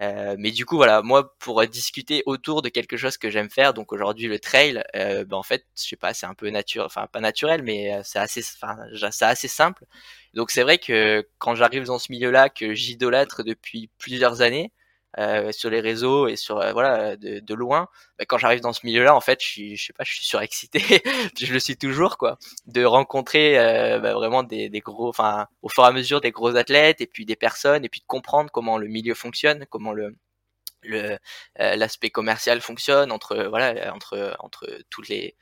Euh, 0.02 0.36
mais 0.38 0.52
du 0.52 0.66
coup, 0.66 0.76
voilà, 0.76 1.02
moi, 1.02 1.34
pour 1.40 1.66
discuter 1.68 2.22
autour 2.26 2.62
de 2.62 2.68
quelque 2.70 2.98
chose 2.98 3.18
que 3.18 3.30
j'aime 3.30 3.50
faire, 3.50 3.74
donc 3.74 3.94
aujourd'hui 3.94 4.28
le 4.28 4.40
trail, 4.40 4.84
euh, 4.96 5.24
ben 5.24 5.38
en 5.38 5.44
fait, 5.44 5.66
je 5.78 5.84
sais 5.84 5.96
pas, 5.96 6.14
c'est 6.14 6.26
un 6.26 6.34
peu 6.34 6.50
naturel, 6.50 6.86
enfin 6.86 7.08
pas 7.08 7.22
naturel, 7.22 7.64
mais 7.64 7.94
euh, 7.94 8.02
c'est 8.04 8.20
assez, 8.20 8.42
enfin, 8.62 8.78
c'est 9.12 9.26
assez 9.26 9.48
simple. 9.48 9.86
Donc 10.34 10.52
c'est 10.52 10.64
vrai 10.64 10.78
que 10.80 11.26
quand 11.38 11.56
j'arrive 11.56 11.86
dans 11.86 12.00
ce 12.00 12.12
milieu-là, 12.12 12.50
que 12.50 12.74
j'idolâtre 12.74 13.44
depuis 13.44 13.90
plusieurs 13.98 14.42
années, 14.42 14.74
euh, 15.18 15.54
sur 15.54 15.70
les 15.70 15.80
réseaux 15.80 16.28
et 16.28 16.36
sur 16.36 16.60
euh, 16.60 16.74
voilà 16.74 17.16
de, 17.16 17.40
de 17.40 17.54
loin. 17.54 17.88
Bah, 18.20 18.26
quand 18.28 18.38
j'arrive 18.38 18.60
dans 18.60 18.74
ce 18.74 18.86
milieu 18.86 19.04
là 19.04 19.16
en 19.16 19.22
fait 19.22 19.42
je 19.42 19.48
suis 19.48 19.78
je 19.78 19.86
sais 19.86 19.94
pas 19.94 20.04
je 20.04 20.14
suis 20.14 20.26
surexcité. 20.26 20.80
Je 21.40 21.54
le 21.54 21.60
suis 21.60 21.78
toujours 21.78 22.18
quoi. 22.18 22.38
De 22.66 22.84
rencontrer 22.84 23.58
euh, 23.58 24.00
bah, 24.00 24.14
vraiment 24.14 24.44
des, 24.44 24.70
des 24.70 24.80
gros 24.82 25.08
enfin 25.08 25.48
au 25.62 25.70
fur 25.70 25.84
et 25.86 25.88
à 25.88 25.92
mesure 25.92 26.20
des 26.20 26.32
gros 26.32 26.56
athlètes 26.58 27.00
et 27.00 27.08
puis 27.08 27.26
des 27.26 27.38
personnes 27.38 27.86
et 27.86 27.90
puis 27.90 28.02
de 28.02 28.06
comprendre 28.06 28.50
comment 28.52 28.78
le 28.78 28.88
milieu 28.88 29.14
fonctionne 29.14 29.66
comment 29.70 29.94
le 29.94 30.16
le 30.84 31.18
l'aspect 31.58 32.10
commercial 32.10 32.62
fonctionne 32.62 33.12
entre 33.12 33.46
voilà 33.46 33.94
entre 33.94 34.36
entre 34.40 34.68
toutes 34.90 35.08
les 35.10 35.36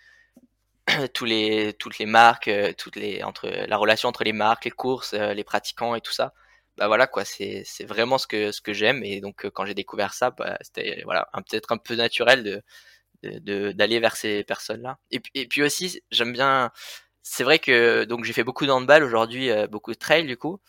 tous 1.13 1.25
les 1.25 1.73
toutes 1.73 1.97
les 1.97 2.05
marques 2.05 2.51
toutes 2.77 2.95
les 2.95 3.23
entre 3.23 3.47
la 3.47 3.77
relation 3.77 4.09
entre 4.09 4.23
les 4.23 4.33
marques 4.33 4.65
les 4.65 4.71
courses 4.71 5.13
les 5.13 5.43
pratiquants 5.43 5.95
et 5.95 6.01
tout 6.01 6.13
ça 6.13 6.33
bah 6.77 6.87
voilà 6.87 7.07
quoi 7.07 7.25
c'est 7.25 7.63
c'est 7.65 7.85
vraiment 7.85 8.17
ce 8.17 8.27
que 8.27 8.51
ce 8.51 8.61
que 8.61 8.73
j'aime 8.73 9.03
et 9.03 9.21
donc 9.21 9.45
euh, 9.45 9.51
quand 9.51 9.65
j'ai 9.65 9.75
découvert 9.75 10.13
ça 10.13 10.31
bah, 10.31 10.57
c'était 10.61 11.01
voilà 11.05 11.29
peut-être 11.49 11.71
un 11.71 11.77
peu 11.77 11.95
naturel 11.95 12.43
de 13.23 13.71
d'aller 13.71 13.99
vers 13.99 14.15
ces 14.17 14.43
personnes 14.43 14.81
là 14.81 14.97
et 15.11 15.19
puis 15.19 15.31
et 15.35 15.47
puis 15.47 15.63
aussi 15.63 16.01
j'aime 16.11 16.33
bien 16.33 16.71
c'est 17.23 17.43
vrai 17.43 17.59
que 17.59 18.03
donc 18.05 18.25
j'ai 18.25 18.33
fait 18.33 18.43
beaucoup 18.43 18.65
de 18.65 18.71
handball 18.71 19.03
aujourd'hui 19.03 19.49
euh, 19.49 19.67
beaucoup 19.67 19.91
de 19.93 19.97
trail 19.97 20.25
du 20.27 20.37
coup. 20.37 20.59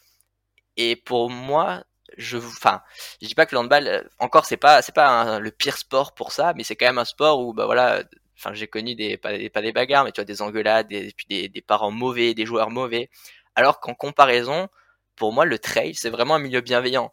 Et 0.76 0.96
pour 0.96 1.30
moi 1.30 1.84
je 2.18 2.38
enfin 2.38 2.82
je 3.22 3.26
dis 3.28 3.34
pas 3.34 3.46
que 3.46 3.54
le 3.54 3.60
handball 3.60 3.88
euh, 3.88 4.02
encore 4.20 4.46
c'est 4.46 4.56
pas 4.56 4.82
c'est 4.82 4.94
pas 4.94 5.40
le 5.40 5.50
pire 5.50 5.76
sport 5.78 6.14
pour 6.14 6.32
ça 6.32 6.52
mais 6.56 6.64
c'est 6.64 6.76
quand 6.76 6.86
même 6.86 6.98
un 6.98 7.04
sport 7.04 7.40
où 7.40 7.52
bah 7.54 7.66
voilà 7.66 8.04
enfin 8.36 8.54
j'ai 8.54 8.68
connu 8.68 8.94
des 8.94 9.16
pas, 9.16 9.32
des 9.38 9.72
bagarres 9.72 10.04
mais 10.04 10.12
tu 10.12 10.20
vois 10.20 10.24
des 10.26 10.42
engueulades 10.42 10.88
des, 10.88 11.12
puis 11.16 11.26
des, 11.28 11.48
des 11.48 11.62
parents 11.62 11.90
mauvais 11.90 12.34
des 12.34 12.46
joueurs 12.46 12.70
mauvais. 12.70 13.10
Alors 13.56 13.80
qu'en 13.80 13.94
comparaison 13.94 14.68
pour 15.16 15.32
moi, 15.32 15.44
le 15.44 15.58
trail, 15.58 15.94
c'est 15.94 16.10
vraiment 16.10 16.34
un 16.36 16.38
milieu 16.38 16.60
bienveillant. 16.60 17.12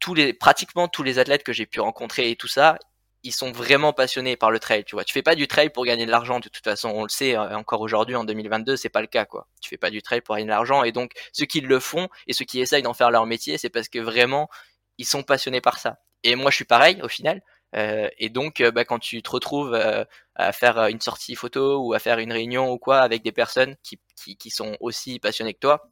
Tous 0.00 0.14
les, 0.14 0.32
pratiquement 0.32 0.88
tous 0.88 1.02
les 1.02 1.18
athlètes 1.18 1.42
que 1.42 1.52
j'ai 1.52 1.66
pu 1.66 1.80
rencontrer 1.80 2.30
et 2.30 2.36
tout 2.36 2.48
ça, 2.48 2.78
ils 3.22 3.32
sont 3.32 3.50
vraiment 3.50 3.92
passionnés 3.92 4.36
par 4.36 4.50
le 4.50 4.58
trail, 4.60 4.84
tu 4.84 4.94
vois. 4.94 5.04
Tu 5.04 5.12
fais 5.12 5.22
pas 5.22 5.34
du 5.34 5.48
trail 5.48 5.70
pour 5.70 5.84
gagner 5.84 6.06
de 6.06 6.10
l'argent, 6.10 6.38
de 6.38 6.48
toute 6.48 6.62
façon, 6.64 6.90
on 6.90 7.02
le 7.02 7.08
sait 7.08 7.36
euh, 7.36 7.56
encore 7.56 7.80
aujourd'hui 7.80 8.14
en 8.14 8.24
2022, 8.24 8.76
c'est 8.76 8.88
pas 8.88 9.00
le 9.00 9.06
cas, 9.08 9.24
quoi. 9.24 9.48
Tu 9.60 9.68
fais 9.68 9.78
pas 9.78 9.90
du 9.90 10.02
trail 10.02 10.20
pour 10.20 10.36
gagner 10.36 10.46
de 10.46 10.50
l'argent, 10.50 10.84
et 10.84 10.92
donc 10.92 11.12
ceux 11.32 11.46
qui 11.46 11.60
le 11.60 11.80
font 11.80 12.08
et 12.26 12.32
ceux 12.32 12.44
qui 12.44 12.60
essayent 12.60 12.82
d'en 12.82 12.94
faire 12.94 13.10
leur 13.10 13.26
métier, 13.26 13.58
c'est 13.58 13.70
parce 13.70 13.88
que 13.88 13.98
vraiment 13.98 14.48
ils 14.98 15.06
sont 15.06 15.22
passionnés 15.22 15.60
par 15.60 15.78
ça. 15.78 15.98
Et 16.22 16.34
moi, 16.34 16.50
je 16.50 16.56
suis 16.56 16.64
pareil 16.64 17.00
au 17.02 17.08
final. 17.08 17.42
Euh, 17.74 18.08
et 18.18 18.28
donc, 18.30 18.60
euh, 18.60 18.70
bah, 18.70 18.84
quand 18.84 18.98
tu 18.98 19.22
te 19.22 19.30
retrouves 19.30 19.74
euh, 19.74 20.04
à 20.34 20.52
faire 20.52 20.86
une 20.86 21.00
sortie 21.00 21.34
photo 21.34 21.78
ou 21.78 21.94
à 21.94 21.98
faire 21.98 22.18
une 22.18 22.32
réunion 22.32 22.72
ou 22.72 22.78
quoi 22.78 22.98
avec 22.98 23.22
des 23.22 23.32
personnes 23.32 23.76
qui, 23.82 23.98
qui 24.36 24.50
sont 24.50 24.76
aussi 24.80 25.18
passionnées 25.18 25.54
que 25.54 25.60
toi, 25.60 25.88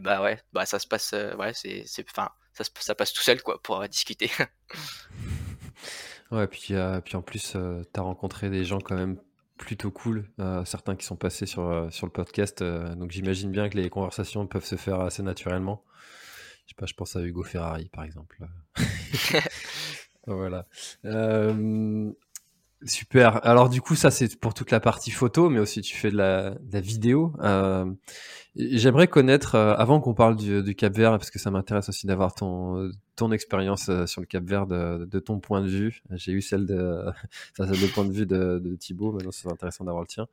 et 0.00 0.02
bah 0.02 0.22
ouais, 0.22 0.40
bah 0.52 0.64
ça 0.64 0.78
se 0.78 0.86
passe, 0.86 1.14
ouais, 1.38 1.52
c'est, 1.54 1.84
enfin, 2.08 2.30
ça, 2.54 2.64
ça 2.80 2.94
passe 2.94 3.12
tout 3.12 3.22
seul 3.22 3.42
quoi 3.42 3.62
pour 3.62 3.86
discuter. 3.86 4.30
Ouais, 6.30 6.46
puis, 6.46 6.74
euh, 6.74 7.00
puis 7.00 7.16
en 7.16 7.22
plus, 7.22 7.54
euh, 7.56 7.82
tu 7.92 7.98
as 7.98 8.02
rencontré 8.02 8.50
des 8.50 8.64
gens 8.64 8.78
quand 8.78 8.94
même 8.94 9.18
plutôt 9.56 9.90
cool, 9.90 10.30
euh, 10.38 10.64
certains 10.64 10.94
qui 10.94 11.04
sont 11.04 11.16
passés 11.16 11.44
sur, 11.44 11.88
sur 11.90 12.06
le 12.06 12.12
podcast. 12.12 12.62
donc 12.62 13.10
j'imagine 13.10 13.50
bien 13.50 13.68
que 13.68 13.76
les 13.76 13.90
conversations 13.90 14.46
peuvent 14.46 14.64
se 14.64 14.76
faire 14.76 15.00
assez 15.00 15.22
naturellement. 15.22 15.84
Je 16.66 16.70
sais 16.70 16.76
pas, 16.76 16.86
je 16.86 16.94
pense 16.94 17.16
à 17.16 17.20
Hugo 17.20 17.42
Ferrari 17.42 17.88
par 17.88 18.04
exemple. 18.04 18.38
voilà. 20.26 20.66
Super. 22.84 23.44
Alors 23.46 23.68
du 23.68 23.80
coup, 23.80 23.94
ça 23.94 24.10
c'est 24.10 24.38
pour 24.38 24.54
toute 24.54 24.70
la 24.70 24.80
partie 24.80 25.10
photo, 25.10 25.50
mais 25.50 25.58
aussi 25.58 25.80
tu 25.82 25.96
fais 25.96 26.10
de 26.10 26.16
la, 26.16 26.50
de 26.50 26.72
la 26.72 26.80
vidéo. 26.80 27.34
J'aimerais 28.56 29.06
connaître, 29.06 29.54
euh, 29.54 29.74
avant 29.76 30.00
qu'on 30.00 30.12
parle 30.12 30.34
du, 30.34 30.62
du, 30.62 30.74
Cap 30.74 30.92
Vert, 30.92 31.12
parce 31.12 31.30
que 31.30 31.38
ça 31.38 31.52
m'intéresse 31.52 31.88
aussi 31.88 32.08
d'avoir 32.08 32.34
ton, 32.34 32.90
ton 33.14 33.30
expérience 33.30 33.88
euh, 33.88 34.06
sur 34.06 34.20
le 34.20 34.26
Cap 34.26 34.42
Vert 34.42 34.66
de, 34.66 35.04
de 35.04 35.18
ton 35.20 35.38
point 35.38 35.60
de 35.60 35.68
vue. 35.68 36.02
J'ai 36.10 36.32
eu 36.32 36.42
celle 36.42 36.66
de, 36.66 37.04
ça 37.56 37.68
c'est 37.68 37.80
le 37.80 37.86
point 37.86 38.04
de 38.04 38.12
vue 38.12 38.26
de, 38.26 38.58
de 38.58 38.74
Thibaut, 38.74 39.12
maintenant 39.12 39.30
c'est 39.30 39.50
intéressant 39.50 39.84
d'avoir 39.84 40.02
le 40.02 40.08
tien. 40.08 40.26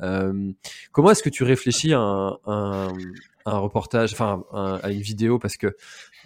Euh, 0.00 0.52
comment 0.92 1.10
est-ce 1.10 1.24
que 1.24 1.28
tu 1.28 1.42
réfléchis 1.42 1.92
à 1.92 1.98
un, 1.98 2.38
un, 2.46 2.92
un 3.46 3.58
reportage, 3.58 4.12
enfin 4.12 4.44
à 4.52 4.92
une 4.92 5.02
vidéo, 5.02 5.40
parce 5.40 5.56
que 5.56 5.76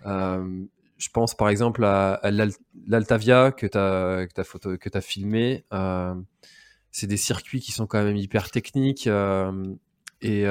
euh, 0.04 0.64
je 1.00 1.08
pense 1.08 1.34
par 1.34 1.48
exemple 1.48 1.84
à, 1.84 2.20
l'Altavia 2.86 3.50
que 3.50 3.66
tu 3.66 3.78
as, 3.78 5.00
filmé. 5.00 5.64
Euh, 5.72 6.14
c'est 6.92 7.06
des 7.06 7.16
circuits 7.16 7.60
qui 7.60 7.72
sont 7.72 7.86
quand 7.86 8.02
même 8.02 8.16
hyper 8.16 8.50
techniques 8.50 9.08
et 10.20 10.46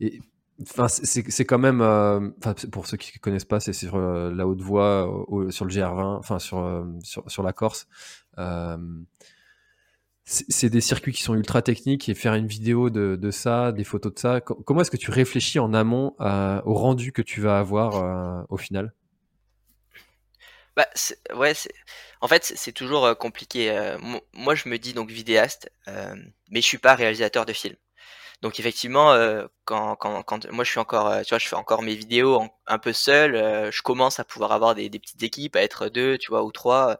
et 0.00 0.20
enfin 0.62 0.88
c'est 0.88 1.44
quand 1.44 1.58
même 1.58 1.80
euh, 1.80 2.30
pour 2.70 2.86
ceux 2.86 2.96
qui 2.96 3.18
connaissent 3.18 3.44
pas 3.44 3.60
c'est 3.60 3.72
sur 3.72 3.96
euh, 3.96 4.32
la 4.34 4.46
haute 4.46 4.60
voie 4.60 5.26
sur 5.50 5.64
le 5.64 5.70
GR20 5.70 6.18
enfin 6.18 6.38
sur, 6.38 6.58
euh, 6.58 6.84
sur, 7.02 7.42
la 7.42 7.52
Corse 7.52 7.86
c'est 10.24 10.70
des 10.70 10.80
circuits 10.80 11.12
qui 11.12 11.22
sont 11.22 11.34
ultra 11.34 11.62
techniques 11.62 12.08
et 12.08 12.14
faire 12.14 12.34
une 12.34 12.46
vidéo 12.46 12.90
de 12.90 13.30
ça 13.30 13.72
des 13.72 13.84
photos 13.84 14.14
de 14.14 14.18
ça 14.18 14.40
comment 14.40 14.80
est-ce 14.80 14.90
que 14.90 14.96
tu 14.96 15.10
réfléchis 15.10 15.58
en 15.58 15.72
amont 15.72 16.14
au 16.18 16.74
rendu 16.74 17.12
que 17.12 17.22
tu 17.22 17.40
vas 17.40 17.58
avoir 17.58 18.46
au 18.50 18.56
final? 18.56 18.92
Bah, 20.84 21.36
ouais, 21.36 21.52
en 22.20 22.28
fait, 22.28 22.44
c'est 22.56 22.72
toujours 22.72 23.16
compliqué. 23.18 23.96
moi, 24.32 24.54
je 24.54 24.68
me 24.68 24.78
dis 24.78 24.92
donc 24.94 25.10
vidéaste, 25.10 25.70
mais 25.86 26.60
je 26.60 26.66
suis 26.66 26.78
pas 26.78 26.94
réalisateur 26.94 27.46
de 27.46 27.52
films. 27.52 27.76
Donc 28.42 28.58
effectivement, 28.58 29.12
euh, 29.12 29.46
quand, 29.66 29.96
quand, 29.96 30.22
quand, 30.22 30.50
moi 30.50 30.64
je 30.64 30.70
suis 30.70 30.78
encore, 30.80 31.08
euh, 31.08 31.22
tu 31.22 31.30
vois, 31.30 31.38
je 31.38 31.46
fais 31.46 31.56
encore 31.56 31.82
mes 31.82 31.94
vidéos 31.94 32.42
un 32.66 32.78
peu 32.78 32.92
seul, 32.94 33.34
euh, 33.34 33.70
je 33.70 33.82
commence 33.82 34.18
à 34.18 34.24
pouvoir 34.24 34.52
avoir 34.52 34.74
des, 34.74 34.88
petites 34.88 35.22
équipes, 35.22 35.56
à 35.56 35.62
être 35.62 35.88
deux, 35.88 36.16
tu 36.16 36.30
vois, 36.30 36.42
ou 36.42 36.50
trois. 36.50 36.98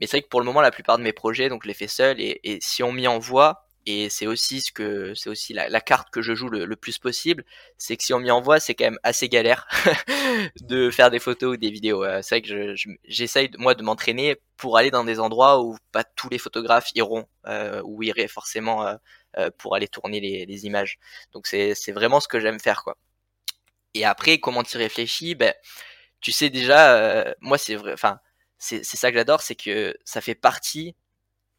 Mais 0.00 0.06
c'est 0.06 0.18
vrai 0.18 0.22
que 0.22 0.28
pour 0.28 0.40
le 0.40 0.46
moment, 0.46 0.60
la 0.60 0.70
plupart 0.70 0.98
de 0.98 1.02
mes 1.02 1.12
projets, 1.12 1.48
donc 1.48 1.62
je 1.64 1.68
les 1.68 1.74
fais 1.74 1.88
seul. 1.88 2.20
Et 2.20 2.58
si 2.62 2.82
on 2.84 2.92
m'y 2.92 3.08
envoie, 3.08 3.65
et 3.86 4.10
c'est 4.10 4.26
aussi 4.26 4.60
ce 4.60 4.72
que 4.72 5.14
c'est 5.14 5.30
aussi 5.30 5.52
la, 5.52 5.68
la, 5.68 5.80
carte 5.80 6.10
que 6.10 6.20
je 6.20 6.34
joue 6.34 6.48
le, 6.48 6.64
le 6.64 6.76
plus 6.76 6.98
possible, 6.98 7.44
c'est 7.78 7.96
que 7.96 8.02
si 8.04 8.12
on 8.12 8.18
m'y 8.18 8.30
envoie, 8.32 8.58
c'est 8.60 8.74
quand 8.74 8.84
même 8.84 8.98
assez 9.04 9.28
galère 9.28 9.68
de 10.60 10.90
faire 10.90 11.10
des 11.10 11.20
photos 11.20 11.54
ou 11.54 11.56
des 11.56 11.70
vidéos. 11.70 12.04
c'est 12.22 12.36
vrai 12.36 12.42
que 12.42 12.74
j'essaye 13.04 13.48
je, 13.52 13.58
moi 13.58 13.74
de 13.74 13.82
m'entraîner 13.84 14.36
pour 14.56 14.76
aller 14.76 14.90
dans 14.90 15.04
des 15.04 15.20
endroits 15.20 15.62
où 15.62 15.76
pas 15.92 16.04
tous 16.04 16.28
les 16.28 16.38
photographes 16.38 16.90
iront, 16.96 17.26
euh, 17.46 17.80
ou 17.84 18.02
iraient 18.02 18.28
forcément 18.28 18.86
euh, 19.38 19.50
pour 19.58 19.76
aller 19.76 19.88
tourner 19.88 20.20
les, 20.20 20.46
les 20.46 20.66
images. 20.66 20.98
Donc 21.32 21.46
c'est 21.46 21.92
vraiment 21.92 22.20
ce 22.20 22.28
que 22.28 22.40
j'aime 22.40 22.60
faire 22.60 22.82
quoi. 22.82 22.96
Et 23.94 24.04
après 24.04 24.38
comment 24.38 24.62
tu 24.62 24.78
réfléchis, 24.78 25.34
ben 25.34 25.54
tu 26.20 26.32
sais 26.32 26.50
déjà, 26.50 26.96
euh, 26.96 27.34
moi 27.40 27.58
c'est 27.58 27.76
vrai, 27.76 27.92
enfin 27.92 28.20
c'est 28.58 28.82
ça 28.84 29.10
que 29.10 29.18
j'adore, 29.18 29.42
c'est 29.42 29.54
que 29.54 29.96
ça 30.04 30.20
fait 30.20 30.34
partie 30.34 30.96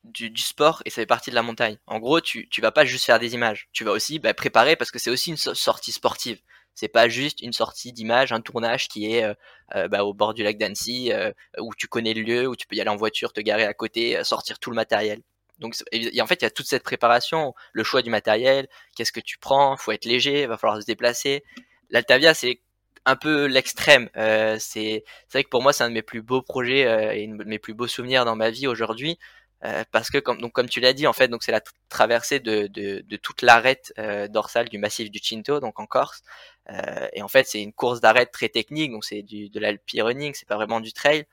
du, 0.04 0.30
du, 0.30 0.42
sport 0.42 0.82
et 0.86 0.90
ça 0.90 1.02
fait 1.02 1.06
partie 1.06 1.30
de 1.30 1.36
la 1.36 1.42
montagne. 1.42 1.78
En 1.88 2.00
gros, 2.00 2.22
tu, 2.22 2.48
tu 2.50 2.62
vas 2.62 2.72
pas 2.72 2.86
juste 2.86 3.06
faire 3.06 3.20
des 3.20 3.34
images, 3.34 3.68
tu 3.74 3.84
vas 3.84 3.92
aussi 3.92 4.20
bah, 4.20 4.34
préparer 4.34 4.76
parce 4.76 4.92
que 4.92 5.00
c'est 5.00 5.10
aussi 5.10 5.32
une 5.32 5.38
sortie 5.38 5.92
sportive. 5.92 6.40
C'est 6.76 6.88
pas 6.88 7.10
juste 7.10 7.42
une 7.42 7.54
sortie 7.54 7.92
d'image, 7.92 8.32
un 8.32 8.42
tournage 8.42 8.88
qui 8.88 9.12
est 9.12 9.24
euh, 9.24 9.34
euh 9.76 9.88
bah, 9.88 10.04
au 10.04 10.14
bord 10.14 10.34
du 10.36 10.44
lac 10.44 10.58
d'Annecy, 10.58 11.12
euh, 11.12 11.32
où 11.60 11.74
tu 11.76 11.88
connais 11.88 12.14
le 12.14 12.22
lieu, 12.22 12.48
où 12.48 12.56
tu 12.56 12.68
peux 12.68 12.76
y 12.76 12.82
aller 12.82 12.90
en 12.90 12.96
voiture, 12.96 13.34
te 13.34 13.42
garer 13.42 13.64
à 13.64 13.74
côté, 13.74 14.24
sortir 14.24 14.60
tout 14.60 14.70
le 14.70 14.76
matériel. 14.76 15.22
Donc 15.60 15.76
et 15.92 16.22
en 16.22 16.28
fait, 16.28 16.36
il 16.42 16.44
y 16.44 16.46
a 16.46 16.52
toute 16.52 16.68
cette 16.68 16.84
préparation, 16.84 17.54
le 17.74 17.84
choix 17.84 18.04
du 18.04 18.12
matériel, 18.12 18.68
qu'est-ce 18.96 19.12
que 19.12 19.20
tu 19.20 19.40
prends, 19.40 19.76
faut 19.76 19.92
être 19.92 20.06
léger, 20.06 20.46
va 20.46 20.58
falloir 20.58 20.80
se 20.80 20.86
déplacer. 20.86 21.44
L'Altavia, 21.90 22.34
c'est 22.34 22.62
un 23.08 23.16
peu 23.16 23.46
l'extrême. 23.46 24.10
Euh, 24.18 24.58
c'est 24.60 25.04
vrai 25.32 25.44
que 25.44 25.50
pour 25.50 25.64
moi, 25.64 25.74
c'est 25.74 25.84
un 25.84 25.90
de 25.90 25.94
mes 25.94 26.02
plus 26.02 26.22
beaux 26.22 26.42
projets 26.42 26.86
euh, 26.86 27.14
et 27.14 27.26
de 27.26 27.44
mes 27.46 27.58
plus 27.58 27.74
beaux 27.74 27.88
souvenirs 27.88 28.26
dans 28.26 28.36
ma 28.36 28.50
vie 28.50 28.68
aujourd'hui. 28.68 29.18
Euh, 29.64 29.84
parce 29.92 30.12
que 30.12 30.20
comme, 30.20 30.40
donc, 30.40 30.52
comme 30.54 30.70
tu 30.70 30.80
l'as 30.80 30.94
dit 30.94 31.08
en 31.08 31.14
fait 31.14 31.30
donc 31.30 31.42
c'est 31.42 31.52
la 31.52 31.62
traversée 31.90 32.40
de, 32.40 32.68
de, 32.68 33.02
de 33.02 33.18
toute 33.18 33.42
l'arête 33.42 33.92
euh, 33.98 34.28
dorsale 34.28 34.70
du 34.70 34.78
massif 34.78 35.10
du 35.10 35.18
Cinto 35.18 35.60
donc 35.60 35.80
en 35.80 35.88
Corse 35.88 36.22
euh, 36.70 37.08
et 37.14 37.24
en 37.24 37.28
fait 37.28 37.48
c'est 37.48 37.64
une 37.64 37.74
course 37.74 38.00
d'arête 38.00 38.32
très 38.32 38.50
technique 38.50 38.92
donc 38.92 39.04
c'est 39.04 39.24
du 39.24 39.50
de 39.50 39.60
l'alpi 39.60 40.00
running 40.04 40.36
c'est 40.36 40.48
pas 40.48 40.58
vraiment 40.58 40.80
du 40.80 40.94
trail 40.94 41.26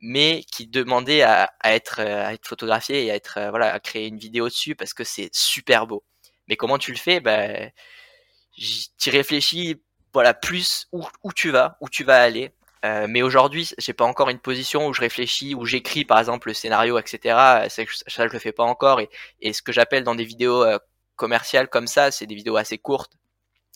mais 0.00 0.44
qui 0.52 0.66
demandait 0.66 1.22
à, 1.22 1.50
être, 1.64 2.00
à 2.00 2.34
être 2.34 2.46
photographié 2.46 3.06
et 3.06 3.10
à 3.10 3.14
être 3.14 3.38
euh, 3.38 3.50
voilà 3.50 3.72
à 3.72 3.80
créer 3.80 4.08
une 4.08 4.18
vidéo 4.18 4.48
dessus 4.48 4.74
parce 4.74 4.94
que 4.94 5.04
c'est 5.04 5.30
super 5.32 5.86
beau. 5.86 6.04
Mais 6.48 6.56
comment 6.56 6.78
tu 6.78 6.92
le 6.92 6.98
fais? 6.98 7.20
Ben, 7.20 7.70
tu 8.98 9.10
réfléchis 9.10 9.82
voilà 10.12 10.34
plus 10.34 10.88
où, 10.92 11.02
où 11.22 11.32
tu 11.32 11.50
vas, 11.50 11.76
où 11.80 11.88
tu 11.88 12.04
vas 12.04 12.20
aller. 12.22 12.52
Euh, 12.86 13.06
mais 13.08 13.22
aujourd'hui, 13.22 13.68
j'ai 13.78 13.92
pas 13.92 14.04
encore 14.04 14.28
une 14.30 14.38
position 14.38 14.86
où 14.86 14.94
je 14.94 15.00
réfléchis, 15.00 15.54
où 15.54 15.64
j'écris 15.64 16.04
par 16.04 16.18
exemple 16.18 16.48
le 16.48 16.54
scénario, 16.54 16.98
etc. 16.98 17.18
Ça, 17.68 17.82
ça 18.06 18.26
je 18.26 18.32
le 18.32 18.38
fais 18.38 18.52
pas 18.52 18.64
encore. 18.64 19.00
Et, 19.40 19.52
ce 19.52 19.62
que 19.62 19.72
j'appelle 19.72 20.04
dans 20.04 20.14
des 20.14 20.24
vidéos 20.24 20.62
euh, 20.64 20.78
commerciales 21.16 21.68
comme 21.68 21.86
ça, 21.86 22.10
c'est 22.10 22.26
des 22.26 22.34
vidéos 22.34 22.56
assez 22.56 22.78
courtes 22.78 23.12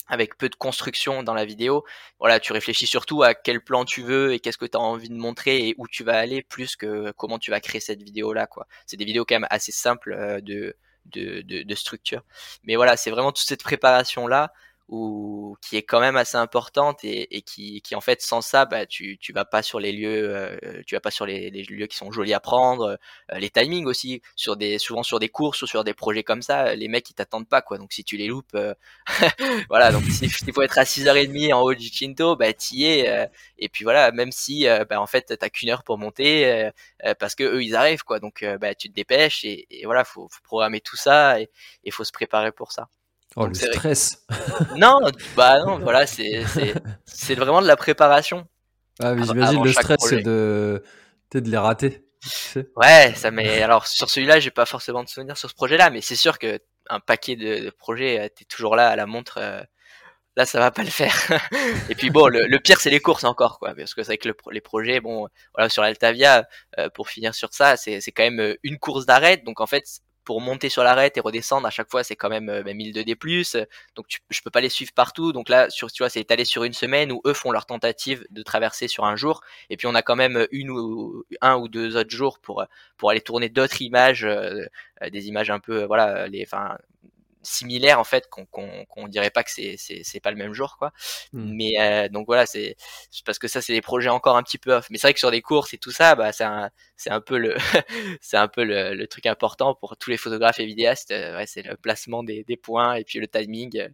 avec 0.09 0.37
peu 0.37 0.49
de 0.49 0.57
construction 0.57 1.23
dans 1.23 1.35
la 1.35 1.45
vidéo. 1.45 1.85
Voilà, 2.19 2.41
tu 2.41 2.53
réfléchis 2.53 2.87
surtout 2.87 3.23
à 3.23 3.35
quel 3.35 3.63
plan 3.63 3.85
tu 3.85 4.03
veux 4.03 4.33
et 4.33 4.41
qu'est-ce 4.41 4.59
que 4.59 4.67
tu 4.67 4.77
as 4.77 4.81
envie 4.81 5.09
de 5.09 5.15
montrer 5.15 5.69
et 5.69 5.75
où 5.79 5.87
tu 5.87 6.05
vas 6.05 6.19
aller 6.19 6.43
plus 6.43 6.77
que 6.77 7.13
comment 7.13 7.39
tu 7.39 7.51
vas 7.53 7.61
créer 7.61 7.81
cette 7.81 8.03
vidéo 8.03 8.33
là 8.33 8.47
quoi. 8.47 8.67
C'est 8.87 8.97
des 8.97 9.05
vidéos 9.05 9.25
quand 9.25 9.37
même 9.37 9.47
assez 9.51 9.73
simples 9.73 10.13
euh, 10.13 10.41
de 10.41 10.77
de, 11.07 11.43
de, 11.43 11.75
structure. 11.75 12.23
Mais 12.63 12.77
voilà, 12.77 12.97
c'est 12.97 13.11
vraiment 13.11 13.33
toute 13.33 13.47
cette 13.47 13.65
préparation 13.65 14.29
là 14.29 14.53
ou 14.91 15.57
qui 15.63 15.77
est 15.77 15.83
quand 15.83 16.01
même 16.01 16.17
assez 16.17 16.37
importante 16.37 17.05
et, 17.05 17.37
et 17.37 17.43
qui, 17.43 17.81
qui, 17.81 17.95
en 17.95 18.01
fait 18.01 18.21
sans 18.23 18.41
ça 18.41 18.65
bah, 18.67 18.87
tu 18.87 19.19
tu 19.19 19.33
vas 19.33 19.45
pas 19.45 19.63
sur 19.63 19.79
les 19.79 19.93
lieux 19.93 20.29
euh, 20.35 20.83
tu 20.85 20.97
vas 20.97 21.01
pas 21.01 21.13
sur 21.13 21.27
les, 21.27 21.49
les, 21.51 21.63
lieux 21.63 21.87
qui 21.87 21.97
sont 21.97 22.11
jolis 22.11 22.35
à 22.35 22.41
prendre 22.41 22.99
euh, 23.33 23.39
les 23.39 23.51
timings 23.51 23.87
aussi 23.87 24.21
sur 24.35 24.57
des 24.57 24.79
souvent 24.79 25.05
sur 25.05 25.21
des 25.21 25.29
courses 25.29 25.63
ou 25.63 25.69
sur 25.69 25.85
des 25.85 25.95
projets 25.95 26.25
comme 26.25 26.43
ça 26.43 26.75
les 26.75 26.89
mecs 26.89 27.09
ils 27.09 27.15
t'attendent 27.15 27.49
pas 27.49 27.63
quoi. 27.63 27.79
Donc 27.79 27.93
si 27.93 28.03
tu 28.03 28.17
les 28.17 28.27
loupes 28.27 28.55
euh, 28.57 28.75
voilà. 29.69 29.93
Donc 29.93 30.03
si 30.05 30.25
il 30.25 30.53
faut 30.53 30.63
être 30.63 30.79
à 30.79 30.85
6h30 30.85 31.55
en 31.55 31.63
haut 31.63 31.75
du 31.75 31.87
Chinto 31.87 32.35
bah 32.35 32.53
t'y 32.53 32.85
es 32.87 33.31
et 33.59 33.69
puis 33.69 33.85
voilà 33.85 34.11
même 34.13 34.33
si 34.33 34.67
bah, 34.89 35.01
en 35.01 35.07
fait 35.07 35.37
t'as 35.39 35.49
qu'une 35.51 35.71
heure 35.71 35.85
pour 35.85 35.99
monter 35.99 36.71
parce 37.21 37.35
que 37.37 37.45
eux 37.45 37.63
ils 37.63 37.77
arrivent 37.77 38.03
quoi. 38.03 38.19
Donc 38.21 38.45
bah 38.61 38.75
tu 38.75 38.89
te 38.89 38.95
dépêches 38.95 39.45
et, 39.45 39.67
et 39.71 39.85
voilà 39.87 40.05
faut, 40.05 40.29
faut 40.31 40.43
programmer 40.43 40.81
tout 40.81 40.97
ça 40.97 41.41
et 41.41 41.51
il 41.85 41.93
faut 41.93 42.05
se 42.05 42.13
préparer 42.13 42.53
pour 42.53 42.73
ça 42.73 42.89
Oh, 43.37 43.47
le 43.47 43.55
stress 43.55 44.27
Non, 44.77 45.01
bah 45.37 45.65
non, 45.65 45.79
voilà, 45.79 46.07
c'est 46.07 47.35
vraiment 47.35 47.63
de 47.63 47.67
la 47.67 47.77
préparation. 47.77 48.47
Ah, 49.01 49.15
mais 49.15 49.25
j'imagine 49.25 49.63
le 49.65 49.73
stress, 49.73 50.01
c'est 50.01 50.23
de, 50.23 50.83
de 51.33 51.51
les 51.51 51.57
rater. 51.57 52.05
Ouais, 52.77 53.15
ça 53.15 53.31
mais 53.31 53.63
alors 53.63 53.87
sur 53.87 54.11
celui-là, 54.11 54.41
j'ai 54.41 54.51
pas 54.51 54.67
forcément 54.67 55.03
de 55.03 55.09
souvenirs 55.09 55.39
sur 55.39 55.49
ce 55.49 55.55
projet-là, 55.55 55.89
mais 55.89 56.03
c'est 56.03 56.17
sûr 56.17 56.39
que 56.39 56.61
un 56.91 57.01
paquet 57.01 57.37
de, 57.37 57.71
projets, 57.71 58.21
euh, 58.21 58.29
t'es 58.29 58.45
toujours 58.45 58.77
là 58.77 58.89
à 58.89 58.97
la 58.97 59.07
montre. 59.07 59.39
Euh, 59.39 59.63
là, 60.37 60.45
ça 60.45 60.59
va 60.59 60.71
pas 60.71 60.83
le 60.83 60.91
faire. 60.91 61.15
Et 61.89 61.95
puis 61.95 62.11
bon, 62.11 62.27
le, 62.27 62.59
pire, 62.59 62.81
c'est 62.81 62.91
les 62.91 63.01
courses 63.01 63.25
encore, 63.25 63.59
quoi, 63.59 63.75
parce 63.75 63.95
que 63.95 64.03
c'est 64.03 64.11
avec 64.11 64.25
le, 64.25 64.35
les 64.51 64.61
projets, 64.61 65.01
bon, 65.01 65.29
voilà, 65.55 65.69
sur 65.69 65.83
l'Altavia, 65.83 66.47
euh, 66.79 66.91
pour 66.91 67.09
finir 67.09 67.35
sur 67.35 67.55
ça, 67.55 67.77
c'est 67.77 68.01
quand 68.13 68.25
même 68.25 68.57
une 68.63 68.79
course 68.79 69.07
d'arrêt, 69.07 69.39
donc 69.39 69.61
en 69.61 69.67
fait, 69.67 69.85
pour 70.25 70.41
monter 70.41 70.69
sur 70.69 70.83
l'arête 70.83 71.17
et 71.17 71.21
redescendre 71.21 71.67
à 71.67 71.71
chaque 71.71 71.91
fois 71.91 72.05
c'est 72.05 72.17
quand 72.17 72.29
même 72.29 72.49
euh, 72.49 72.63
1002 72.63 73.01
bah, 73.01 73.05
d 73.05 73.67
donc 73.95 74.07
tu, 74.09 74.21
je 74.31 74.41
peux 74.43 74.51
pas 74.51 74.61
les 74.61 74.69
suivre 74.69 74.93
partout. 74.93 75.33
Donc 75.33 75.49
là 75.49 75.71
sur 75.71 75.91
tu 75.91 76.03
vois 76.03 76.11
c'est 76.11 76.21
étalé 76.21 76.45
sur 76.45 76.65
une 76.65 76.73
semaine 76.73 77.13
où 77.13 77.21
eux 77.27 77.33
font 77.33 77.51
leur 77.53 77.67
tentative 77.67 78.27
de 78.31 78.43
traverser 78.43 78.89
sur 78.89 79.05
un 79.05 79.17
jour. 79.17 79.43
Et 79.71 79.77
puis 79.77 79.87
on 79.87 79.95
a 79.95 80.03
quand 80.03 80.17
même 80.17 80.47
une 80.51 80.71
ou 80.71 81.25
un 81.41 81.57
ou 81.57 81.69
deux 81.69 81.97
autres 81.97 82.11
jours 82.11 82.39
pour 82.39 82.65
pour 82.97 83.11
aller 83.11 83.21
tourner 83.21 83.49
d'autres 83.49 83.83
images 83.83 84.25
euh, 84.25 84.65
des 85.11 85.29
images 85.29 85.51
un 85.51 85.61
peu 85.61 85.85
voilà 85.85 86.27
les 86.29 86.43
enfin 86.45 86.77
similaires 87.43 87.99
en 87.99 88.05
fait 88.05 88.29
qu'on 88.29 88.47
qu'on 88.47 89.09
dirait 89.09 89.31
pas 89.31 89.43
que 89.43 89.51
c'est 89.51 89.77
c'est 89.79 90.21
pas 90.21 90.31
le 90.31 90.37
même 90.37 90.53
jour 90.53 90.77
quoi. 90.79 90.93
Mmh. 91.33 91.53
mais 91.55 91.73
euh, 91.81 92.09
donc 92.09 92.27
voilà 92.27 92.47
c'est 92.47 92.77
parce 93.25 93.39
que 93.39 93.49
ça 93.49 93.63
c'est 93.63 93.73
des 93.73 93.81
projets 93.81 94.09
encore 94.09 94.37
un 94.37 94.43
petit 94.43 94.59
peu 94.59 94.75
off. 94.75 94.89
Mais 94.91 94.99
c'est 94.99 95.07
vrai 95.09 95.15
que 95.15 95.19
sur 95.19 95.31
des 95.31 95.43
courses 95.43 95.75
et 95.75 95.79
tout 95.79 95.91
ça 95.91 96.15
bah 96.15 96.33
c'est 96.33 96.45
un 96.45 96.71
c'est 96.97 97.11
un 97.11 97.21
peu 97.21 97.39
le 97.39 97.57
c'est 98.21 98.37
un 98.37 98.49
peu 98.49 98.65
le, 98.65 98.95
le, 98.95 99.07
truc 99.07 99.27
important 99.27 99.75
pour 99.75 99.97
tous 99.97 100.11
les 100.11 100.17
photographes 100.17 100.61
et 100.61 100.67
vidéastes. 100.67 101.11
Euh, 101.11 101.37
ouais, 101.37 101.47
c'est 101.47 101.63
le 101.63 101.77
placement 101.77 102.23
des, 102.23 102.45
des 102.45 102.57
points 102.57 102.95
et 102.95 103.05
puis 103.05 103.19
le 103.19 103.29
timing. 103.29 103.89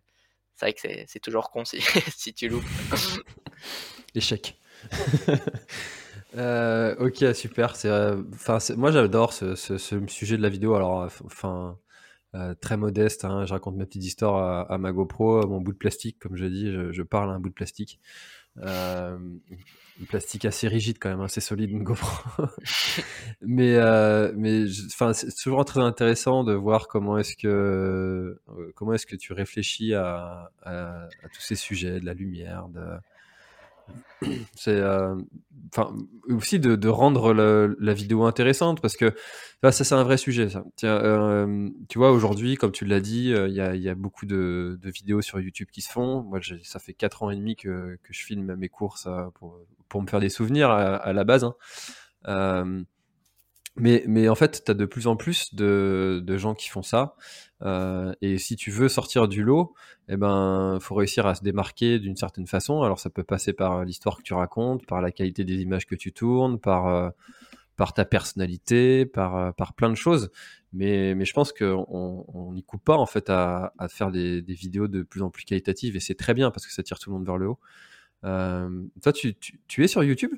C'est 0.56 0.66
vrai 0.66 0.72
que 0.72 0.80
c'est 1.06 1.20
toujours 1.20 1.50
con 1.50 1.64
si, 1.64 1.80
si 2.16 2.34
tu 2.34 2.48
loupes. 2.48 2.64
Échec 4.14 4.56
euh, 6.36 6.94
ok 6.98 7.34
super. 7.34 7.76
C'est 7.76 7.90
enfin 8.34 8.58
moi 8.76 8.90
j'adore 8.90 9.32
ce, 9.32 9.54
ce, 9.54 9.78
ce, 9.78 10.06
sujet 10.06 10.36
de 10.36 10.42
la 10.42 10.48
vidéo. 10.48 10.74
Alors 10.74 11.08
enfin 11.24 11.78
euh, 12.36 12.54
très 12.54 12.76
modeste. 12.76 13.24
Hein. 13.24 13.46
Je 13.46 13.52
raconte 13.52 13.76
ma 13.76 13.86
petite 13.86 14.04
histoire 14.04 14.70
à, 14.70 14.78
ma 14.78 14.92
GoPro, 14.92 15.46
mon 15.46 15.60
bout 15.60 15.72
de 15.72 15.78
plastique, 15.78 16.18
comme 16.18 16.36
je 16.36 16.44
dis, 16.46 16.70
je, 16.70 17.02
parle 17.02 17.30
à 17.30 17.34
un 17.34 17.40
bout 17.40 17.48
de 17.48 17.54
plastique. 17.54 18.00
Euh, 18.62 19.18
plastique 20.08 20.44
assez 20.44 20.68
rigide 20.68 20.98
quand 20.98 21.08
même, 21.08 21.20
assez 21.20 21.40
solide 21.40 21.70
une 21.70 21.82
GoPro. 21.82 22.44
mais 23.40 23.76
euh, 23.76 24.32
mais 24.36 24.64
enfin 24.86 25.12
c'est 25.12 25.34
toujours 25.34 25.64
très 25.64 25.80
intéressant 25.80 26.44
de 26.44 26.52
voir 26.52 26.86
comment 26.88 27.18
est-ce 27.18 27.36
que 27.36 27.48
euh, 27.48 28.72
comment 28.74 28.92
est-ce 28.92 29.06
que 29.06 29.16
tu 29.16 29.32
réfléchis 29.32 29.94
à, 29.94 30.50
à, 30.62 31.08
tous 31.32 31.40
ces 31.40 31.56
sujets 31.56 32.00
de 32.00 32.06
la 32.06 32.14
lumière, 32.14 32.68
de 32.68 32.82
c'est 34.54 34.76
euh, 34.76 35.14
enfin 35.72 35.94
aussi 36.28 36.58
de, 36.58 36.88
rendre 36.88 37.32
la 37.32 37.94
vidéo 37.94 38.24
intéressante 38.24 38.80
parce 38.80 38.96
que 38.96 39.14
ça 39.62 39.72
c'est 39.72 39.94
un 39.94 40.04
vrai 40.04 40.16
sujet 40.16 40.48
ça. 40.48 40.64
Tiens, 40.76 40.96
euh, 40.96 41.68
tu 41.88 41.98
vois 41.98 42.12
aujourd'hui 42.12 42.56
comme 42.56 42.72
tu 42.72 42.84
l'as 42.84 43.00
dit 43.00 43.32
euh, 43.32 43.48
il 43.48 43.54
y, 43.54 43.60
a, 43.60 43.74
y, 43.74 43.88
a, 43.88 43.94
beaucoup 43.94 44.26
de, 44.26 44.78
de, 44.80 44.90
vidéos 44.90 45.22
sur 45.22 45.40
YouTube 45.40 45.68
qui 45.72 45.82
se 45.82 45.90
font. 45.90 46.22
Moi 46.22 46.40
ça 46.62 46.78
fait 46.78 46.94
4 46.94 47.24
ans 47.24 47.30
et 47.30 47.36
demi 47.36 47.56
que, 47.56 47.98
que 48.02 48.12
je 48.12 48.24
filme 48.24 48.54
mes 48.54 48.68
courses 48.68 49.08
pour, 49.34 49.58
pour 49.88 50.02
me 50.02 50.06
faire 50.06 50.20
des 50.20 50.28
souvenirs 50.28 50.70
à, 50.70 51.12
la 51.12 51.24
base 51.24 51.44
hein. 52.24 52.84
mais, 53.76 54.04
mais 54.06 54.28
en 54.28 54.34
fait 54.34 54.62
tu 54.64 54.70
as 54.70 54.74
de 54.74 54.86
plus 54.86 55.06
en 55.06 55.16
plus 55.16 55.54
de, 55.54 56.22
de 56.24 56.36
gens 56.36 56.54
qui 56.54 56.68
font 56.68 56.82
ça 56.82 57.16
euh, 57.62 58.12
et 58.20 58.38
si 58.38 58.56
tu 58.56 58.70
veux 58.70 58.88
sortir 58.88 59.28
du 59.28 59.42
lot, 59.42 59.74
eh 60.08 60.16
ben, 60.16 60.78
faut 60.80 60.94
réussir 60.94 61.26
à 61.26 61.34
se 61.34 61.42
démarquer 61.42 61.98
d'une 61.98 62.16
certaine 62.16 62.46
façon. 62.46 62.82
Alors, 62.82 62.98
ça 62.98 63.10
peut 63.10 63.24
passer 63.24 63.52
par 63.52 63.84
l'histoire 63.84 64.18
que 64.18 64.22
tu 64.22 64.34
racontes, 64.34 64.86
par 64.86 65.00
la 65.00 65.10
qualité 65.10 65.44
des 65.44 65.56
images 65.62 65.86
que 65.86 65.94
tu 65.94 66.12
tournes, 66.12 66.58
par 66.58 66.86
euh, 66.88 67.10
par 67.76 67.92
ta 67.94 68.04
personnalité, 68.04 69.06
par 69.06 69.36
euh, 69.36 69.52
par 69.52 69.74
plein 69.74 69.90
de 69.90 69.94
choses. 69.96 70.30
Mais 70.72 71.14
mais 71.14 71.24
je 71.24 71.32
pense 71.32 71.52
qu'on 71.52 72.50
n'y 72.52 72.62
coupe 72.62 72.84
pas 72.84 72.96
en 72.96 73.06
fait 73.06 73.30
à, 73.30 73.72
faire 73.88 74.10
des, 74.10 74.42
des, 74.42 74.54
vidéos 74.54 74.88
de 74.88 75.02
plus 75.02 75.22
en 75.22 75.30
plus 75.30 75.44
qualitatives 75.44 75.96
et 75.96 76.00
c'est 76.00 76.14
très 76.14 76.34
bien 76.34 76.50
parce 76.50 76.66
que 76.66 76.72
ça 76.72 76.82
tire 76.82 76.98
tout 76.98 77.10
le 77.10 77.16
monde 77.16 77.26
vers 77.26 77.38
le 77.38 77.48
haut. 77.48 77.58
toi, 78.22 79.12
tu, 79.14 79.34
tu, 79.36 79.84
es 79.84 79.88
sur 79.88 80.04
YouTube? 80.04 80.32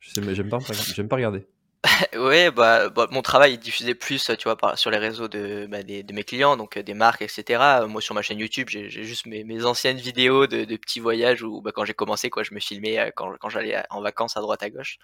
J'aime 0.00 0.48
pas, 0.48 0.58
pas 0.58 1.16
regarder. 1.16 1.46
ouais, 2.16 2.50
bah, 2.50 2.90
bah, 2.90 3.08
mon 3.10 3.22
travail 3.22 3.54
est 3.54 3.58
diffusé 3.58 3.94
plus, 3.94 4.30
tu 4.38 4.48
vois, 4.48 4.76
sur 4.76 4.90
les 4.90 4.98
réseaux 4.98 5.28
de, 5.28 5.66
bah, 5.68 5.82
des, 5.82 6.02
de 6.02 6.12
mes 6.12 6.22
clients, 6.22 6.56
donc 6.56 6.76
euh, 6.76 6.82
des 6.82 6.94
marques, 6.94 7.22
etc. 7.22 7.84
Moi, 7.88 8.00
sur 8.00 8.14
ma 8.14 8.22
chaîne 8.22 8.38
YouTube, 8.38 8.68
j'ai 8.68 8.88
juste 8.88 9.26
mes, 9.26 9.42
mes, 9.42 9.64
anciennes 9.64 9.96
vidéos 9.96 10.46
de, 10.46 10.64
de, 10.64 10.76
petits 10.76 11.00
voyages 11.00 11.42
où, 11.42 11.60
bah, 11.60 11.72
quand 11.74 11.84
j'ai 11.84 11.94
commencé, 11.94 12.30
quoi, 12.30 12.44
je 12.44 12.54
me 12.54 12.60
filmais 12.60 12.98
euh, 12.98 13.10
quand, 13.16 13.34
quand 13.40 13.48
j'allais 13.48 13.82
en 13.90 14.00
vacances 14.00 14.36
à 14.36 14.40
droite 14.40 14.62
à 14.62 14.70
gauche. 14.70 14.98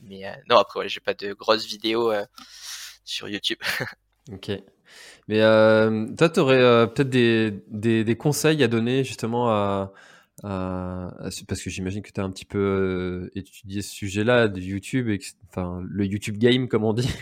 Mais 0.00 0.26
euh, 0.26 0.32
non, 0.48 0.58
après, 0.58 0.80
ouais, 0.80 0.88
j'ai 0.88 1.00
pas 1.00 1.14
de 1.14 1.32
grosses 1.32 1.66
vidéos 1.66 2.12
sur 3.04 3.28
YouTube. 3.28 3.58
ok. 4.32 4.52
Mais 5.28 5.40
euh, 5.40 6.06
toi, 6.16 6.28
tu 6.28 6.40
aurais 6.40 6.58
peut-être 6.92 7.08
des, 7.08 7.62
des, 7.68 8.04
des, 8.04 8.16
conseils 8.16 8.62
à 8.62 8.68
donner 8.68 9.04
justement 9.04 9.50
à, 9.50 9.52
euh, 9.52 9.96
parce 10.42 11.62
que 11.62 11.70
j'imagine 11.70 12.02
que 12.02 12.10
tu 12.10 12.20
as 12.20 12.24
un 12.24 12.30
petit 12.30 12.44
peu 12.44 12.58
euh, 12.58 13.30
étudié 13.38 13.82
ce 13.82 13.90
sujet-là 13.90 14.48
de 14.48 14.60
YouTube, 14.60 15.08
et, 15.08 15.20
enfin 15.48 15.82
le 15.88 16.04
YouTube 16.04 16.38
game 16.38 16.68
comme 16.68 16.84
on 16.84 16.92
dit. 16.92 17.12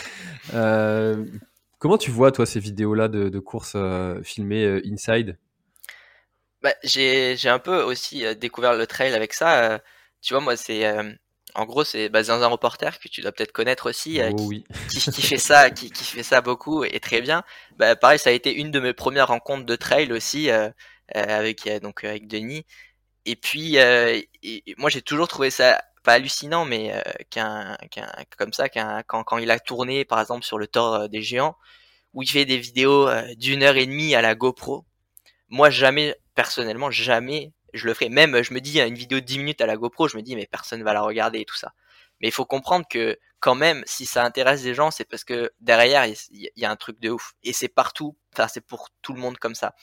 euh, 0.54 1.24
comment 1.78 1.98
tu 1.98 2.10
vois 2.10 2.32
toi 2.32 2.46
ces 2.46 2.60
vidéos-là 2.60 3.08
de, 3.08 3.28
de 3.28 3.38
courses 3.38 3.74
euh, 3.76 4.22
filmées 4.22 4.64
euh, 4.64 4.82
inside? 4.86 5.38
Bah, 6.62 6.74
J'ai 6.82 7.36
un 7.44 7.58
peu 7.58 7.82
aussi 7.82 8.24
découvert 8.36 8.74
le 8.74 8.86
trail 8.86 9.12
avec 9.12 9.34
ça. 9.34 9.80
tu 10.22 10.34
vois, 10.34 10.42
moi 10.42 10.56
c'est 10.56 10.84
en 11.54 11.66
gros, 11.66 11.84
c'est 11.84 12.08
dans 12.08 12.42
un 12.42 12.46
reporter 12.48 12.98
que 12.98 13.08
tu 13.08 13.20
dois 13.20 13.30
peut-être 13.30 13.52
connaître 13.52 13.88
aussi, 13.88 14.20
oh, 14.20 14.34
qui, 14.34 14.44
oui. 14.44 14.64
qui, 14.90 14.98
qui, 14.98 15.22
fait 15.22 15.36
ça, 15.36 15.70
qui, 15.70 15.90
qui, 15.90 16.04
fait 16.04 16.24
ça 16.24 16.40
beaucoup 16.40 16.84
et 16.84 16.98
très 16.98 17.20
bien. 17.20 17.44
Bah, 17.78 17.94
pareil, 17.94 18.18
ça 18.18 18.30
a 18.30 18.32
été 18.32 18.52
une 18.52 18.72
de 18.72 18.80
mes 18.80 18.92
premières 18.92 19.28
rencontres 19.28 19.64
de 19.64 19.76
trail 19.76 20.12
aussi. 20.12 20.50
Euh, 20.50 20.64
euh, 20.64 20.70
avec 21.12 21.66
euh, 21.66 21.80
donc 21.80 22.04
avec 22.04 22.26
Denis. 22.28 22.64
Et 23.26 23.36
puis 23.36 23.78
euh, 23.78 24.20
moi 24.78 24.90
j'ai 24.90 25.02
toujours 25.02 25.28
trouvé 25.28 25.50
ça 25.50 25.82
pas 26.02 26.14
hallucinant, 26.14 26.66
mais 26.66 26.92
qu'un, 27.30 27.76
qu'un, 27.90 28.06
comme 28.36 28.52
ça, 28.52 28.68
qu'un, 28.68 29.02
quand, 29.04 29.24
quand 29.24 29.38
il 29.38 29.50
a 29.50 29.58
tourné, 29.58 30.04
par 30.04 30.20
exemple, 30.20 30.44
sur 30.44 30.58
le 30.58 30.66
tort 30.66 31.08
des 31.08 31.22
géants, 31.22 31.56
où 32.12 32.22
il 32.22 32.28
fait 32.28 32.44
des 32.44 32.58
vidéos 32.58 33.08
d'une 33.36 33.62
heure 33.62 33.76
et 33.76 33.86
demie 33.86 34.14
à 34.14 34.20
la 34.20 34.34
GoPro. 34.34 34.84
Moi, 35.48 35.70
jamais, 35.70 36.14
personnellement, 36.34 36.90
jamais, 36.90 37.54
je 37.74 37.86
le 37.86 37.94
ferai. 37.94 38.08
Même, 38.08 38.42
je 38.42 38.54
me 38.54 38.60
dis, 38.60 38.80
une 38.80 38.94
vidéo 38.94 39.20
de 39.20 39.24
10 39.24 39.38
minutes 39.38 39.60
à 39.60 39.66
la 39.66 39.76
GoPro, 39.76 40.08
je 40.08 40.16
me 40.16 40.22
dis, 40.22 40.36
mais 40.36 40.46
personne 40.46 40.82
va 40.82 40.92
la 40.92 41.02
regarder 41.02 41.40
et 41.40 41.44
tout 41.44 41.56
ça. 41.56 41.72
Mais 42.20 42.28
il 42.28 42.32
faut 42.32 42.46
comprendre 42.46 42.86
que, 42.88 43.18
quand 43.40 43.54
même, 43.54 43.82
si 43.86 44.06
ça 44.06 44.24
intéresse 44.24 44.62
des 44.62 44.74
gens, 44.74 44.90
c'est 44.90 45.04
parce 45.04 45.24
que 45.24 45.50
derrière, 45.60 46.06
il 46.06 46.50
y, 46.56 46.64
a 46.64 46.70
un 46.70 46.76
truc 46.76 46.98
de 47.00 47.10
ouf. 47.10 47.34
Et 47.42 47.52
c'est 47.52 47.68
partout, 47.68 48.16
enfin, 48.32 48.48
c'est 48.48 48.62
pour 48.62 48.88
tout 49.02 49.12
le 49.12 49.20
monde 49.20 49.38
comme 49.38 49.54
ça 49.54 49.74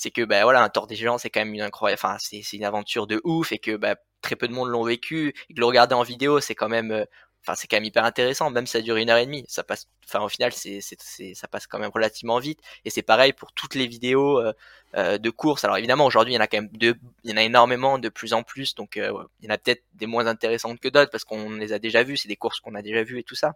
c'est 0.00 0.10
que 0.10 0.22
bah 0.22 0.44
voilà 0.44 0.62
un 0.62 0.70
tort 0.70 0.86
des 0.86 0.96
géants 0.96 1.18
c'est 1.18 1.28
quand 1.28 1.40
même 1.40 1.52
une 1.52 1.60
incroyable 1.60 2.00
enfin 2.02 2.16
c'est 2.18 2.40
une 2.54 2.64
aventure 2.64 3.06
de 3.06 3.20
ouf 3.22 3.52
et 3.52 3.58
que 3.58 3.76
bah, 3.76 3.96
très 4.22 4.34
peu 4.34 4.48
de 4.48 4.52
monde 4.54 4.70
l'ont 4.70 4.82
vécu. 4.82 5.34
Et 5.50 5.54
que 5.54 5.60
le 5.60 5.66
regarder 5.66 5.94
en 5.94 6.02
vidéo 6.02 6.40
c'est 6.40 6.54
quand 6.54 6.70
même 6.70 6.90
euh, 6.90 7.04
enfin 7.42 7.54
c'est 7.54 7.68
quand 7.68 7.76
même 7.76 7.84
hyper 7.84 8.04
intéressant 8.06 8.48
même 8.48 8.66
si 8.66 8.72
ça 8.72 8.80
dure 8.80 8.96
une 8.96 9.10
heure 9.10 9.18
et 9.18 9.26
demie. 9.26 9.44
Ça 9.46 9.62
passe 9.62 9.88
enfin 10.06 10.24
au 10.24 10.30
final 10.30 10.52
c'est 10.54 10.80
c'est 10.80 11.34
ça 11.34 11.48
passe 11.48 11.66
quand 11.66 11.78
même 11.78 11.90
relativement 11.92 12.38
vite. 12.38 12.60
Et 12.86 12.90
c'est 12.90 13.02
pareil 13.02 13.34
pour 13.34 13.52
toutes 13.52 13.74
les 13.74 13.86
vidéos 13.86 14.40
euh, 14.40 14.54
euh, 14.96 15.18
de 15.18 15.28
course. 15.28 15.64
Alors 15.64 15.76
évidemment 15.76 16.06
aujourd'hui 16.06 16.32
il 16.32 16.36
y 16.36 16.38
en 16.38 16.42
a 16.42 16.46
quand 16.46 16.62
même 16.62 16.70
deux 16.72 16.94
il 17.24 17.30
y 17.30 17.34
en 17.34 17.36
a 17.36 17.42
énormément 17.42 17.98
de 17.98 18.08
plus 18.08 18.32
en 18.32 18.42
plus. 18.42 18.74
Donc 18.74 18.96
il 18.96 19.02
y 19.42 19.48
en 19.48 19.54
a 19.54 19.58
peut-être 19.58 19.84
des 19.92 20.06
moins 20.06 20.26
intéressantes 20.26 20.80
que 20.80 20.88
d'autres 20.88 21.10
parce 21.10 21.24
qu'on 21.24 21.50
les 21.50 21.74
a 21.74 21.78
déjà 21.78 22.04
vues. 22.04 22.16
C'est 22.16 22.28
des 22.28 22.36
courses 22.36 22.60
qu'on 22.60 22.74
a 22.74 22.80
déjà 22.80 23.02
vues 23.02 23.18
et 23.18 23.24
tout 23.24 23.34
ça. 23.34 23.52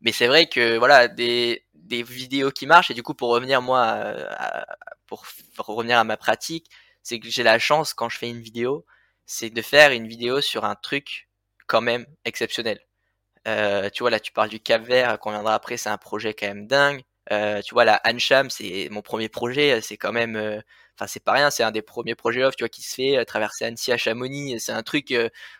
Mais 0.00 0.12
c'est 0.12 0.28
vrai 0.28 0.46
que 0.46 0.78
voilà 0.78 1.08
des, 1.08 1.64
des 1.88 2.02
vidéos 2.02 2.50
qui 2.50 2.66
marchent. 2.66 2.90
Et 2.90 2.94
du 2.94 3.02
coup 3.02 3.14
pour 3.14 3.30
revenir 3.30 3.62
moi 3.62 3.82
à, 3.82 4.66
pour, 5.06 5.24
revenir 5.58 5.98
à 5.98 6.04
ma 6.04 6.16
pratique 6.16 6.70
c'est 7.02 7.18
que 7.18 7.28
j'ai 7.28 7.42
la 7.42 7.58
chance 7.58 7.94
quand 7.94 8.08
je 8.08 8.18
fais 8.18 8.28
une 8.28 8.40
vidéo 8.40 8.84
c'est 9.26 9.50
de 9.50 9.62
faire 9.62 9.92
une 9.92 10.06
vidéo 10.06 10.40
sur 10.40 10.64
un 10.64 10.74
truc 10.74 11.28
quand 11.66 11.80
même 11.80 12.06
exceptionnel. 12.24 12.80
Euh, 13.46 13.90
tu 13.90 14.02
vois 14.02 14.10
là 14.10 14.20
tu 14.20 14.32
parles 14.32 14.50
du 14.50 14.60
Cap 14.60 14.82
Vert 14.82 15.18
qu'on 15.18 15.30
viendra 15.30 15.54
après 15.54 15.76
c'est 15.76 15.90
un 15.90 15.98
projet 15.98 16.34
quand 16.34 16.46
même 16.46 16.66
dingue. 16.66 17.02
Euh, 17.32 17.60
tu 17.62 17.74
vois 17.74 17.84
la 17.84 18.00
Ancham 18.06 18.50
c'est 18.50 18.88
mon 18.90 19.02
premier 19.02 19.28
projet 19.28 19.80
c'est 19.82 19.98
quand 19.98 20.12
même 20.12 20.36
euh, 20.36 20.60
enfin 20.94 21.06
c'est 21.06 21.22
pas 21.22 21.32
rien 21.32 21.50
c'est 21.50 21.62
un 21.62 21.70
des 21.70 21.82
premiers 21.82 22.14
projets 22.14 22.42
off 22.44 22.56
tu 22.56 22.64
vois 22.64 22.70
qui 22.70 22.82
se 22.82 22.94
fait 22.94 23.24
traverser 23.26 23.64
Annecy 23.64 23.92
à 23.92 23.96
Chamonix. 23.96 24.60
C'est 24.60 24.72
un 24.72 24.82
truc 24.82 25.14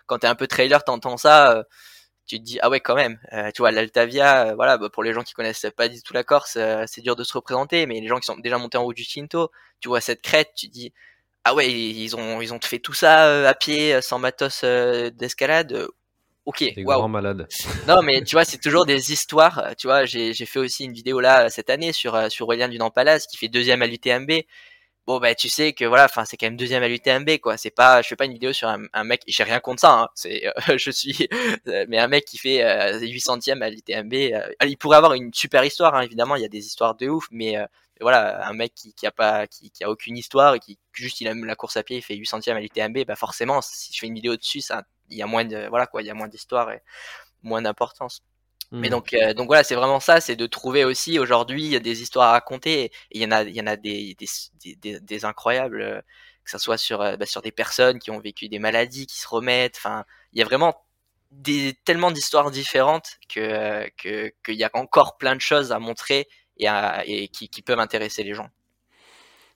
quand 0.07 0.19
t'es 0.21 0.27
un 0.27 0.35
peu 0.35 0.47
trailer 0.47 0.85
t'entends 0.85 1.17
ça 1.17 1.65
tu 2.29 2.39
te 2.39 2.45
dis 2.45 2.59
ah 2.61 2.69
ouais 2.69 2.81
quand 2.81 2.95
même. 2.95 3.19
Euh, 3.33 3.51
tu 3.53 3.63
vois 3.63 3.73
l'Altavia 3.73 4.49
euh, 4.49 4.55
voilà 4.55 4.79
bah, 4.79 4.89
pour 4.91 5.03
les 5.03 5.13
gens 5.13 5.23
qui 5.23 5.33
connaissent 5.33 5.67
pas 5.77 5.89
du 5.89 6.03
tout 6.03 6.13
la 6.13 6.23
Corse 6.23 6.57
euh, 6.57 6.85
c'est 6.87 7.01
dur 7.01 7.17
de 7.17 7.25
se 7.25 7.33
représenter 7.33 7.87
mais 7.87 8.01
les 8.01 8.07
gens 8.07 8.19
qui 8.19 8.27
sont 8.27 8.37
déjà 8.37 8.59
montés 8.59 8.79
en 8.79 8.85
haut 8.85 8.93
du 8.93 9.05
Cinto 9.05 9.51
tu 9.81 9.89
vois 9.89 10.01
cette 10.01 10.23
crête 10.23 10.51
tu 10.55 10.69
te 10.69 10.73
dis 10.73 10.93
ah 11.45 11.55
ouais 11.55 11.73
ils 11.73 12.15
ont 12.15 12.41
ils 12.41 12.53
ont 12.53 12.61
fait 12.63 12.79
tout 12.79 12.93
ça 12.93 13.49
à 13.49 13.55
pied 13.55 14.01
sans 14.03 14.19
matos 14.19 14.63
d'escalade 14.63 15.89
ok 16.45 16.75
grands 16.79 17.09
malades. 17.09 17.49
Non 17.89 18.03
mais 18.03 18.23
tu 18.23 18.37
vois 18.37 18.45
c'est 18.45 18.61
toujours 18.61 18.85
des 18.85 19.13
histoires 19.13 19.75
tu 19.79 19.87
vois 19.87 20.05
j'ai 20.05 20.35
fait 20.35 20.59
aussi 20.59 20.85
une 20.85 20.93
vidéo 20.93 21.21
là 21.21 21.49
cette 21.49 21.71
année 21.71 21.93
sur 21.93 22.31
sur 22.31 22.47
Aurélien 22.47 22.69
du 22.69 22.79
Palace 22.95 23.27
qui 23.27 23.39
fait 23.39 23.49
deuxième 23.49 23.81
à 23.81 23.87
l'UTMB 23.87 24.31
bon 25.09 25.19
bah 25.21 25.35
tu 25.35 25.49
sais 25.49 25.73
que 25.73 25.87
voilà 25.87 26.05
enfin 26.05 26.27
c'est 26.27 26.37
quand 26.37 26.47
même 26.47 26.57
deuxième 26.59 26.83
à 26.83 26.89
l'UTMB 26.89 27.39
quoi. 27.41 27.57
C'est 27.57 27.71
pas 27.71 28.03
je 28.03 28.09
fais 28.09 28.17
pas 28.17 28.27
une 28.27 28.35
vidéo 28.35 28.53
sur 28.53 28.69
un, 28.69 28.83
un 28.93 29.05
mec 29.05 29.23
j'ai 29.27 29.43
rien 29.43 29.59
contre 29.59 29.81
ça 29.81 29.93
hein, 30.03 30.09
c'est 30.15 30.47
euh, 30.47 30.53
je 30.79 30.91
suis 30.91 31.27
euh, 31.67 31.87
mais 31.89 31.99
un 31.99 32.09
mec 32.09 32.27
qui 32.27 32.37
fait 32.37 32.63
euh, 32.63 33.01
800e 33.01 33.63
à 33.63 33.71
l'UTMB 33.71 34.13
euh, 34.13 34.67
il 34.67 34.77
pourrait 34.77 34.99
avoir 34.99 35.15
une 35.15 35.33
super 35.33 35.65
histoire 35.65 35.95
hein, 35.95 36.03
évidemment 36.03 36.37
il 36.37 36.43
y 36.43 36.45
a 36.45 36.49
des 36.49 36.67
histoires 36.67 36.95
de 36.95 37.09
ouf 37.09 37.27
mais 37.31 37.57
voilà 38.03 38.47
un 38.47 38.53
mec 38.53 38.75
qui, 38.75 38.93
qui 38.93 39.07
a 39.07 39.11
pas 39.11 39.47
qui, 39.47 39.71
qui, 39.71 39.83
a 39.83 39.91
aucune 39.91 40.17
histoire 40.19 40.55
et 40.55 40.61
qui 40.61 40.79
juste 40.93 41.23
il 41.23 41.27
aime 41.27 41.47
la 41.47 41.57
course 41.57 41.79
à 41.79 41.83
pied 41.83 41.97
il 41.97 42.03
fait 42.03 42.15
800e 42.15 42.57
à 42.57 42.61
l'UTMB 42.61 43.07
bah 43.07 43.17
forcément 43.17 43.63
si 43.63 43.95
je 43.95 43.99
fais 44.01 44.09
une 44.09 44.15
vidéo 44.15 44.37
dessus 44.37 44.61
ça 44.61 44.85
il 45.09 45.17
y 45.17 45.23
a 45.23 45.27
moins 45.27 45.47
de 45.47 45.69
voilà 45.71 45.87
quoi 45.87 46.03
il 46.03 46.07
y 46.07 46.11
a 46.11 46.15
moins 46.15 46.29
d'histoire 46.29 46.71
et 46.71 46.83
moins 47.43 47.63
d'importance 47.63 48.23
Mais 48.71 48.89
hmm. 48.89 48.91
donc, 48.91 49.15
euh, 49.15 49.35
donc 49.35 49.47
voilà, 49.47 49.65
c'est 49.65 49.75
vraiment 49.75 50.01
ça, 50.01 50.21
c'est 50.21 50.37
de 50.37 50.47
trouver 50.47 50.85
aussi 50.85 51.19
aujourd'hui 51.19 51.81
des 51.81 52.03
histoires 52.03 52.29
à 52.29 52.33
raconter. 52.33 52.93
Il 53.11 53.23
y 53.23 53.27
en 53.27 53.31
a, 53.31 53.43
il 53.43 53.55
y 53.55 53.61
en 53.61 53.67
a 53.67 53.77
des, 53.77 54.15
des, 54.19 54.77
des, 54.77 55.01
des 55.01 55.25
incroyables, 55.25 55.81
euh, 55.81 56.01
que 56.45 56.51
ça 56.51 56.59
soit 56.59 56.79
sur, 56.79 57.01
euh, 57.01 57.17
bah, 57.17 57.27
sur 57.27 57.41
des 57.43 57.53
personnes 57.53 57.99
qui 57.99 58.11
ont 58.11 58.21
vécu 58.21 58.49
des 58.49 58.59
maladies, 58.59 59.07
qui 59.07 59.19
se 59.19 59.29
remettent. 59.29 59.77
Enfin, 59.79 60.05
il 60.33 60.39
y 60.39 60.43
a 60.43 60.45
vraiment 60.45 60.85
des, 61.31 61.75
tellement 61.85 62.11
d'histoires 62.11 62.51
différentes 62.51 63.19
que 63.29 63.89
qu'il 63.99 64.55
y 64.57 64.65
a 64.65 64.71
encore 64.75 65.17
plein 65.19 65.35
de 65.37 65.41
choses 65.41 65.73
à 65.73 65.79
montrer 65.79 66.29
et, 66.59 66.69
à, 66.69 67.05
et 67.07 67.29
qui, 67.29 67.49
qui 67.49 67.63
peuvent 67.63 67.81
intéresser 67.81 68.23
les 68.23 68.35
gens. 68.35 68.51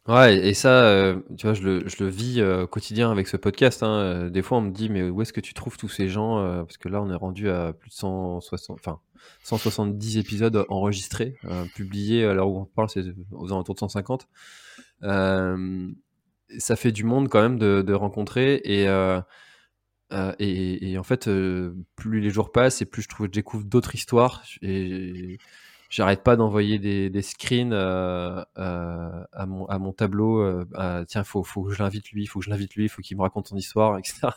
Ouais, 0.08 0.48
et 0.48 0.52
ça, 0.52 0.82
euh, 0.82 1.20
tu 1.38 1.46
vois, 1.46 1.54
je 1.54 1.62
le, 1.62 1.88
je 1.88 2.02
le 2.02 2.10
vis 2.10 2.40
euh, 2.40 2.66
quotidien 2.66 3.12
avec 3.12 3.28
ce 3.28 3.36
podcast. 3.36 3.84
Hein. 3.84 4.00
Euh, 4.00 4.30
des 4.30 4.42
fois, 4.42 4.58
on 4.58 4.62
me 4.62 4.72
dit, 4.72 4.88
mais 4.88 5.08
où 5.08 5.22
est-ce 5.22 5.32
que 5.32 5.40
tu 5.40 5.54
trouves 5.54 5.76
tous 5.76 5.88
ces 5.88 6.08
gens 6.08 6.64
Parce 6.64 6.76
que 6.76 6.88
là, 6.88 7.00
on 7.00 7.08
est 7.10 7.16
rendu 7.16 7.48
à 7.48 7.72
plus 7.72 7.90
de 7.90 7.94
160, 7.94 8.78
enfin, 8.80 8.98
170 9.44 10.18
épisodes 10.18 10.64
enregistrés, 10.68 11.36
publiés 11.76 12.24
à 12.24 12.34
l'heure 12.34 12.48
où 12.48 12.58
on 12.58 12.64
parle, 12.64 12.88
c'est 12.90 13.04
aux 13.30 13.52
alentours 13.52 13.76
de 13.76 13.80
150. 13.80 14.26
ça 16.58 16.76
fait 16.76 16.92
du 16.92 17.04
monde 17.04 17.28
quand 17.28 17.40
même 17.40 17.58
de, 17.58 17.82
de 17.82 17.92
rencontrer 17.94 18.54
et, 18.64 18.86
et, 20.40 20.90
et, 20.90 20.98
en 20.98 21.04
fait, 21.04 21.30
plus 21.94 22.20
les 22.20 22.30
jours 22.30 22.50
passent 22.50 22.82
et 22.82 22.86
plus 22.86 23.02
je 23.02 23.08
trouve, 23.08 23.26
je 23.26 23.30
découvre 23.30 23.64
d'autres 23.64 23.94
histoires. 23.94 24.42
Et, 24.62 25.38
j'arrête 25.92 26.22
pas 26.22 26.36
d'envoyer 26.36 26.78
des, 26.78 27.10
des, 27.10 27.20
screens 27.20 27.72
euh, 27.74 28.42
euh, 28.56 29.24
à, 29.32 29.46
mon, 29.46 29.66
à 29.66 29.78
mon 29.78 29.92
tableau. 29.92 30.40
Euh, 30.40 31.04
tiens, 31.06 31.22
faut, 31.22 31.44
faut 31.44 31.64
que 31.64 31.72
je 31.72 31.82
l'invite 31.82 32.10
lui, 32.12 32.26
faut 32.26 32.38
que 32.38 32.46
je 32.46 32.50
l'invite 32.50 32.74
lui, 32.74 32.88
faut 32.88 33.02
qu'il 33.02 33.16
me 33.18 33.22
raconte 33.22 33.48
son 33.48 33.56
histoire, 33.56 33.98
etc. 33.98 34.28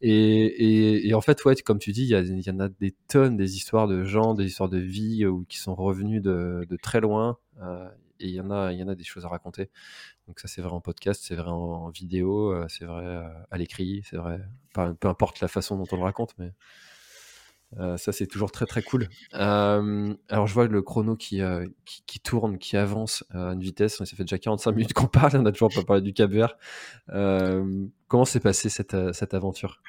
Et, 0.00 0.12
et, 0.12 1.08
et, 1.08 1.14
en 1.14 1.20
fait, 1.20 1.44
ouais, 1.44 1.56
comme 1.56 1.78
tu 1.78 1.92
dis, 1.92 2.04
il 2.04 2.40
y, 2.40 2.42
y, 2.46 2.50
en 2.50 2.60
a 2.60 2.68
des 2.68 2.92
tonnes 3.08 3.36
des 3.36 3.56
histoires 3.56 3.86
de 3.86 4.02
gens, 4.04 4.32
des 4.32 4.46
histoires 4.46 4.70
de 4.70 4.78
vie 4.78 5.26
ou 5.26 5.44
qui 5.44 5.58
sont 5.58 5.74
revenus 5.74 6.22
de, 6.22 6.66
de 6.68 6.76
très 6.76 7.00
loin. 7.00 7.36
et 8.20 8.26
il 8.28 8.30
y 8.30 8.40
en 8.40 8.50
a, 8.50 8.72
il 8.72 8.78
y 8.78 8.82
en 8.82 8.88
a 8.88 8.94
des 8.94 9.04
choses 9.04 9.26
à 9.26 9.28
raconter. 9.28 9.70
Donc 10.26 10.40
ça, 10.40 10.48
c'est 10.48 10.62
vrai 10.62 10.72
en 10.72 10.80
podcast, 10.80 11.22
c'est 11.22 11.34
vrai 11.34 11.50
en, 11.50 11.90
vidéo, 11.90 12.54
c'est 12.68 12.86
vrai 12.86 13.22
à 13.50 13.58
l'écrit, 13.58 14.02
c'est 14.08 14.16
vrai. 14.16 14.40
peu 14.72 15.08
importe 15.08 15.40
la 15.40 15.48
façon 15.48 15.76
dont 15.76 15.86
on 15.92 15.96
le 15.96 16.04
raconte, 16.04 16.34
mais. 16.38 16.52
Euh, 17.76 17.96
ça, 17.96 18.12
c'est 18.12 18.26
toujours 18.26 18.50
très 18.50 18.66
très 18.66 18.82
cool. 18.82 19.08
Euh, 19.34 20.14
alors, 20.28 20.46
je 20.46 20.54
vois 20.54 20.66
le 20.66 20.82
chrono 20.82 21.16
qui, 21.16 21.42
euh, 21.42 21.66
qui, 21.84 22.20
tourne, 22.20 22.58
qui 22.58 22.76
avance 22.76 23.24
à 23.30 23.52
une 23.52 23.60
vitesse. 23.60 23.98
Ça 23.98 24.04
fait 24.06 24.24
déjà 24.24 24.38
45 24.38 24.72
minutes 24.72 24.92
qu'on 24.94 25.06
parle, 25.06 25.36
on 25.36 25.42
n'a 25.42 25.52
toujours 25.52 25.70
pas 25.74 25.84
parlé 25.84 26.02
du 26.02 26.12
Cap 26.12 26.30
Vert. 26.30 26.56
comment 28.08 28.24
s'est 28.24 28.40
passée 28.40 28.68
cette, 28.68 28.96
cette 29.12 29.34
aventure? 29.34 29.80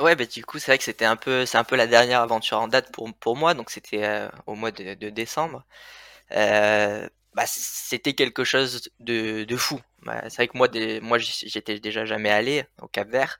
Ouais, 0.00 0.16
bah, 0.16 0.24
du 0.24 0.44
coup, 0.44 0.58
c'est 0.58 0.72
vrai 0.72 0.78
que 0.78 0.84
c'était 0.84 1.04
un 1.04 1.16
peu, 1.16 1.46
c'est 1.46 1.58
un 1.58 1.64
peu 1.64 1.76
la 1.76 1.86
dernière 1.86 2.20
aventure 2.20 2.58
en 2.58 2.68
date 2.68 2.90
pour, 2.92 3.12
pour 3.14 3.36
moi, 3.36 3.54
donc 3.54 3.70
c'était 3.70 4.28
au 4.46 4.54
mois 4.54 4.72
de, 4.72 4.94
de 4.94 5.10
décembre 5.10 5.64
bah, 7.34 7.44
c'était 7.46 8.12
quelque 8.12 8.44
chose 8.44 8.90
de, 9.00 9.46
fou. 9.56 9.80
Bah, 10.02 10.22
c'est 10.24 10.36
vrai 10.36 10.48
que 10.48 10.56
moi, 10.58 10.68
moi, 11.00 11.18
j'étais 11.18 11.78
déjà 11.80 12.04
jamais 12.04 12.30
allé 12.30 12.64
au 12.80 12.88
Cap 12.88 13.08
Vert 13.08 13.38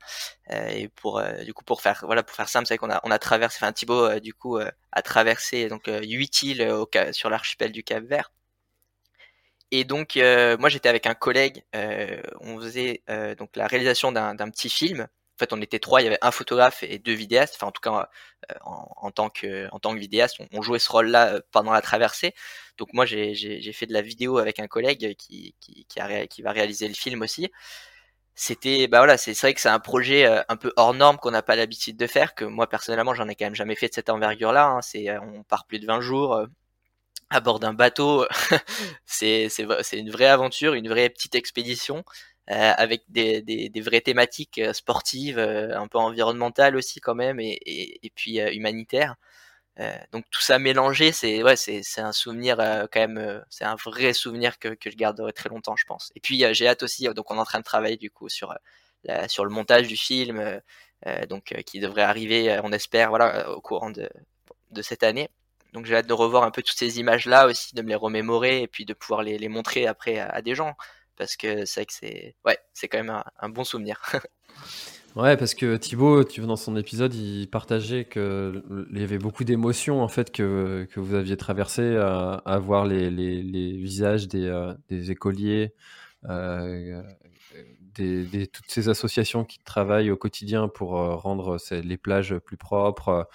euh, 0.51 0.68
et 0.68 0.88
pour 0.88 1.18
euh, 1.18 1.43
du 1.45 1.53
coup 1.53 1.64
pour 1.64 1.82
faire 1.82 2.03
voilà 2.07 2.22
pour 2.22 2.34
faire 2.34 2.49
simple, 2.49 2.66
c'est 2.66 2.74
vrai 2.74 2.78
qu'on 2.78 2.90
a 2.90 3.01
on 3.05 3.11
a 3.11 3.18
traversé, 3.18 3.59
enfin 3.61 3.72
Thibaut 3.72 4.05
euh, 4.05 4.20
du 4.20 4.32
coup 4.34 4.59
a 4.59 5.03
traversé 5.03 5.68
donc 5.68 5.88
huit 5.88 6.43
îles 6.43 6.66
sur 7.12 7.30
l'archipel 7.30 7.72
du 7.72 7.82
Cap 7.84 8.05
Vert. 8.05 8.32
Et 9.70 9.84
donc 9.84 10.16
moi 10.16 10.68
j'étais 10.68 10.88
avec 10.88 11.07
un 11.07 11.14
collègue, 11.14 11.64
on 12.40 12.61
faisait 12.61 13.03
donc 13.38 13.57
la 13.57 13.66
réalisation 13.66 14.12
d'un 14.12 14.51
petit 14.51 14.70
film 14.70 15.09
en 15.37 15.39
fait, 15.39 15.53
on 15.53 15.61
était 15.62 15.78
trois. 15.78 16.01
Il 16.03 16.05
y 16.05 16.07
avait 16.07 16.18
un 16.22 16.30
photographe 16.30 16.83
et 16.83 16.99
deux 16.99 17.14
vidéastes. 17.14 17.55
Enfin, 17.57 17.68
en 17.68 17.72
tout 17.72 17.80
cas, 17.80 18.09
euh, 18.51 18.55
en, 18.64 19.11
tant 19.11 19.30
que 19.30 19.68
en 19.72 19.78
tant 19.78 19.95
que 19.95 19.99
vidéaste, 19.99 20.39
on, 20.53 20.62
jouait 20.62 20.78
ce 20.78 20.91
rôle-là 20.91 21.35
euh, 21.35 21.41
pendant 21.51 21.72
la 21.72 21.80
traversée. 21.80 22.35
Donc 22.78 22.93
moi, 22.93 23.07
j'ai 23.07 23.72
fait 23.72 23.87
de 23.87 23.93
la 23.93 24.03
vidéo 24.03 24.39
avec 24.39 24.59
un 24.61 24.66
collègue 24.66 25.14
qui 25.16 25.55
qui, 25.61 25.87
qui, 25.87 26.43
va 26.43 26.53
réaliser 26.53 26.89
le 26.89 26.95
film 26.95 27.22
aussi. 27.22 27.51
C'était 28.35 28.89
bah 28.89 28.99
voilà, 28.99 29.18
c'est 29.18 29.39
vrai 29.41 29.55
que 29.55 29.61
c'est 29.61 29.68
un 29.68 29.80
projet 29.80 30.26
euh, 30.26 30.43
un 30.49 30.57
peu 30.57 30.72
hors 30.76 30.95
norme 30.95 31.18
qu'on 31.18 31.30
n'a 31.30 31.43
pas 31.43 31.57
l'habitude 31.57 31.97
de 31.97 32.07
faire. 32.07 32.35
Que 32.35 32.45
moi 32.45 32.68
personnellement, 32.68 33.14
j'en 33.14 33.28
ai 33.28 33.35
quand 33.35 33.47
même 33.47 33.55
jamais 33.55 33.76
fait 33.76 33.89
de 33.89 33.95
cette 33.95 34.11
envergure-là. 34.11 34.66
Hein. 34.66 34.83
C'est 34.83 35.11
on 35.18 35.43
part 35.45 35.66
plus 35.66 35.78
de 35.80 35.87
20 35.87 36.01
jours 36.01 36.47
à 37.30 37.41
bord 37.41 37.61
d'un 37.61 37.74
bateau. 37.74 38.26
c'est 39.07 39.49
une 39.93 40.11
vraie 40.11 40.26
aventure, 40.26 40.74
une 40.74 40.89
vraie 40.89 41.09
petite 41.11 41.35
expédition. 41.35 42.05
Euh, 42.51 42.72
avec 42.76 43.05
des, 43.09 43.40
des, 43.40 43.68
des, 43.68 43.80
vraies 43.80 44.01
thématiques 44.01 44.59
euh, 44.59 44.72
sportives, 44.72 45.38
euh, 45.38 45.78
un 45.78 45.86
peu 45.86 45.99
environnementales 45.99 46.74
aussi 46.74 46.99
quand 47.01 47.14
même, 47.14 47.38
et, 47.38 47.53
et, 47.64 48.05
et 48.05 48.11
puis 48.11 48.38
humanitaires. 48.40 49.14
donc 50.12 50.24
tout 50.30 50.40
ça 50.43 50.59
mélangé, 50.59 51.12
c'est 51.12 51.43
ouais, 51.43 51.57
c'est 51.57 52.01
un 52.01 52.12
souvenir 52.12 52.57
quand 52.93 53.01
même, 53.01 53.45
c'est 53.51 53.64
un 53.64 53.76
vrai 53.76 54.12
souvenir 54.12 54.59
que, 54.59 54.68
que 54.74 54.90
je 54.90 54.97
garderai 54.97 55.32
très 55.32 55.49
longtemps, 55.51 55.76
je 55.76 55.84
pense. 55.86 56.11
Et 56.16 56.20
puis 56.20 56.45
j'ai 56.53 56.68
hâte 56.68 56.82
aussi, 56.82 57.05
donc 57.14 57.30
on 57.30 57.36
est 57.36 57.40
en 57.40 57.45
train 57.45 57.61
de 57.61 57.64
travailler 57.64 57.97
du 57.97 58.11
coup 58.11 58.28
sur 58.28 58.55
la, 59.05 59.28
sur 59.28 59.45
le 59.45 59.51
montage 59.51 59.88
du 59.88 59.97
film, 59.97 60.61
donc 61.28 61.55
qui 61.66 61.80
devrait 61.80 62.03
arriver, 62.03 62.61
on 62.64 62.72
espère, 62.72 63.11
voilà, 63.11 63.51
au 63.51 63.61
courant 63.61 63.90
de 63.90 64.09
de 64.70 64.82
cette 64.82 65.03
année. 65.05 65.30
Donc 65.72 65.86
j'ai 65.86 65.97
hâte 65.97 66.07
de 66.09 66.12
revoir 66.14 66.45
un 66.45 66.51
peu 66.51 66.62
toutes 66.62 66.78
ces 66.78 66.99
images 67.01 67.26
là 67.26 67.47
aussi, 67.47 67.74
de 67.74 67.82
me 67.82 67.88
les 67.88 67.95
remémorer 67.95 68.62
et 68.62 68.68
puis 68.68 68.84
de 68.84 68.95
pouvoir 68.95 69.22
les, 69.22 69.38
les 69.38 69.49
montrer 69.49 69.86
après 69.86 70.18
à 70.18 70.43
des 70.43 70.55
gens 70.55 70.76
parce 71.17 71.37
que 71.37 71.65
c'est 71.65 72.35
ouais, 72.45 72.59
c'est 72.73 72.89
quand 72.89 72.99
même 72.99 73.23
un, 73.41 73.49
bon 73.49 73.65
souvenir. 73.65 74.01
ouais, 75.17 75.37
parce 75.37 75.55
que 75.55 75.77
Thibaut, 75.77 76.25
tu 76.25 76.41
dans 76.41 76.57
son 76.57 76.77
épisode, 76.77 77.15
il 77.15 77.49
partageait 77.49 78.05
que 78.05 78.63
il 78.93 79.01
y 79.01 79.05
avait 79.05 79.19
beaucoup 79.19 79.45
d'émotions 79.45 80.03
en 80.03 80.09
fait 80.09 80.33
que, 80.33 80.89
que 80.91 81.01
vous 81.01 81.15
aviez 81.15 81.37
traversé 81.37 81.97
à, 81.97 82.59
voir 82.59 82.87
les, 82.87 83.11
les, 83.11 83.43
les, 83.43 83.77
visages 83.77 84.29
des, 84.29 84.47
euh, 84.47 84.75
des 84.89 85.11
écoliers. 85.11 85.75
Euh, 86.29 87.03
des, 87.95 88.47
toutes 88.47 88.71
ces 88.71 88.89
associations 88.89 89.45
qui 89.45 89.59
travaillent 89.59 90.11
au 90.11 90.17
quotidien 90.17 90.69
pour 90.69 90.99
euh, 90.99 91.15
rendre 91.15 91.59
les 91.71 91.99
plages 91.99 92.35
plus 92.39 92.57
propres. 92.57 93.29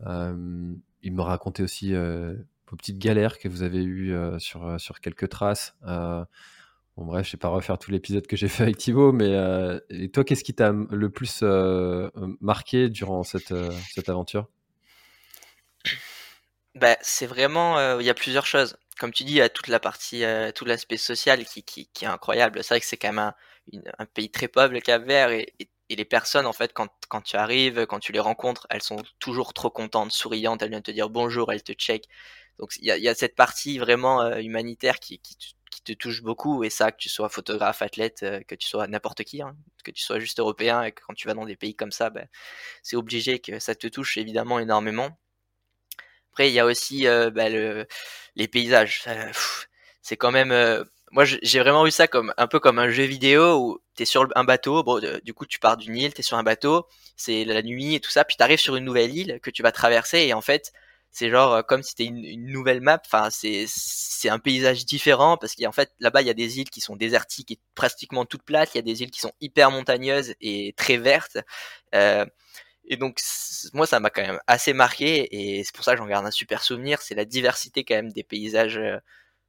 il 0.00 1.12
me 1.12 1.20
racontait 1.20 1.62
aussi 1.62 1.92
vos 1.94 2.76
petites 2.76 2.98
galères 2.98 3.38
que 3.38 3.48
vous 3.48 3.62
avez 3.62 3.84
eues 3.84 4.14
sur, 4.38 4.80
sur 4.80 5.00
quelques 5.00 5.28
traces. 5.28 5.76
Bon, 6.96 7.06
bref, 7.06 7.26
je 7.26 7.32
vais 7.32 7.38
pas 7.40 7.48
refaire 7.48 7.76
tout 7.76 7.90
l'épisode 7.90 8.26
que 8.26 8.36
j'ai 8.36 8.46
fait 8.48 8.62
avec 8.62 8.78
Thibaut, 8.78 9.10
mais 9.10 9.34
euh, 9.34 9.80
toi, 10.12 10.22
qu'est-ce 10.22 10.44
qui 10.44 10.54
t'a 10.54 10.72
le 10.72 11.10
plus 11.10 11.40
euh, 11.42 12.08
marqué 12.40 12.88
durant 12.88 13.24
cette, 13.24 13.50
euh, 13.50 13.72
cette 13.92 14.08
aventure? 14.08 14.46
Bah, 16.76 16.96
C'est 17.00 17.26
vraiment, 17.26 17.98
il 17.98 18.06
y 18.06 18.10
a 18.10 18.14
plusieurs 18.14 18.46
choses. 18.46 18.76
Comme 19.00 19.12
tu 19.12 19.24
dis, 19.24 19.32
il 19.32 19.36
y 19.36 19.40
a 19.40 19.48
toute 19.48 19.66
la 19.66 19.80
partie, 19.80 20.22
tout 20.54 20.64
l'aspect 20.64 20.96
social 20.96 21.44
qui, 21.44 21.64
qui, 21.64 21.88
est 22.02 22.06
incroyable. 22.06 22.62
C'est 22.62 22.74
vrai 22.74 22.80
que 22.80 22.86
c'est 22.86 22.96
quand 22.96 23.12
même 23.12 23.32
un, 23.98 24.06
pays 24.06 24.30
très 24.30 24.46
pauvre, 24.46 24.72
le 24.72 24.80
Cap 24.80 25.02
Vert, 25.04 25.30
et, 25.30 25.52
et, 25.58 25.96
les 25.96 26.04
personnes, 26.04 26.46
en 26.46 26.52
fait, 26.52 26.72
quand, 26.72 26.88
quand 27.08 27.22
tu 27.22 27.36
arrives, 27.36 27.86
quand 27.86 27.98
tu 27.98 28.12
les 28.12 28.20
rencontres, 28.20 28.66
elles 28.70 28.82
sont 28.82 29.02
toujours 29.18 29.52
trop 29.52 29.70
contentes, 29.70 30.12
souriantes, 30.12 30.62
elles 30.62 30.70
viennent 30.70 30.82
te 30.82 30.90
dire 30.92 31.10
bonjour, 31.10 31.52
elles 31.52 31.62
te 31.62 31.72
checkent. 31.72 32.08
Donc 32.58 32.70
il 32.78 32.84
y 32.84 33.00
y 33.00 33.08
a, 33.08 33.14
cette 33.14 33.34
partie 33.34 33.78
vraiment 33.78 34.36
humanitaire 34.36 35.00
qui, 35.00 35.18
qui, 35.18 35.36
te 35.82 35.92
touche 35.92 36.22
beaucoup 36.22 36.64
et 36.64 36.70
ça 36.70 36.92
que 36.92 36.98
tu 36.98 37.08
sois 37.08 37.28
photographe, 37.28 37.82
athlète, 37.82 38.22
euh, 38.22 38.40
que 38.46 38.54
tu 38.54 38.66
sois 38.68 38.86
n'importe 38.86 39.24
qui, 39.24 39.42
hein, 39.42 39.56
que 39.84 39.90
tu 39.90 40.02
sois 40.02 40.18
juste 40.18 40.38
européen 40.38 40.82
et 40.82 40.92
que 40.92 41.02
quand 41.06 41.14
tu 41.14 41.26
vas 41.26 41.34
dans 41.34 41.44
des 41.46 41.56
pays 41.56 41.74
comme 41.74 41.92
ça, 41.92 42.10
ben, 42.10 42.26
c'est 42.82 42.96
obligé 42.96 43.38
que 43.40 43.58
ça 43.58 43.74
te 43.74 43.86
touche 43.86 44.16
évidemment 44.18 44.58
énormément. 44.58 45.18
Après 46.32 46.48
il 46.50 46.54
y 46.54 46.60
a 46.60 46.66
aussi 46.66 47.06
euh, 47.06 47.30
ben, 47.30 47.52
le, 47.52 47.86
les 48.36 48.48
paysages. 48.48 49.04
c'est 50.02 50.16
quand 50.16 50.32
même 50.32 50.52
euh, 50.52 50.84
moi 51.12 51.24
j'ai 51.24 51.60
vraiment 51.60 51.84
vu 51.84 51.90
ça 51.90 52.08
comme 52.08 52.34
un 52.36 52.46
peu 52.48 52.60
comme 52.60 52.78
un 52.78 52.90
jeu 52.90 53.04
vidéo 53.04 53.56
où 53.58 53.80
tu 53.96 54.02
es 54.02 54.06
sur 54.06 54.28
un 54.34 54.44
bateau, 54.44 54.84
du 55.22 55.34
coup 55.34 55.46
tu 55.46 55.58
pars 55.60 55.76
d'une 55.76 55.96
île, 55.96 56.14
tu 56.14 56.20
es 56.20 56.22
sur 56.22 56.36
un 56.36 56.42
bateau, 56.42 56.86
c'est 57.16 57.44
la 57.44 57.62
nuit 57.62 57.94
et 57.94 58.00
tout 58.00 58.10
ça, 58.10 58.24
puis 58.24 58.36
tu 58.36 58.42
arrives 58.42 58.58
sur 58.58 58.76
une 58.76 58.84
nouvelle 58.84 59.14
île 59.14 59.40
que 59.42 59.50
tu 59.50 59.62
vas 59.62 59.72
traverser 59.72 60.18
et 60.26 60.34
en 60.34 60.40
fait 60.40 60.72
c'est 61.14 61.30
genre 61.30 61.54
euh, 61.54 61.62
comme 61.62 61.82
si 61.82 61.90
c'était 61.90 62.06
une, 62.06 62.24
une, 62.24 62.46
nouvelle 62.46 62.80
map. 62.80 63.00
Enfin, 63.06 63.30
c'est 63.30 63.66
c'est 63.68 64.28
un 64.28 64.40
paysage 64.40 64.84
différent 64.84 65.36
parce 65.38 65.54
qu'en 65.54 65.72
fait 65.72 65.92
là-bas 66.00 66.22
il 66.22 66.26
y 66.26 66.30
a 66.30 66.34
des 66.34 66.58
îles 66.60 66.70
qui 66.70 66.80
sont 66.80 66.96
désertiques 66.96 67.52
et 67.52 67.60
pratiquement 67.76 68.24
toutes 68.26 68.42
plates. 68.42 68.74
Il 68.74 68.78
y 68.78 68.80
a 68.80 68.82
des 68.82 69.02
îles 69.02 69.12
qui 69.12 69.20
sont 69.20 69.32
hyper 69.40 69.70
montagneuses 69.70 70.34
et 70.40 70.74
très 70.76 70.96
vertes. 70.98 71.38
Euh, 71.94 72.26
et 72.86 72.96
donc 72.96 73.20
moi 73.74 73.86
ça 73.86 74.00
m'a 74.00 74.10
quand 74.10 74.22
même 74.22 74.40
assez 74.48 74.72
marqué 74.74 75.58
et 75.58 75.64
c'est 75.64 75.74
pour 75.74 75.84
ça 75.84 75.92
que 75.92 75.98
j'en 75.98 76.06
garde 76.06 76.26
un 76.26 76.32
super 76.32 76.62
souvenir. 76.64 77.00
C'est 77.00 77.14
la 77.14 77.24
diversité 77.24 77.84
quand 77.84 77.94
même 77.94 78.12
des 78.12 78.24
paysages. 78.24 78.78
Euh, 78.78 78.98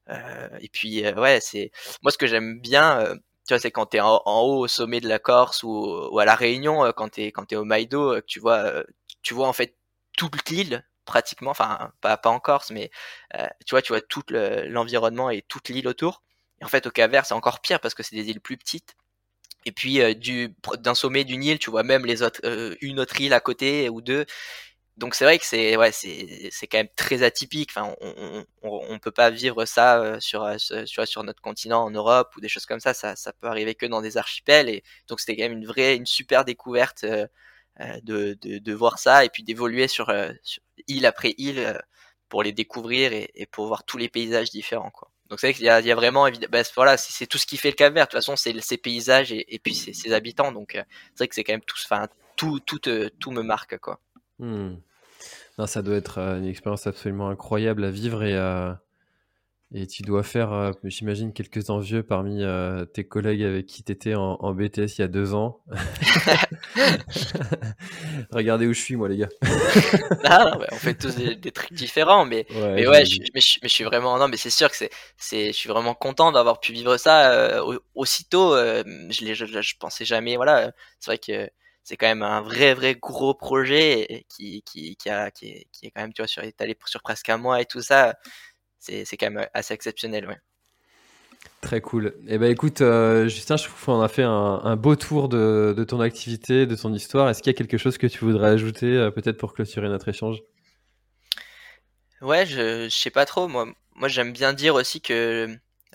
euh 0.10 0.50
et 0.62 0.70
puis 0.70 1.06
euh, 1.06 1.16
ouais, 1.16 1.40
c'est 1.42 1.72
moi 2.04 2.12
ce 2.12 2.18
que 2.20 2.28
j'aime 2.28 2.60
bien. 2.60 3.16
tu 3.48 3.54
vois, 3.54 3.60
c'est 3.60 3.72
quand 3.72 3.88
t'es 3.88 4.02
en, 4.02 4.22
en 4.26 4.42
haut 4.42 4.60
au 4.66 4.68
sommet 4.68 5.02
de 5.02 5.10
la 5.10 5.20
Corse 5.20 5.64
ou, 5.64 5.70
ou 6.12 6.20
à 6.20 6.26
la 6.26 6.36
Réunion, 6.36 6.92
quand 6.96 7.10
t'es 7.10 7.32
quand 7.32 7.46
t'es 7.46 7.56
au 7.56 7.66
Maïdo, 7.66 8.22
tu 8.22 8.40
vois, 8.40 8.84
tu 9.24 9.34
vois 9.34 9.48
en 9.48 9.54
fait 9.54 9.76
toute 10.18 10.50
l'île 10.50 10.84
pratiquement, 11.06 11.52
enfin 11.52 11.92
pas, 12.02 12.18
pas 12.18 12.30
en 12.30 12.40
Corse, 12.40 12.72
mais 12.72 12.92
euh, 13.36 13.48
tu 13.66 13.72
vois, 13.72 13.82
tu 13.82 13.94
vois 13.94 14.02
tout 14.02 14.24
l'environnement 14.32 15.30
et 15.30 15.44
toute 15.44 15.70
l'île 15.70 15.88
autour. 15.88 16.24
Et 16.62 16.66
en 16.66 16.68
fait, 16.68 16.88
au 16.88 16.92
Cap 16.92 17.12
Vert, 17.12 17.26
c'est 17.26 17.34
encore 17.34 17.62
pire 17.62 17.80
parce 17.80 17.94
que 17.96 18.04
c'est 18.04 18.16
des 18.16 18.30
îles 18.30 18.42
plus 18.42 18.58
petites. 18.58 18.96
Et 19.66 19.72
puis 19.72 20.02
euh, 20.02 20.14
du 20.14 20.56
d'un 20.80 20.96
sommet 20.96 21.24
d'une 21.24 21.44
île, 21.44 21.60
tu 21.60 21.72
vois 21.72 21.84
même 21.84 22.06
les 22.06 22.22
autres, 22.24 22.42
euh, 22.46 22.76
une 22.82 23.00
autre 23.00 23.20
île 23.20 23.34
à 23.34 23.40
côté 23.40 23.90
ou 23.90 24.02
deux. 24.02 24.26
donc 24.98 25.14
c'est 25.16 25.26
vrai 25.26 25.38
que 25.40 25.46
c'est 25.46 25.76
ouais 25.78 25.92
c'est 25.92 26.50
c'est 26.52 26.68
quand 26.68 26.78
même 26.78 26.90
très 26.96 27.24
atypique. 27.24 27.72
Enfin, 27.76 27.94
on, 28.02 28.46
on, 28.64 28.86
on, 28.90 29.00
peut 29.00 29.12
pas 29.12 29.30
vivre 29.30 29.66
ça 29.66 30.00
euh, 30.02 30.20
sur, 30.22 30.44
euh, 30.44 30.58
sur 30.58 31.08
sur 31.08 31.24
notre 31.24 31.42
continent 31.42 31.84
en 31.84 31.92
Europe 31.92 32.34
ou 32.38 32.42
des 32.42 32.48
choses 32.50 32.66
comme 32.66 32.80
ça. 32.80 32.94
Ça 32.94 33.16
ça 33.16 33.34
peut 33.34 33.48
arriver 33.48 33.76
que 33.76 33.86
dans 33.86 34.02
des 34.02 34.18
archipels 34.18 34.70
et 34.70 34.84
donc 35.10 35.20
c'était 35.20 35.36
quand 35.36 35.44
même 35.44 35.54
une 35.60 35.68
vraie 35.68 35.96
une 35.98 36.06
super 36.06 36.46
découverte 36.46 37.04
euh, 37.04 37.28
de, 38.04 38.38
de, 38.42 38.58
de 38.58 38.74
voir 38.74 39.00
ça 39.00 39.26
et 39.26 39.30
puis 39.30 39.44
d'évoluer 39.44 39.88
sur, 39.88 40.14
sur, 40.44 40.62
île 40.88 41.06
après 41.06 41.34
île 41.38 41.82
pour 42.30 42.44
les 42.44 42.52
découvrir 42.52 43.12
et, 43.14 43.48
pour 43.52 43.68
voir 43.68 43.84
tous 43.84 43.98
les 43.98 44.10
paysages 44.10 44.50
différents 44.50 44.92
quoi. 44.92 45.10
Donc 45.30 45.40
c'est 45.40 45.48
vrai 45.48 45.54
qu'il 45.56 45.64
y 45.64 45.88
y 45.88 45.92
a 45.92 45.96
vraiment 45.96 46.28
bah, 46.50 46.62
voilà 46.76 46.98
c'est 46.98 47.26
tout 47.26 47.38
ce 47.38 47.46
qui 47.46 47.58
fait 47.58 47.70
le 47.70 47.76
Cap-Vert. 47.76 48.06
De 48.06 48.10
toute 48.10 48.20
façon 48.20 48.36
c'est 48.36 48.60
ces 48.62 48.78
paysages 48.78 49.32
et, 49.32 49.60
puis 49.62 49.74
ses, 49.74 50.14
habitants. 50.14 50.52
Donc 50.52 50.72
c'est 50.74 51.18
vrai 51.18 51.28
que 51.28 51.36
c'est 51.36 51.44
quand 51.44 51.54
même 51.54 51.62
tout 51.62 51.78
enfin 51.84 52.08
tout 52.36 52.60
tout 52.60 52.80
tout 52.80 53.32
me 53.32 53.42
marque 53.42 53.78
quoi. 53.80 54.00
Hmm. 54.40 54.76
ça 55.66 55.82
doit 55.82 55.96
être 55.96 56.18
euh, 56.18 56.38
une 56.38 56.46
expérience 56.46 56.88
absolument 56.88 57.30
incroyable 57.30 57.86
à 57.86 57.90
vivre 57.90 58.24
et, 58.24 58.36
euh, 58.36 58.74
et 59.78 59.88
tu 59.88 60.04
dois 60.04 60.24
faire, 60.24 60.54
euh, 60.54 60.72
j'imagine, 60.86 61.34
quelques 61.34 61.70
envieux 61.70 62.02
parmi 62.02 62.46
tes 62.94 63.04
collègues 63.04 63.44
avec 63.44 63.66
qui 63.66 63.84
tu 63.84 63.92
étais 63.92 64.16
en, 64.16 64.54
BTS 64.54 64.98
il 64.98 65.02
y 65.02 65.04
a 65.04 65.10
deux 65.10 65.34
ans. 65.34 65.60
Regardez 68.32 68.68
où 68.68 68.74
je 68.74 68.80
suis, 68.80 68.96
moi, 68.96 69.10
les 69.10 69.18
gars. 69.18 69.28
On 70.72 70.76
fait 70.76 70.94
tous 70.94 71.16
des, 71.16 71.52
trucs 71.52 71.74
différents, 71.74 72.26
mais 72.26 72.46
ouais, 72.52 72.76
mais, 72.76 72.88
ouais 72.88 73.06
je, 73.06 73.20
mais, 73.34 73.42
je, 73.42 73.68
suis 73.68 73.84
vraiment, 73.84 74.18
non, 74.18 74.30
mais 74.30 74.38
c'est 74.38 74.50
sûr 74.50 74.70
que 74.70 74.78
c'est, 74.78 74.92
c'est, 75.18 75.48
je 75.48 75.58
suis 75.58 75.70
vraiment 75.70 75.94
content 75.94 76.32
d'avoir 76.32 76.62
pu 76.62 76.72
vivre 76.72 76.96
ça 76.96 77.62
aussitôt. 77.96 78.56
je, 78.56 79.34
je, 79.34 79.62
je, 79.62 79.76
pensais 79.78 80.06
jamais, 80.06 80.38
voilà, 80.38 80.72
c'est 81.02 81.12
vrai 81.12 81.18
que 81.18 81.50
c'est 81.84 81.98
quand 81.98 82.08
même 82.08 82.24
un 82.24 82.42
vrai 82.42 82.74
vrai 82.74 82.96
gros 82.96 83.36
projet 83.36 84.26
qui 84.28 84.64
qui 84.64 84.96
qui, 84.96 85.10
a, 85.10 85.30
qui, 85.30 85.50
est, 85.50 85.68
qui 85.72 85.86
est 85.86 85.92
quand 85.92 86.02
même 86.02 86.14
tu 86.14 86.24
vois 86.24 86.28
sur 86.28 86.44
étalé 86.44 86.76
sur 86.86 87.04
presque 87.04 87.30
un 87.30 87.38
mois 87.38 87.62
et 87.62 87.66
tout 87.66 87.82
ça 87.82 88.16
c'est 88.86 89.06
c'est 89.06 89.18
quand 89.18 89.32
même 89.32 89.48
assez 89.54 89.74
exceptionnel 89.74 90.28
ouais 90.28 90.38
Très 91.62 91.82
cool. 91.82 92.14
Eh 92.28 92.38
ben 92.38 92.52
écoute, 92.52 92.82
euh, 92.82 93.28
Justin, 93.28 93.58
je 93.58 93.66
trouve 93.66 93.86
qu'on 93.86 94.02
a 94.02 94.08
fait 94.08 94.24
un, 94.24 94.62
un 94.64 94.76
beau 94.76 94.96
tour 94.96 95.30
de, 95.30 95.74
de, 95.76 95.84
ton 95.84 96.00
activité, 96.00 96.66
de 96.66 96.76
ton 96.76 96.94
histoire. 96.94 97.30
Est-ce 97.30 97.42
qu'il 97.42 97.52
y 97.52 97.56
a 97.56 97.58
quelque 97.58 97.78
chose 97.78 97.98
que 97.98 98.08
tu 98.08 98.20
voudrais 98.20 98.50
ajouter, 98.50 98.88
euh, 98.88 99.10
peut-être 99.10 99.38
pour 99.38 99.54
clôturer 99.54 99.88
notre 99.88 100.08
échange? 100.08 100.42
Ouais, 102.22 102.46
je, 102.46 102.88
je 102.90 102.96
sais 102.96 103.10
pas 103.10 103.26
trop. 103.26 103.48
Moi, 103.48 103.68
moi 103.96 104.08
j'aime 104.08 104.32
bien 104.32 104.54
dire 104.54 104.76
aussi 104.76 105.02
que, 105.02 105.48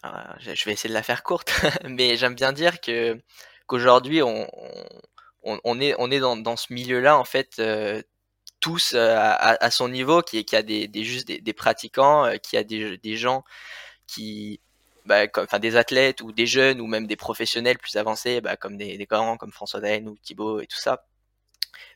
euh, 0.05 0.11
je 0.41 0.64
vais 0.64 0.72
essayer 0.72 0.88
de 0.88 0.95
la 0.95 1.03
faire 1.03 1.22
courte, 1.22 1.53
mais 1.88 2.16
j'aime 2.16 2.34
bien 2.34 2.53
dire 2.53 2.80
que 2.80 3.20
qu'aujourd'hui 3.66 4.22
on, 4.22 4.49
on, 5.43 5.80
est 5.80 5.95
on 5.99 6.11
est 6.11 6.20
dans, 6.20 6.36
dans 6.36 6.57
ce 6.57 6.72
milieu-là 6.72 7.16
en 7.16 7.24
fait 7.24 7.59
euh, 7.61 8.03
tous 8.61 8.93
euh, 8.95 9.17
à, 9.17 9.71
son 9.71 9.89
niveau, 9.89 10.23
qui, 10.23 10.45
a 10.55 10.63
des, 10.63 10.89
juste 11.05 11.27
des, 11.29 11.53
pratiquants, 11.53 12.27
euh, 12.27 12.37
qui 12.37 12.57
a 12.57 12.65
des, 12.65 13.17
gens 13.17 13.45
qui 14.07 14.61
bah, 15.07 15.27
comme, 15.29 15.45
enfin 15.45 15.59
des 15.59 15.77
athlètes 15.77 16.21
ou 16.21 16.33
des 16.33 16.47
jeunes 16.47 16.81
ou 16.81 16.87
même 16.87 17.07
des 17.07 17.17
professionnels 17.17 17.79
plus 17.79 17.97
avancés, 17.97 18.41
bah, 18.41 18.57
comme 18.57 18.77
des, 18.77 18.99
des 18.99 19.07
grands 19.07 19.37
comme 19.37 19.53
François 19.53 19.81
Daen 19.81 20.07
ou 20.09 20.17
Thibaut 20.23 20.61
et 20.61 20.67
tout 20.67 20.79
ça. 20.79 21.05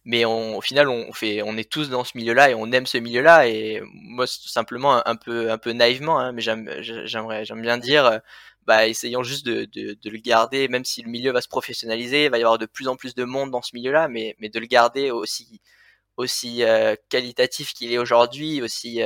Mais 0.06 0.24
au 0.26 0.60
final, 0.60 0.88
on 0.88 1.12
fait, 1.14 1.42
on 1.42 1.56
est 1.56 1.70
tous 1.70 1.88
dans 1.88 2.04
ce 2.04 2.16
milieu-là 2.18 2.50
et 2.50 2.54
on 2.54 2.70
aime 2.72 2.86
ce 2.86 2.98
milieu-là. 2.98 3.48
Et 3.48 3.80
moi, 3.94 4.26
simplement 4.26 5.06
un 5.06 5.16
peu, 5.16 5.50
un 5.50 5.58
peu 5.58 5.72
naïvement, 5.72 6.18
hein, 6.20 6.32
mais 6.32 6.42
j'aimerais, 6.42 7.44
j'aime 7.44 7.62
bien 7.62 7.78
dire, 7.78 8.20
bah, 8.66 8.86
essayons 8.86 9.22
juste 9.22 9.46
de, 9.46 9.68
le 10.04 10.18
garder, 10.18 10.68
même 10.68 10.84
si 10.84 11.02
le 11.02 11.10
milieu 11.10 11.32
va 11.32 11.40
se 11.40 11.48
professionnaliser, 11.48 12.24
il 12.26 12.30
va 12.30 12.38
y 12.38 12.42
avoir 12.42 12.58
de 12.58 12.66
plus 12.66 12.88
en 12.88 12.96
plus 12.96 13.14
de 13.14 13.24
monde 13.24 13.50
dans 13.50 13.62
ce 13.62 13.74
milieu-là, 13.74 14.08
mais, 14.08 14.36
mais 14.38 14.48
de 14.48 14.58
le 14.58 14.66
garder 14.66 15.10
aussi, 15.10 15.60
aussi 16.16 16.62
euh, 16.64 16.96
qualitatif 17.08 17.72
qu'il 17.72 17.92
est 17.92 17.98
aujourd'hui, 17.98 18.62
aussi, 18.62 19.00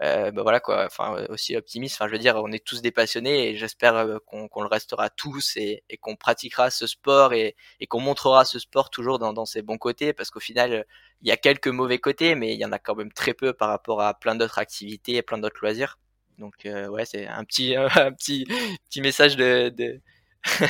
bah 0.00 0.30
voilà 0.42 0.60
quoi, 0.60 0.86
enfin 0.86 1.26
aussi 1.28 1.56
optimiste. 1.56 1.96
Enfin, 1.96 2.08
je 2.08 2.12
veux 2.12 2.18
dire, 2.18 2.36
on 2.36 2.50
est 2.50 2.64
tous 2.64 2.82
des 2.82 2.90
passionnés 2.90 3.50
et 3.50 3.56
j'espère 3.56 4.18
qu'on 4.26 4.48
qu'on 4.48 4.62
le 4.62 4.68
restera 4.68 5.10
tous 5.10 5.56
et, 5.56 5.84
et 5.88 5.96
qu'on 5.96 6.16
pratiquera 6.16 6.70
ce 6.70 6.86
sport 6.86 7.32
et, 7.34 7.54
et 7.80 7.86
qu'on 7.86 8.00
montrera 8.00 8.44
ce 8.44 8.58
sport 8.58 8.90
toujours 8.90 9.18
dans, 9.18 9.32
dans 9.32 9.46
ses 9.46 9.62
bons 9.62 9.78
côtés, 9.78 10.12
parce 10.12 10.30
qu'au 10.30 10.40
final, 10.40 10.86
il 11.22 11.28
y 11.28 11.32
a 11.32 11.36
quelques 11.36 11.68
mauvais 11.68 11.98
côtés, 11.98 12.34
mais 12.34 12.52
il 12.54 12.58
y 12.58 12.64
en 12.64 12.72
a 12.72 12.78
quand 12.78 12.96
même 12.96 13.12
très 13.12 13.34
peu 13.34 13.52
par 13.52 13.68
rapport 13.68 14.00
à 14.02 14.14
plein 14.14 14.34
d'autres 14.34 14.58
activités 14.58 15.16
et 15.16 15.22
plein 15.22 15.38
d'autres 15.38 15.60
loisirs. 15.62 15.98
Donc 16.38 16.66
euh, 16.66 16.88
ouais, 16.88 17.04
c'est 17.04 17.26
un 17.26 17.44
petit 17.44 17.76
un 17.76 18.12
petit 18.12 18.44
petit 18.88 19.00
message 19.00 19.36
de. 19.36 19.70
de... 19.70 20.00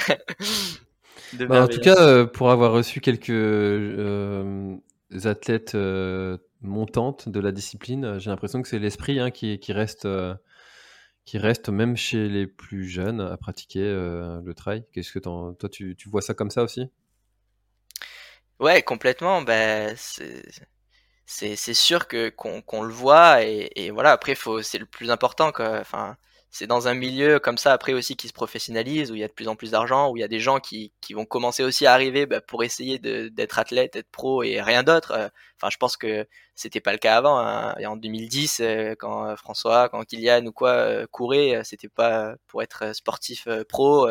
Bah, 1.48 1.62
en 1.62 1.68
tout 1.68 1.80
cas, 1.80 1.96
euh, 1.96 2.26
pour 2.26 2.50
avoir 2.50 2.72
reçu 2.72 3.00
quelques 3.00 3.30
euh, 3.30 4.76
athlètes 5.24 5.76
montantes 6.60 7.28
de 7.28 7.40
la 7.40 7.52
discipline, 7.52 8.18
j'ai 8.18 8.30
l'impression 8.30 8.62
que 8.62 8.68
c'est 8.68 8.78
l'esprit 8.78 9.20
hein, 9.20 9.30
qui, 9.30 9.58
reste 9.72 10.08
qui 11.24 11.38
reste 11.38 11.68
même 11.68 11.96
chez 11.96 12.28
les 12.28 12.46
plus 12.46 12.84
jeunes 12.88 13.20
à 13.20 13.36
pratiquer 13.36 13.80
le 13.82 14.52
trail. 14.54 14.84
Qu'est-ce 14.92 15.12
que 15.12 15.18
toi 15.18 15.54
tu, 15.70 15.96
vois 16.06 16.22
ça 16.22 16.34
comme 16.34 16.50
ça 16.50 16.62
aussi? 16.62 16.90
Ouais, 18.58 18.82
complètement. 18.82 19.42
Ben, 19.42 19.96
c'est 21.26 21.74
sûr 21.74 22.08
que 22.08 22.28
qu'on 22.30 22.82
le 22.82 22.92
voit 22.92 23.42
et, 23.42 23.90
voilà 23.90 24.12
après 24.12 24.34
c'est 24.62 24.78
le 24.78 24.86
plus 24.86 25.10
important 25.10 25.50
enfin 25.58 26.16
c'est 26.52 26.66
dans 26.66 26.86
un 26.86 26.92
milieu 26.92 27.40
comme 27.40 27.56
ça 27.56 27.72
après 27.72 27.94
aussi 27.94 28.14
qui 28.14 28.28
se 28.28 28.34
professionnalise 28.34 29.10
où 29.10 29.14
il 29.14 29.20
y 29.20 29.24
a 29.24 29.28
de 29.28 29.32
plus 29.32 29.48
en 29.48 29.56
plus 29.56 29.70
d'argent 29.70 30.10
où 30.10 30.18
il 30.18 30.20
y 30.20 30.22
a 30.22 30.28
des 30.28 30.38
gens 30.38 30.60
qui, 30.60 30.92
qui 31.00 31.14
vont 31.14 31.24
commencer 31.24 31.64
aussi 31.64 31.86
à 31.86 31.94
arriver 31.94 32.26
bah, 32.26 32.42
pour 32.42 32.62
essayer 32.62 32.98
d'être 32.98 33.58
athlète 33.58 33.96
être 33.96 34.10
pro 34.10 34.42
et 34.42 34.60
rien 34.60 34.82
d'autre 34.82 35.12
euh, 35.12 35.28
enfin 35.56 35.70
je 35.70 35.78
pense 35.78 35.96
que 35.96 36.26
c'était 36.54 36.80
pas 36.80 36.92
le 36.92 36.98
cas 36.98 37.16
avant 37.16 37.38
hein. 37.38 37.74
et 37.78 37.86
en 37.86 37.96
2010 37.96 38.60
euh, 38.60 38.94
quand 38.98 39.26
euh, 39.26 39.36
François 39.36 39.88
quand 39.88 40.04
Kylian 40.04 40.44
ou 40.44 40.52
quoi 40.52 41.06
courait 41.06 41.62
c'était 41.64 41.88
pas 41.88 42.34
pour 42.48 42.62
être 42.62 42.94
sportif 42.94 43.48
pro 43.68 44.06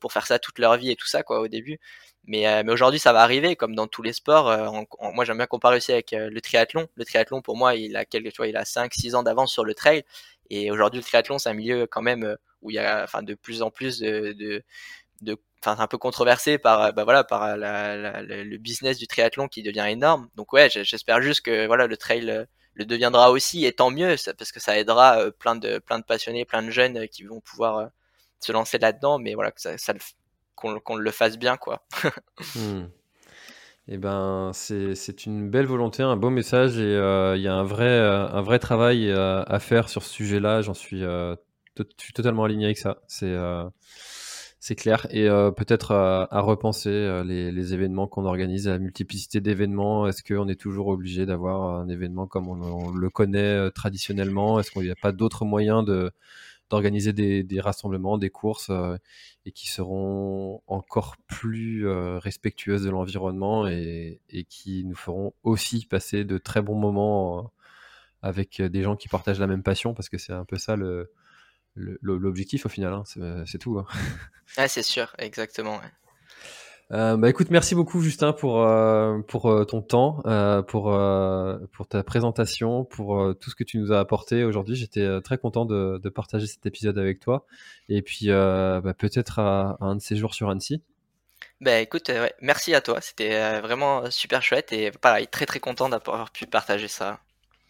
pour 0.00 0.12
faire 0.12 0.26
ça 0.26 0.40
toute 0.40 0.58
leur 0.58 0.76
vie 0.76 0.90
et 0.90 0.96
tout 0.96 1.06
ça 1.06 1.22
quoi 1.22 1.40
au 1.40 1.48
début 1.48 1.78
mais, 2.26 2.64
mais 2.64 2.72
aujourd'hui, 2.72 2.98
ça 2.98 3.12
va 3.12 3.20
arriver, 3.20 3.54
comme 3.54 3.74
dans 3.74 3.86
tous 3.86 4.00
les 4.00 4.14
sports. 4.14 4.46
Moi, 5.12 5.26
j'aime 5.26 5.36
bien 5.36 5.46
comparer 5.46 5.76
aussi 5.76 5.92
avec 5.92 6.12
le 6.12 6.40
triathlon. 6.40 6.88
Le 6.94 7.04
triathlon, 7.04 7.42
pour 7.42 7.54
moi, 7.54 7.74
il 7.74 7.96
a 7.96 8.06
quelques, 8.06 8.32
tu 8.32 8.48
il 8.48 8.56
a 8.56 8.64
5-6 8.64 9.14
ans 9.14 9.22
d'avance 9.22 9.52
sur 9.52 9.62
le 9.62 9.74
trail. 9.74 10.04
Et 10.50 10.70
aujourd'hui, 10.70 11.00
le 11.00 11.04
triathlon, 11.04 11.38
c'est 11.38 11.48
un 11.48 11.54
milieu 11.54 11.86
quand 11.86 12.02
même 12.02 12.36
où 12.62 12.70
il 12.70 12.74
y 12.74 12.78
a, 12.78 13.02
enfin, 13.04 13.22
de 13.22 13.34
plus 13.34 13.62
en 13.62 13.70
plus 13.70 13.98
de, 14.00 14.32
de, 14.32 14.62
de 15.22 15.36
enfin, 15.64 15.76
un 15.82 15.86
peu 15.86 15.98
controversé 15.98 16.58
par, 16.58 16.92
bah 16.92 17.04
voilà, 17.04 17.24
par 17.24 17.56
la, 17.56 18.22
le 18.22 18.56
business 18.58 18.98
du 18.98 19.06
triathlon 19.06 19.48
qui 19.48 19.62
devient 19.62 19.86
énorme. 19.88 20.28
Donc 20.34 20.52
ouais, 20.52 20.68
j'espère 20.70 21.22
juste 21.22 21.42
que 21.42 21.66
voilà, 21.66 21.86
le 21.86 21.96
trail 21.96 22.46
le 22.74 22.84
deviendra 22.84 23.30
aussi, 23.30 23.64
et 23.64 23.72
tant 23.72 23.90
mieux, 23.90 24.16
parce 24.36 24.52
que 24.52 24.60
ça 24.60 24.78
aidera 24.78 25.30
plein 25.38 25.56
de, 25.56 25.78
plein 25.78 25.98
de 25.98 26.04
passionnés, 26.04 26.44
plein 26.44 26.62
de 26.62 26.70
jeunes 26.70 27.08
qui 27.08 27.22
vont 27.22 27.40
pouvoir 27.40 27.90
se 28.40 28.52
lancer 28.52 28.78
là-dedans. 28.78 29.18
Mais 29.18 29.34
voilà, 29.34 29.52
que 29.52 29.60
ça, 29.60 29.76
qu'on 30.54 30.96
le 30.96 31.10
fasse 31.10 31.38
bien, 31.38 31.56
quoi. 31.56 31.84
Hmm. 32.56 32.86
Eh 33.86 33.98
ben, 33.98 34.50
c'est 34.54 35.26
une 35.26 35.50
belle 35.50 35.66
volonté, 35.66 36.02
un 36.02 36.16
beau 36.16 36.30
message 36.30 36.78
et 36.78 36.82
euh, 36.82 37.36
il 37.36 37.42
y 37.42 37.48
a 37.48 37.54
un 37.54 37.64
vrai, 37.64 37.84
euh, 37.86 38.26
un 38.28 38.40
vrai 38.40 38.58
travail 38.58 39.10
euh, 39.10 39.42
à 39.46 39.58
faire 39.60 39.90
sur 39.90 40.02
ce 40.02 40.10
sujet-là. 40.10 40.62
J'en 40.62 40.72
suis, 40.72 41.02
suis, 41.98 42.12
totalement 42.14 42.44
aligné 42.44 42.64
avec 42.66 42.78
ça. 42.78 43.02
C'est 43.08 43.34
c'est 44.58 44.76
clair. 44.76 45.06
Et 45.10 45.28
peut-être 45.56 45.92
à, 45.92 46.40
repenser 46.40 47.22
les, 47.26 47.52
les, 47.52 47.74
événements 47.74 48.06
qu'on 48.06 48.24
organise, 48.24 48.66
la 48.68 48.78
multiplicité 48.78 49.42
d'événements. 49.42 50.08
Est-ce 50.08 50.22
qu'on 50.22 50.48
est 50.48 50.58
toujours 50.58 50.86
obligé 50.88 51.26
d'avoir 51.26 51.76
un 51.80 51.88
événement 51.88 52.26
comme 52.26 52.48
on, 52.48 52.62
on 52.62 52.90
le 52.90 53.10
connaît 53.10 53.70
traditionnellement? 53.72 54.58
Est-ce 54.58 54.70
qu'il 54.70 54.82
n'y 54.82 54.90
a 54.90 54.96
pas 55.02 55.12
d'autres 55.12 55.44
moyens 55.44 55.84
de 55.84 56.10
d'organiser 56.70 57.12
des, 57.12 57.42
des, 57.42 57.60
rassemblements, 57.60 58.18
des 58.18 58.30
courses 58.30 58.70
euh, 58.70 58.96
et 59.44 59.52
qui 59.52 59.68
seront 59.68 60.62
encore 60.66 61.16
plus 61.26 61.86
euh, 61.86 62.18
respectueuses 62.18 62.84
de 62.84 62.90
l'environnement 62.90 63.66
et, 63.66 64.20
qui 64.48 64.84
nous 64.84 64.96
feront 64.96 65.34
aussi 65.42 65.86
passer 65.86 66.24
de 66.24 66.38
très 66.38 66.62
bons 66.62 66.78
moments 66.78 67.38
euh, 67.38 67.42
avec 68.22 68.62
des 68.62 68.82
gens 68.82 68.96
qui 68.96 69.08
partagent 69.08 69.40
la 69.40 69.46
même 69.46 69.62
passion 69.62 69.94
parce 69.94 70.08
que 70.08 70.18
c'est 70.18 70.32
un 70.32 70.44
peu 70.44 70.56
ça 70.56 70.76
le 70.76 71.10
l'objectif 71.76 72.66
au 72.66 72.68
final, 72.68 72.92
hein, 72.92 73.02
c'est 73.46 73.58
tout. 73.58 73.82
Ah, 74.56 74.68
c'est 74.68 74.84
sûr, 74.84 75.12
exactement. 75.18 75.80
Euh, 76.92 77.16
bah 77.16 77.30
écoute, 77.30 77.50
merci 77.50 77.74
beaucoup 77.74 78.00
Justin 78.02 78.32
pour 78.32 78.62
euh, 78.62 79.18
pour 79.26 79.50
euh, 79.50 79.64
ton 79.64 79.80
temps, 79.80 80.22
pour 80.68 80.96
pour 81.72 81.86
ta 81.88 82.02
présentation, 82.02 82.84
pour 82.84 83.34
tout 83.40 83.50
ce 83.50 83.54
que 83.54 83.64
tu 83.64 83.78
nous 83.78 83.92
as 83.92 84.00
apporté 84.00 84.44
aujourd'hui. 84.44 84.76
J'étais 84.76 85.20
très 85.22 85.38
content 85.38 85.64
de, 85.64 85.98
de, 86.02 86.08
partager 86.08 86.46
cet 86.46 86.66
épisode 86.66 86.98
avec 86.98 87.20
toi. 87.20 87.46
Et 87.88 88.02
puis 88.02 88.28
bah, 88.28 88.94
peut-être 88.96 89.38
à, 89.38 89.76
un 89.80 89.96
de 89.96 90.00
ces 90.00 90.16
jours 90.16 90.34
sur 90.34 90.50
Annecy. 90.50 90.82
Bah 91.60 91.78
écoute, 91.80 92.08
ouais, 92.08 92.34
merci 92.40 92.74
à 92.74 92.80
toi. 92.80 93.00
C'était 93.00 93.60
vraiment 93.60 94.10
super 94.10 94.42
chouette 94.42 94.72
et 94.72 94.90
pareil, 94.90 95.26
très 95.28 95.46
très 95.46 95.60
content 95.60 95.88
d'avoir 95.88 96.30
pu 96.30 96.46
partager 96.46 96.88
ça. 96.88 97.20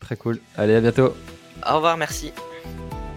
Très 0.00 0.16
cool. 0.16 0.40
Allez, 0.56 0.74
à 0.74 0.80
bientôt. 0.80 1.14
Au 1.66 1.76
revoir, 1.76 1.96
merci. 1.96 2.32